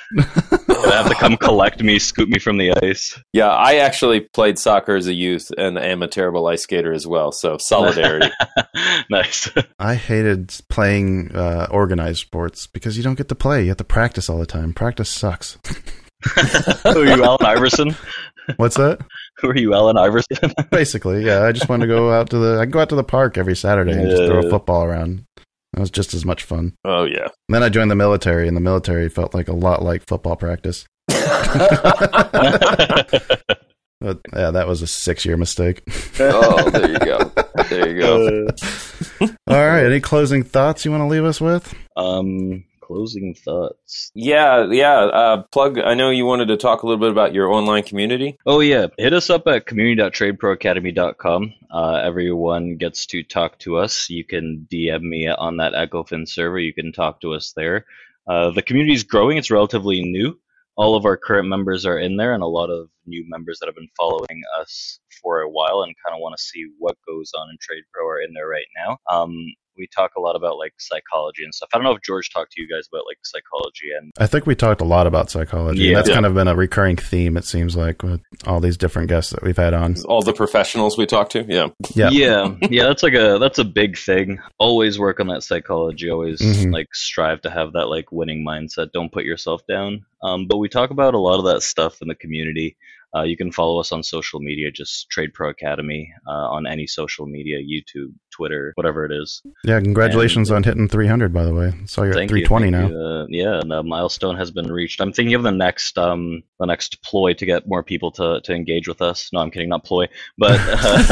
They 0.90 0.96
have 0.96 1.08
to 1.08 1.14
come 1.14 1.36
collect 1.36 1.80
me, 1.84 2.00
scoop 2.00 2.28
me 2.28 2.40
from 2.40 2.56
the 2.56 2.72
ice. 2.82 3.16
yeah, 3.32 3.46
I 3.46 3.76
actually 3.76 4.22
played 4.22 4.58
soccer 4.58 4.96
as 4.96 5.06
a 5.06 5.12
youth 5.12 5.52
and 5.56 5.78
am 5.78 6.02
a 6.02 6.08
terrible 6.08 6.48
ice 6.48 6.62
skater 6.62 6.92
as 6.92 7.06
well. 7.06 7.30
So 7.30 7.58
solidarity. 7.58 8.32
nice. 9.10 9.48
I 9.78 9.94
hated 9.94 10.52
playing 10.68 11.30
uh, 11.32 11.68
organized 11.70 12.18
sports 12.18 12.66
because 12.66 12.96
you 12.96 13.04
don't 13.04 13.14
get 13.14 13.28
to 13.28 13.36
play. 13.36 13.62
You 13.62 13.68
have 13.68 13.76
to 13.76 13.84
practice 13.84 14.28
all 14.28 14.38
the 14.38 14.46
time. 14.46 14.72
Practice 14.72 15.10
sucks. 15.10 15.58
Who 16.82 17.02
are 17.02 17.04
you, 17.04 17.22
Allen 17.22 17.46
Iverson? 17.46 17.94
What's 18.56 18.76
that? 18.76 18.98
Who 19.38 19.50
are 19.50 19.56
you, 19.56 19.74
Allen 19.74 19.96
Iverson? 19.96 20.52
Basically, 20.72 21.24
yeah. 21.24 21.44
I 21.44 21.52
just 21.52 21.68
want 21.68 21.82
to 21.82 21.86
go 21.86 22.12
out 22.12 22.30
to 22.30 22.38
the. 22.38 22.58
I 22.60 22.66
go 22.66 22.80
out 22.80 22.88
to 22.88 22.96
the 22.96 23.04
park 23.04 23.38
every 23.38 23.54
Saturday 23.54 23.92
and 23.92 24.10
just 24.10 24.24
throw 24.24 24.40
a 24.40 24.50
football 24.50 24.82
around. 24.82 25.24
That 25.80 25.84
was 25.84 25.90
just 25.90 26.12
as 26.12 26.26
much 26.26 26.42
fun. 26.44 26.74
oh 26.84 27.04
yeah. 27.04 27.22
And 27.48 27.54
then 27.54 27.62
I 27.62 27.70
joined 27.70 27.90
the 27.90 27.94
military, 27.96 28.46
and 28.46 28.54
the 28.54 28.60
military 28.60 29.08
felt 29.08 29.32
like 29.32 29.48
a 29.48 29.54
lot 29.54 29.82
like 29.82 30.06
football 30.06 30.36
practice. 30.36 30.84
But 34.02 34.18
yeah, 34.34 34.50
that 34.50 34.66
was 34.66 34.80
a 34.80 34.86
six-year 34.86 35.36
mistake. 35.36 35.82
Oh, 36.18 36.70
there 36.70 36.90
you 36.90 36.98
go. 36.98 37.32
There 37.68 37.88
you 37.88 38.00
go. 38.00 38.46
all 39.46 39.66
right. 39.66 39.84
Any 39.84 40.00
closing 40.00 40.42
thoughts 40.42 40.84
you 40.86 40.90
want 40.90 41.02
to 41.02 41.06
leave 41.06 41.24
us 41.24 41.38
with? 41.40 41.72
um, 41.96 42.64
closing 42.90 43.34
thoughts. 43.34 44.10
Yeah, 44.14 44.66
yeah. 44.70 44.98
Uh, 44.98 45.42
plug. 45.52 45.78
I 45.78 45.94
know 45.94 46.10
you 46.10 46.26
wanted 46.26 46.48
to 46.48 46.56
talk 46.56 46.82
a 46.82 46.86
little 46.86 47.00
bit 47.00 47.12
about 47.12 47.32
your 47.32 47.48
online 47.48 47.84
community. 47.84 48.36
Oh 48.46 48.58
yeah, 48.58 48.88
hit 48.98 49.12
us 49.12 49.30
up 49.30 49.46
at 49.46 49.66
community.tradeproacademy.com. 49.66 51.54
Uh, 51.72 52.00
everyone 52.02 52.76
gets 52.76 53.06
to 53.06 53.22
talk 53.22 53.60
to 53.60 53.76
us. 53.76 54.10
You 54.10 54.24
can 54.24 54.66
DM 54.72 55.02
me 55.02 55.28
on 55.28 55.58
that 55.58 55.74
EchoFin 55.74 56.28
server. 56.28 56.58
You 56.58 56.74
can 56.74 56.92
talk 56.92 57.20
to 57.20 57.34
us 57.34 57.52
there. 57.54 57.86
Uh, 58.26 58.50
the 58.50 58.62
community 58.62 58.94
is 58.94 59.04
growing. 59.04 59.36
It's 59.36 59.52
relatively 59.52 60.02
new. 60.02 60.36
All 60.74 60.96
of 60.96 61.04
our 61.04 61.16
current 61.16 61.48
members 61.48 61.86
are 61.86 61.98
in 61.98 62.16
there, 62.16 62.34
and 62.34 62.42
a 62.42 62.46
lot 62.46 62.70
of 62.70 62.88
new 63.06 63.24
members 63.28 63.58
that 63.60 63.66
have 63.66 63.76
been 63.76 63.88
following 63.96 64.42
us 64.60 64.98
for 65.22 65.42
a 65.42 65.50
while 65.50 65.82
and 65.82 65.94
kind 66.04 66.16
of 66.16 66.20
want 66.20 66.36
to 66.36 66.42
see 66.42 66.66
what 66.78 66.96
goes 67.06 67.30
on 67.38 67.50
in 67.50 67.56
Trade 67.60 67.84
Pro 67.92 68.04
are 68.06 68.20
in 68.20 68.32
there 68.32 68.48
right 68.48 68.66
now. 68.84 68.98
Um, 69.08 69.36
we 69.80 69.88
talk 69.88 70.12
a 70.16 70.20
lot 70.20 70.36
about 70.36 70.56
like 70.58 70.74
psychology 70.78 71.42
and 71.42 71.52
stuff. 71.54 71.70
I 71.74 71.78
don't 71.78 71.84
know 71.84 71.92
if 71.96 72.02
George 72.02 72.30
talked 72.30 72.52
to 72.52 72.62
you 72.62 72.68
guys 72.68 72.86
about 72.92 73.04
like 73.06 73.16
psychology 73.24 73.88
and 73.98 74.12
I 74.18 74.26
think 74.28 74.46
we 74.46 74.54
talked 74.54 74.80
a 74.80 74.84
lot 74.84 75.06
about 75.08 75.30
psychology. 75.30 75.80
and 75.80 75.90
Yeah. 75.90 75.96
that's 75.96 76.08
Yeah. 76.08 76.14
kind 76.14 76.26
of 76.26 76.34
been 76.34 76.46
a 76.48 76.54
recurring 76.54 76.96
theme. 76.96 77.36
It 77.36 77.44
seems 77.44 77.74
like 77.74 78.02
with 78.04 78.20
all 78.46 78.60
these 78.60 78.76
different 78.76 79.08
guests 79.08 79.32
that 79.32 79.42
we've 79.42 79.56
had 79.56 79.74
on. 79.74 79.96
All 80.04 80.22
the 80.22 80.32
professionals 80.34 80.96
we 80.98 81.06
talked 81.06 81.32
to. 81.32 81.44
Yeah. 81.48 81.68
Yeah. 81.94 82.10
yeah 82.10 82.54
yeah 82.70 82.84
that's 82.84 83.02
like 83.02 83.14
a 83.14 83.38
that's 83.40 83.58
a 83.58 83.64
big 83.64 83.96
thing 83.98 84.38
always 84.58 84.98
work 84.98 85.18
on 85.20 85.26
that 85.28 85.42
psychology 85.42 86.10
always 86.10 86.40
Mhm. 86.40 86.72
like 86.72 86.94
strive 86.94 87.40
to 87.42 87.50
have 87.50 87.72
that 87.72 87.86
like 87.88 88.12
winning 88.12 88.44
mindset 88.46 88.92
don't 88.92 89.10
put 89.10 89.24
yourself 89.24 89.62
down 89.66 90.04
um, 90.22 90.46
but 90.46 90.58
we 90.58 90.68
talk 90.68 90.90
about 90.90 91.14
a 91.14 91.18
lot 91.18 91.38
of 91.38 91.46
that 91.46 91.62
stuff 91.62 92.02
in 92.02 92.08
the 92.08 92.14
community 92.14 92.76
uh, 93.16 93.22
you 93.22 93.36
can 93.36 93.50
follow 93.50 93.80
us 93.80 93.92
on 93.92 94.02
social 94.02 94.40
media 94.40 94.70
just 94.70 95.08
trade 95.10 95.32
pro 95.34 95.48
academy 95.50 96.12
uh, 96.28 96.30
on 96.56 96.66
any 96.66 96.86
social 96.86 97.26
media 97.26 97.58
youtube 97.58 98.12
twitter 98.30 98.72
whatever 98.76 99.04
it 99.04 99.12
is 99.12 99.42
Yeah. 99.64 99.80
Congratulations 99.80 100.50
on 100.50 100.62
hitting 100.62 100.88
300, 100.88 101.32
by 101.32 101.44
the 101.44 101.54
way. 101.54 101.72
So 101.86 102.02
you're 102.02 102.12
at 102.12 102.16
Thank 102.16 102.30
you, 102.30 102.46
320 102.46 102.70
now. 102.70 102.88
you. 102.88 102.96
Uh, 102.96 103.26
yeah 103.28 103.60
and 103.60 103.70
the 103.70 103.82
milestone 103.82 104.36
has 104.36 104.50
been 104.50 104.70
reached 104.72 105.00
i'm 105.00 105.12
thinking 105.12 105.34
of 105.34 105.42
the 105.42 105.50
next 105.50 105.98
um 105.98 106.42
the 106.58 106.66
next 106.66 107.02
ploy 107.02 107.32
to 107.34 107.44
get 107.46 107.66
more 107.68 107.82
people 107.82 108.10
to 108.12 108.40
to 108.44 108.54
engage 108.54 108.86
with 108.88 109.02
us 109.02 109.28
no 109.32 109.40
i'm 109.40 109.50
kidding 109.50 109.68
not 109.68 109.84
ploy 109.84 110.06
but 110.38 110.58
uh, 110.60 111.02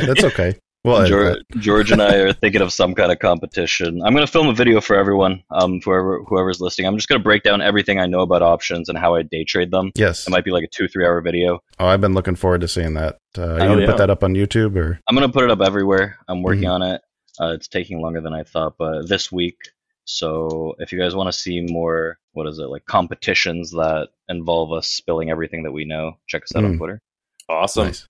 that's 0.06 0.24
okay. 0.24 0.54
Well, 0.84 1.06
George. 1.06 1.38
George 1.58 1.90
and 1.92 2.02
I 2.02 2.16
are 2.16 2.32
thinking 2.34 2.60
of 2.60 2.70
some 2.72 2.94
kind 2.94 3.10
of 3.10 3.18
competition. 3.18 4.02
I'm 4.04 4.12
going 4.14 4.26
to 4.26 4.30
film 4.30 4.48
a 4.48 4.52
video 4.52 4.82
for 4.82 4.96
everyone, 4.96 5.42
um, 5.50 5.80
whoever 5.82 6.22
whoever's 6.24 6.60
listening. 6.60 6.86
I'm 6.86 6.96
just 6.96 7.08
going 7.08 7.18
to 7.18 7.22
break 7.24 7.42
down 7.42 7.62
everything 7.62 7.98
I 7.98 8.04
know 8.06 8.20
about 8.20 8.42
options 8.42 8.90
and 8.90 8.98
how 8.98 9.14
I 9.14 9.22
day 9.22 9.44
trade 9.44 9.70
them. 9.70 9.92
yes. 9.94 10.26
It 10.26 10.30
might 10.30 10.44
be 10.44 10.50
like 10.50 10.64
a 10.64 10.68
two 10.68 10.86
three 10.86 11.06
hour 11.06 11.20
video. 11.22 11.60
Oh, 11.78 11.86
I've 11.86 12.02
been 12.02 12.12
looking 12.12 12.34
forward 12.36 12.60
to 12.60 12.68
seeing 12.68 12.94
that. 12.94 13.18
Uh, 13.36 13.42
are 13.42 13.46
you 13.46 13.54
Oh, 13.64 13.68
gonna 13.68 13.80
yeah. 13.80 13.86
put 13.86 13.96
that 13.96 14.10
up 14.10 14.22
on 14.22 14.34
YouTube 14.34 14.76
or? 14.76 15.00
I'm 15.08 15.16
going 15.16 15.26
to 15.26 15.32
put 15.32 15.44
it 15.44 15.50
up 15.50 15.62
everywhere. 15.62 16.18
I'm 16.28 16.42
working 16.42 16.64
Mhm. 16.64 16.72
on 16.72 16.82
it. 16.82 17.00
Uh, 17.40 17.52
it's 17.54 17.66
taking 17.66 18.00
longer 18.02 18.20
than 18.20 18.34
I 18.34 18.42
thought, 18.44 18.74
but 18.78 19.08
this 19.08 19.32
week. 19.32 19.56
So 20.04 20.74
if 20.80 20.92
you 20.92 20.98
guys 21.00 21.14
want 21.14 21.32
to 21.32 21.38
see 21.38 21.62
more, 21.62 22.18
what 22.32 22.46
is 22.46 22.58
it 22.58 22.66
like 22.68 22.84
competitions 22.84 23.70
that 23.70 24.08
involve 24.28 24.70
us 24.72 24.86
spilling 24.88 25.30
everything 25.30 25.62
that 25.62 25.72
we 25.72 25.86
know, 25.86 26.12
check 26.28 26.42
us 26.42 26.54
out 26.54 26.64
on 26.64 26.74
Mm. 26.74 26.78
Twitter. 26.78 27.00
Awesome. 27.48 27.86
Nice. 27.86 28.06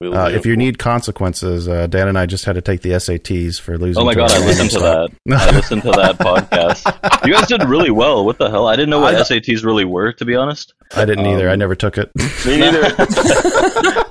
We'll 0.00 0.16
Uh, 0.16 0.30
if 0.30 0.46
you 0.46 0.56
need 0.56 0.78
consequences, 0.78 1.66
uh, 1.68 1.88
Dan 1.88 2.06
and 2.06 2.16
I 2.16 2.26
just 2.26 2.44
had 2.44 2.54
to 2.54 2.60
take 2.60 2.82
the 2.82 2.90
SATs 2.90 3.60
for 3.60 3.76
losing. 3.76 4.00
Oh 4.00 4.06
my 4.06 4.14
god, 4.14 4.30
a 4.30 4.36
I 4.36 4.38
listened 4.38 4.70
to 4.70 4.78
that. 4.78 5.10
I 5.36 5.50
listened 5.50 5.82
to 5.82 5.90
that 5.90 6.18
podcast. 6.18 7.26
You 7.26 7.32
guys 7.34 7.48
did 7.48 7.64
really 7.64 7.90
well. 7.90 8.24
What 8.24 8.38
the 8.38 8.48
hell? 8.48 8.68
I 8.68 8.76
didn't 8.76 8.90
know 8.90 9.00
what 9.00 9.16
I- 9.16 9.20
SATs 9.22 9.64
really 9.64 9.84
were, 9.84 10.12
to 10.12 10.24
be 10.24 10.36
honest. 10.36 10.72
I 10.94 11.04
didn't 11.04 11.26
either. 11.26 11.48
Um, 11.48 11.52
I 11.52 11.56
never 11.56 11.74
took 11.74 11.98
it. 11.98 12.10
Me 12.46 12.58
neither. 12.58 12.94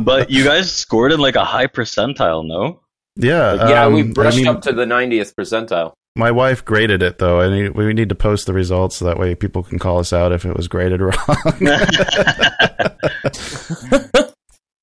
But 0.00 0.30
you 0.30 0.44
guys 0.44 0.70
scored 0.72 1.10
in 1.10 1.20
like 1.20 1.36
a 1.36 1.44
high 1.44 1.66
percentile, 1.66 2.46
no? 2.46 2.80
yeah. 3.16 3.68
yeah, 3.68 3.84
um, 3.86 3.94
we 3.94 4.02
brushed 4.02 4.36
I 4.36 4.40
mean, 4.40 4.46
up 4.46 4.62
to 4.62 4.72
the 4.72 4.84
90th 4.84 5.34
percentile. 5.34 5.94
My 6.14 6.30
wife 6.30 6.64
graded 6.64 7.02
it 7.02 7.18
though. 7.18 7.40
I 7.40 7.48
need, 7.48 7.70
we 7.70 7.92
need 7.92 8.10
to 8.10 8.14
post 8.14 8.46
the 8.46 8.52
results 8.52 8.96
so 8.96 9.06
that 9.06 9.18
way 9.18 9.34
people 9.34 9.62
can 9.62 9.78
call 9.78 9.98
us 9.98 10.12
out 10.12 10.32
if 10.32 10.44
it 10.44 10.56
was 10.56 10.68
graded 10.68 11.00
wrong. 11.00 11.16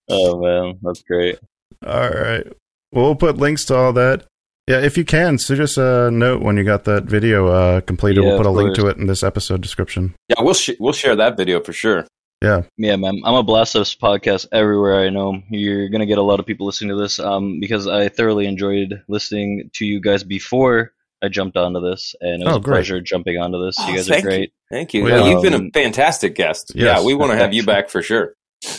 Oh 0.10 0.40
man, 0.42 0.80
that's 0.82 1.02
great. 1.04 1.40
all 1.86 2.10
right. 2.10 2.46
Well, 2.92 3.06
we'll 3.06 3.16
put 3.16 3.38
links 3.38 3.66
to 3.66 3.76
all 3.76 3.94
that. 3.94 4.26
Yeah, 4.68 4.80
if 4.80 4.98
you 4.98 5.04
can, 5.04 5.38
send 5.40 5.60
us 5.60 5.78
a 5.78 6.10
note 6.12 6.42
when 6.42 6.56
you 6.58 6.64
got 6.64 6.86
that 6.86 7.04
video 7.06 7.48
uh, 7.48 7.82
completed. 7.82 8.24
Yeah, 8.24 8.30
we'll 8.30 8.38
put 8.38 8.46
a 8.46 8.52
link 8.52 8.76
to 8.76 8.88
it 8.88 8.98
in 8.98 9.08
this 9.08 9.22
episode 9.24 9.62
description. 9.62 10.16
Yeah, 10.30 10.36
we'll 10.40 10.54
sh- 10.54 10.78
we'll 10.80 10.94
share 10.94 11.16
that 11.18 11.36
video 11.36 11.60
for 11.60 11.74
sure. 11.74 12.06
Yeah. 12.42 12.64
Yeah, 12.78 12.96
man. 12.98 13.22
I'm 13.26 13.34
a 13.36 13.44
blast 13.44 13.74
this 13.74 13.96
podcast 13.96 14.48
everywhere 14.52 15.00
I 15.00 15.10
know. 15.10 15.42
You're 15.50 15.90
gonna 15.90 16.06
get 16.06 16.18
a 16.18 16.22
lot 16.22 16.40
of 16.40 16.46
people 16.46 16.66
listening 16.66 16.96
to 16.96 17.02
this, 17.02 17.20
um, 17.20 17.60
because 17.60 17.88
I 17.88 18.08
thoroughly 18.10 18.46
enjoyed 18.46 19.02
listening 19.10 19.70
to 19.74 19.86
you 19.86 20.00
guys 20.00 20.24
before 20.24 20.94
I 21.22 21.28
jumped 21.30 21.58
onto 21.58 21.82
this, 21.82 22.16
and 22.22 22.42
it 22.42 22.46
was 22.46 22.56
Oh, 22.56 22.60
a 22.60 22.62
pleasure 22.62 23.02
jumping 23.02 23.38
onto 23.38 23.66
this. 23.66 23.76
Oh, 23.80 23.88
you 23.90 23.96
guys 23.96 24.10
are 24.10 24.14
thank 24.14 24.26
great. 24.26 24.54
Thank 24.72 24.94
you. 24.94 25.04
Well, 25.04 25.24
Well, 25.24 25.32
you've 25.32 25.42
been 25.44 25.54
um, 25.56 25.68
a 25.68 25.72
fantastic 25.72 26.36
guest. 26.36 26.72
yes. 26.76 27.00
Yeah, 27.00 27.06
we 27.06 27.14
want 27.16 27.32
to 27.32 27.38
have 27.38 27.54
you 27.54 27.64
back 27.66 27.90
for 27.90 28.02
sure. 28.02 28.34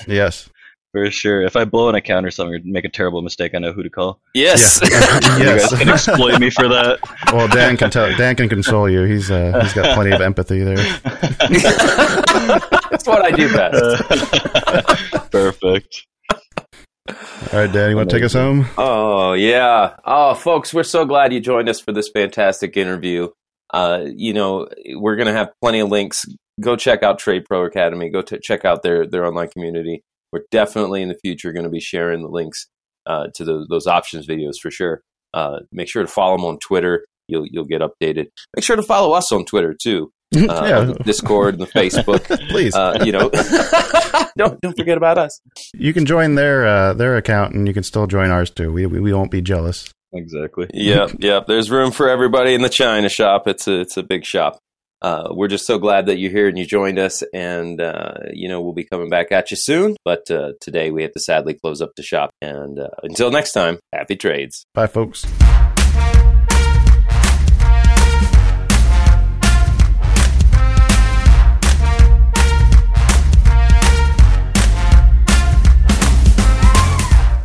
Yes. 0.06 0.48
For 0.94 1.10
sure. 1.10 1.42
If 1.42 1.56
I 1.56 1.64
blow 1.64 1.88
an 1.88 1.96
account 1.96 2.24
or 2.24 2.30
something 2.30 2.54
or 2.54 2.60
make 2.62 2.84
a 2.84 2.88
terrible 2.88 3.20
mistake, 3.20 3.52
I 3.52 3.58
know 3.58 3.72
who 3.72 3.82
to 3.82 3.90
call. 3.90 4.20
Yes. 4.32 4.80
Yeah. 4.80 5.18
You 5.38 5.44
guys 5.44 5.72
can 5.72 5.88
exploit 5.88 6.38
me 6.38 6.50
for 6.50 6.68
that. 6.68 7.00
well, 7.32 7.48
Dan 7.48 7.76
can 7.76 7.90
tell. 7.90 8.16
Dan 8.16 8.36
can 8.36 8.48
console 8.48 8.88
you. 8.88 9.02
He's 9.02 9.28
uh, 9.28 9.58
he's 9.60 9.72
got 9.72 9.96
plenty 9.96 10.12
of 10.12 10.20
empathy 10.20 10.62
there. 10.62 10.76
That's 11.02 13.08
what 13.08 13.24
I 13.24 13.32
do 13.32 13.52
best. 13.52 15.32
Perfect. 15.32 16.06
All 17.08 17.58
right, 17.58 17.72
Dan, 17.72 17.90
you 17.90 17.96
want 17.96 18.08
to 18.08 18.16
take 18.16 18.24
us 18.24 18.34
home? 18.34 18.66
Oh 18.78 19.32
yeah. 19.32 19.96
Oh, 20.04 20.34
folks, 20.34 20.72
we're 20.72 20.84
so 20.84 21.04
glad 21.04 21.32
you 21.32 21.40
joined 21.40 21.68
us 21.68 21.80
for 21.80 21.90
this 21.90 22.08
fantastic 22.08 22.76
interview. 22.76 23.30
Uh, 23.72 24.04
you 24.14 24.32
know, 24.32 24.68
we're 24.94 25.16
going 25.16 25.26
to 25.26 25.32
have 25.32 25.50
plenty 25.60 25.80
of 25.80 25.88
links. 25.88 26.24
Go 26.60 26.76
check 26.76 27.02
out 27.02 27.18
Trade 27.18 27.46
Pro 27.46 27.64
Academy. 27.64 28.10
Go 28.10 28.22
to 28.22 28.38
check 28.38 28.64
out 28.64 28.84
their 28.84 29.08
their 29.08 29.26
online 29.26 29.48
community. 29.48 30.04
We're 30.34 30.42
definitely 30.50 31.00
in 31.00 31.08
the 31.08 31.18
future 31.22 31.52
going 31.52 31.62
to 31.64 31.70
be 31.70 31.78
sharing 31.80 32.22
the 32.22 32.28
links 32.28 32.66
uh, 33.06 33.28
to 33.36 33.44
those, 33.44 33.68
those 33.70 33.86
options 33.86 34.26
videos 34.26 34.54
for 34.60 34.72
sure. 34.72 35.00
Uh, 35.32 35.60
make 35.70 35.88
sure 35.88 36.02
to 36.02 36.08
follow 36.08 36.36
them 36.36 36.44
on 36.44 36.58
Twitter. 36.58 37.04
You'll 37.28 37.46
you'll 37.46 37.64
get 37.66 37.80
updated. 37.82 38.26
Make 38.56 38.64
sure 38.64 38.74
to 38.76 38.82
follow 38.82 39.12
us 39.14 39.30
on 39.30 39.44
Twitter 39.44 39.76
too. 39.80 40.10
uh, 40.36 40.38
Yeah. 40.40 40.80
the 40.80 40.94
Discord 41.04 41.54
and 41.54 41.62
the 41.62 41.66
Facebook. 41.68 42.24
Please, 42.50 42.74
Uh, 42.74 42.98
you 43.04 43.12
know, 43.12 43.30
don't 44.36 44.60
don't 44.60 44.76
forget 44.76 44.96
about 44.96 45.18
us. 45.18 45.40
you 45.74 45.92
can 45.92 46.04
join 46.06 46.34
their 46.34 46.66
uh, 46.66 46.92
their 46.94 47.16
account, 47.16 47.54
and 47.54 47.68
you 47.68 47.74
can 47.74 47.82
still 47.84 48.06
join 48.08 48.30
ours 48.30 48.50
too. 48.50 48.72
We 48.72 48.86
we, 48.86 48.98
we 49.00 49.12
won't 49.12 49.30
be 49.30 49.40
jealous. 49.40 49.92
Exactly. 50.12 50.68
Yep, 50.74 51.16
yep. 51.20 51.46
There's 51.46 51.70
room 51.70 51.90
for 51.90 52.08
everybody 52.08 52.54
in 52.54 52.62
the 52.62 52.68
China 52.68 53.08
shop. 53.08 53.46
It's 53.48 53.66
a 53.68 53.80
it's 53.80 53.96
a 53.96 54.02
big 54.02 54.24
shop. 54.24 54.58
Uh, 55.04 55.28
we're 55.32 55.48
just 55.48 55.66
so 55.66 55.78
glad 55.78 56.06
that 56.06 56.16
you're 56.16 56.30
here 56.30 56.48
and 56.48 56.58
you 56.58 56.64
joined 56.64 56.98
us, 56.98 57.22
and 57.34 57.78
uh, 57.78 58.14
you 58.32 58.48
know 58.48 58.62
we'll 58.62 58.72
be 58.72 58.84
coming 58.84 59.10
back 59.10 59.30
at 59.30 59.50
you 59.50 59.56
soon. 59.56 59.96
But 60.02 60.30
uh, 60.30 60.52
today 60.62 60.90
we 60.90 61.02
have 61.02 61.12
to 61.12 61.20
sadly 61.20 61.52
close 61.52 61.82
up 61.82 61.90
the 61.94 62.02
shop. 62.02 62.30
And 62.40 62.78
uh, 62.78 62.88
until 63.02 63.30
next 63.30 63.52
time, 63.52 63.80
happy 63.92 64.16
trades. 64.16 64.64
Bye, 64.72 64.86
folks. 64.86 65.26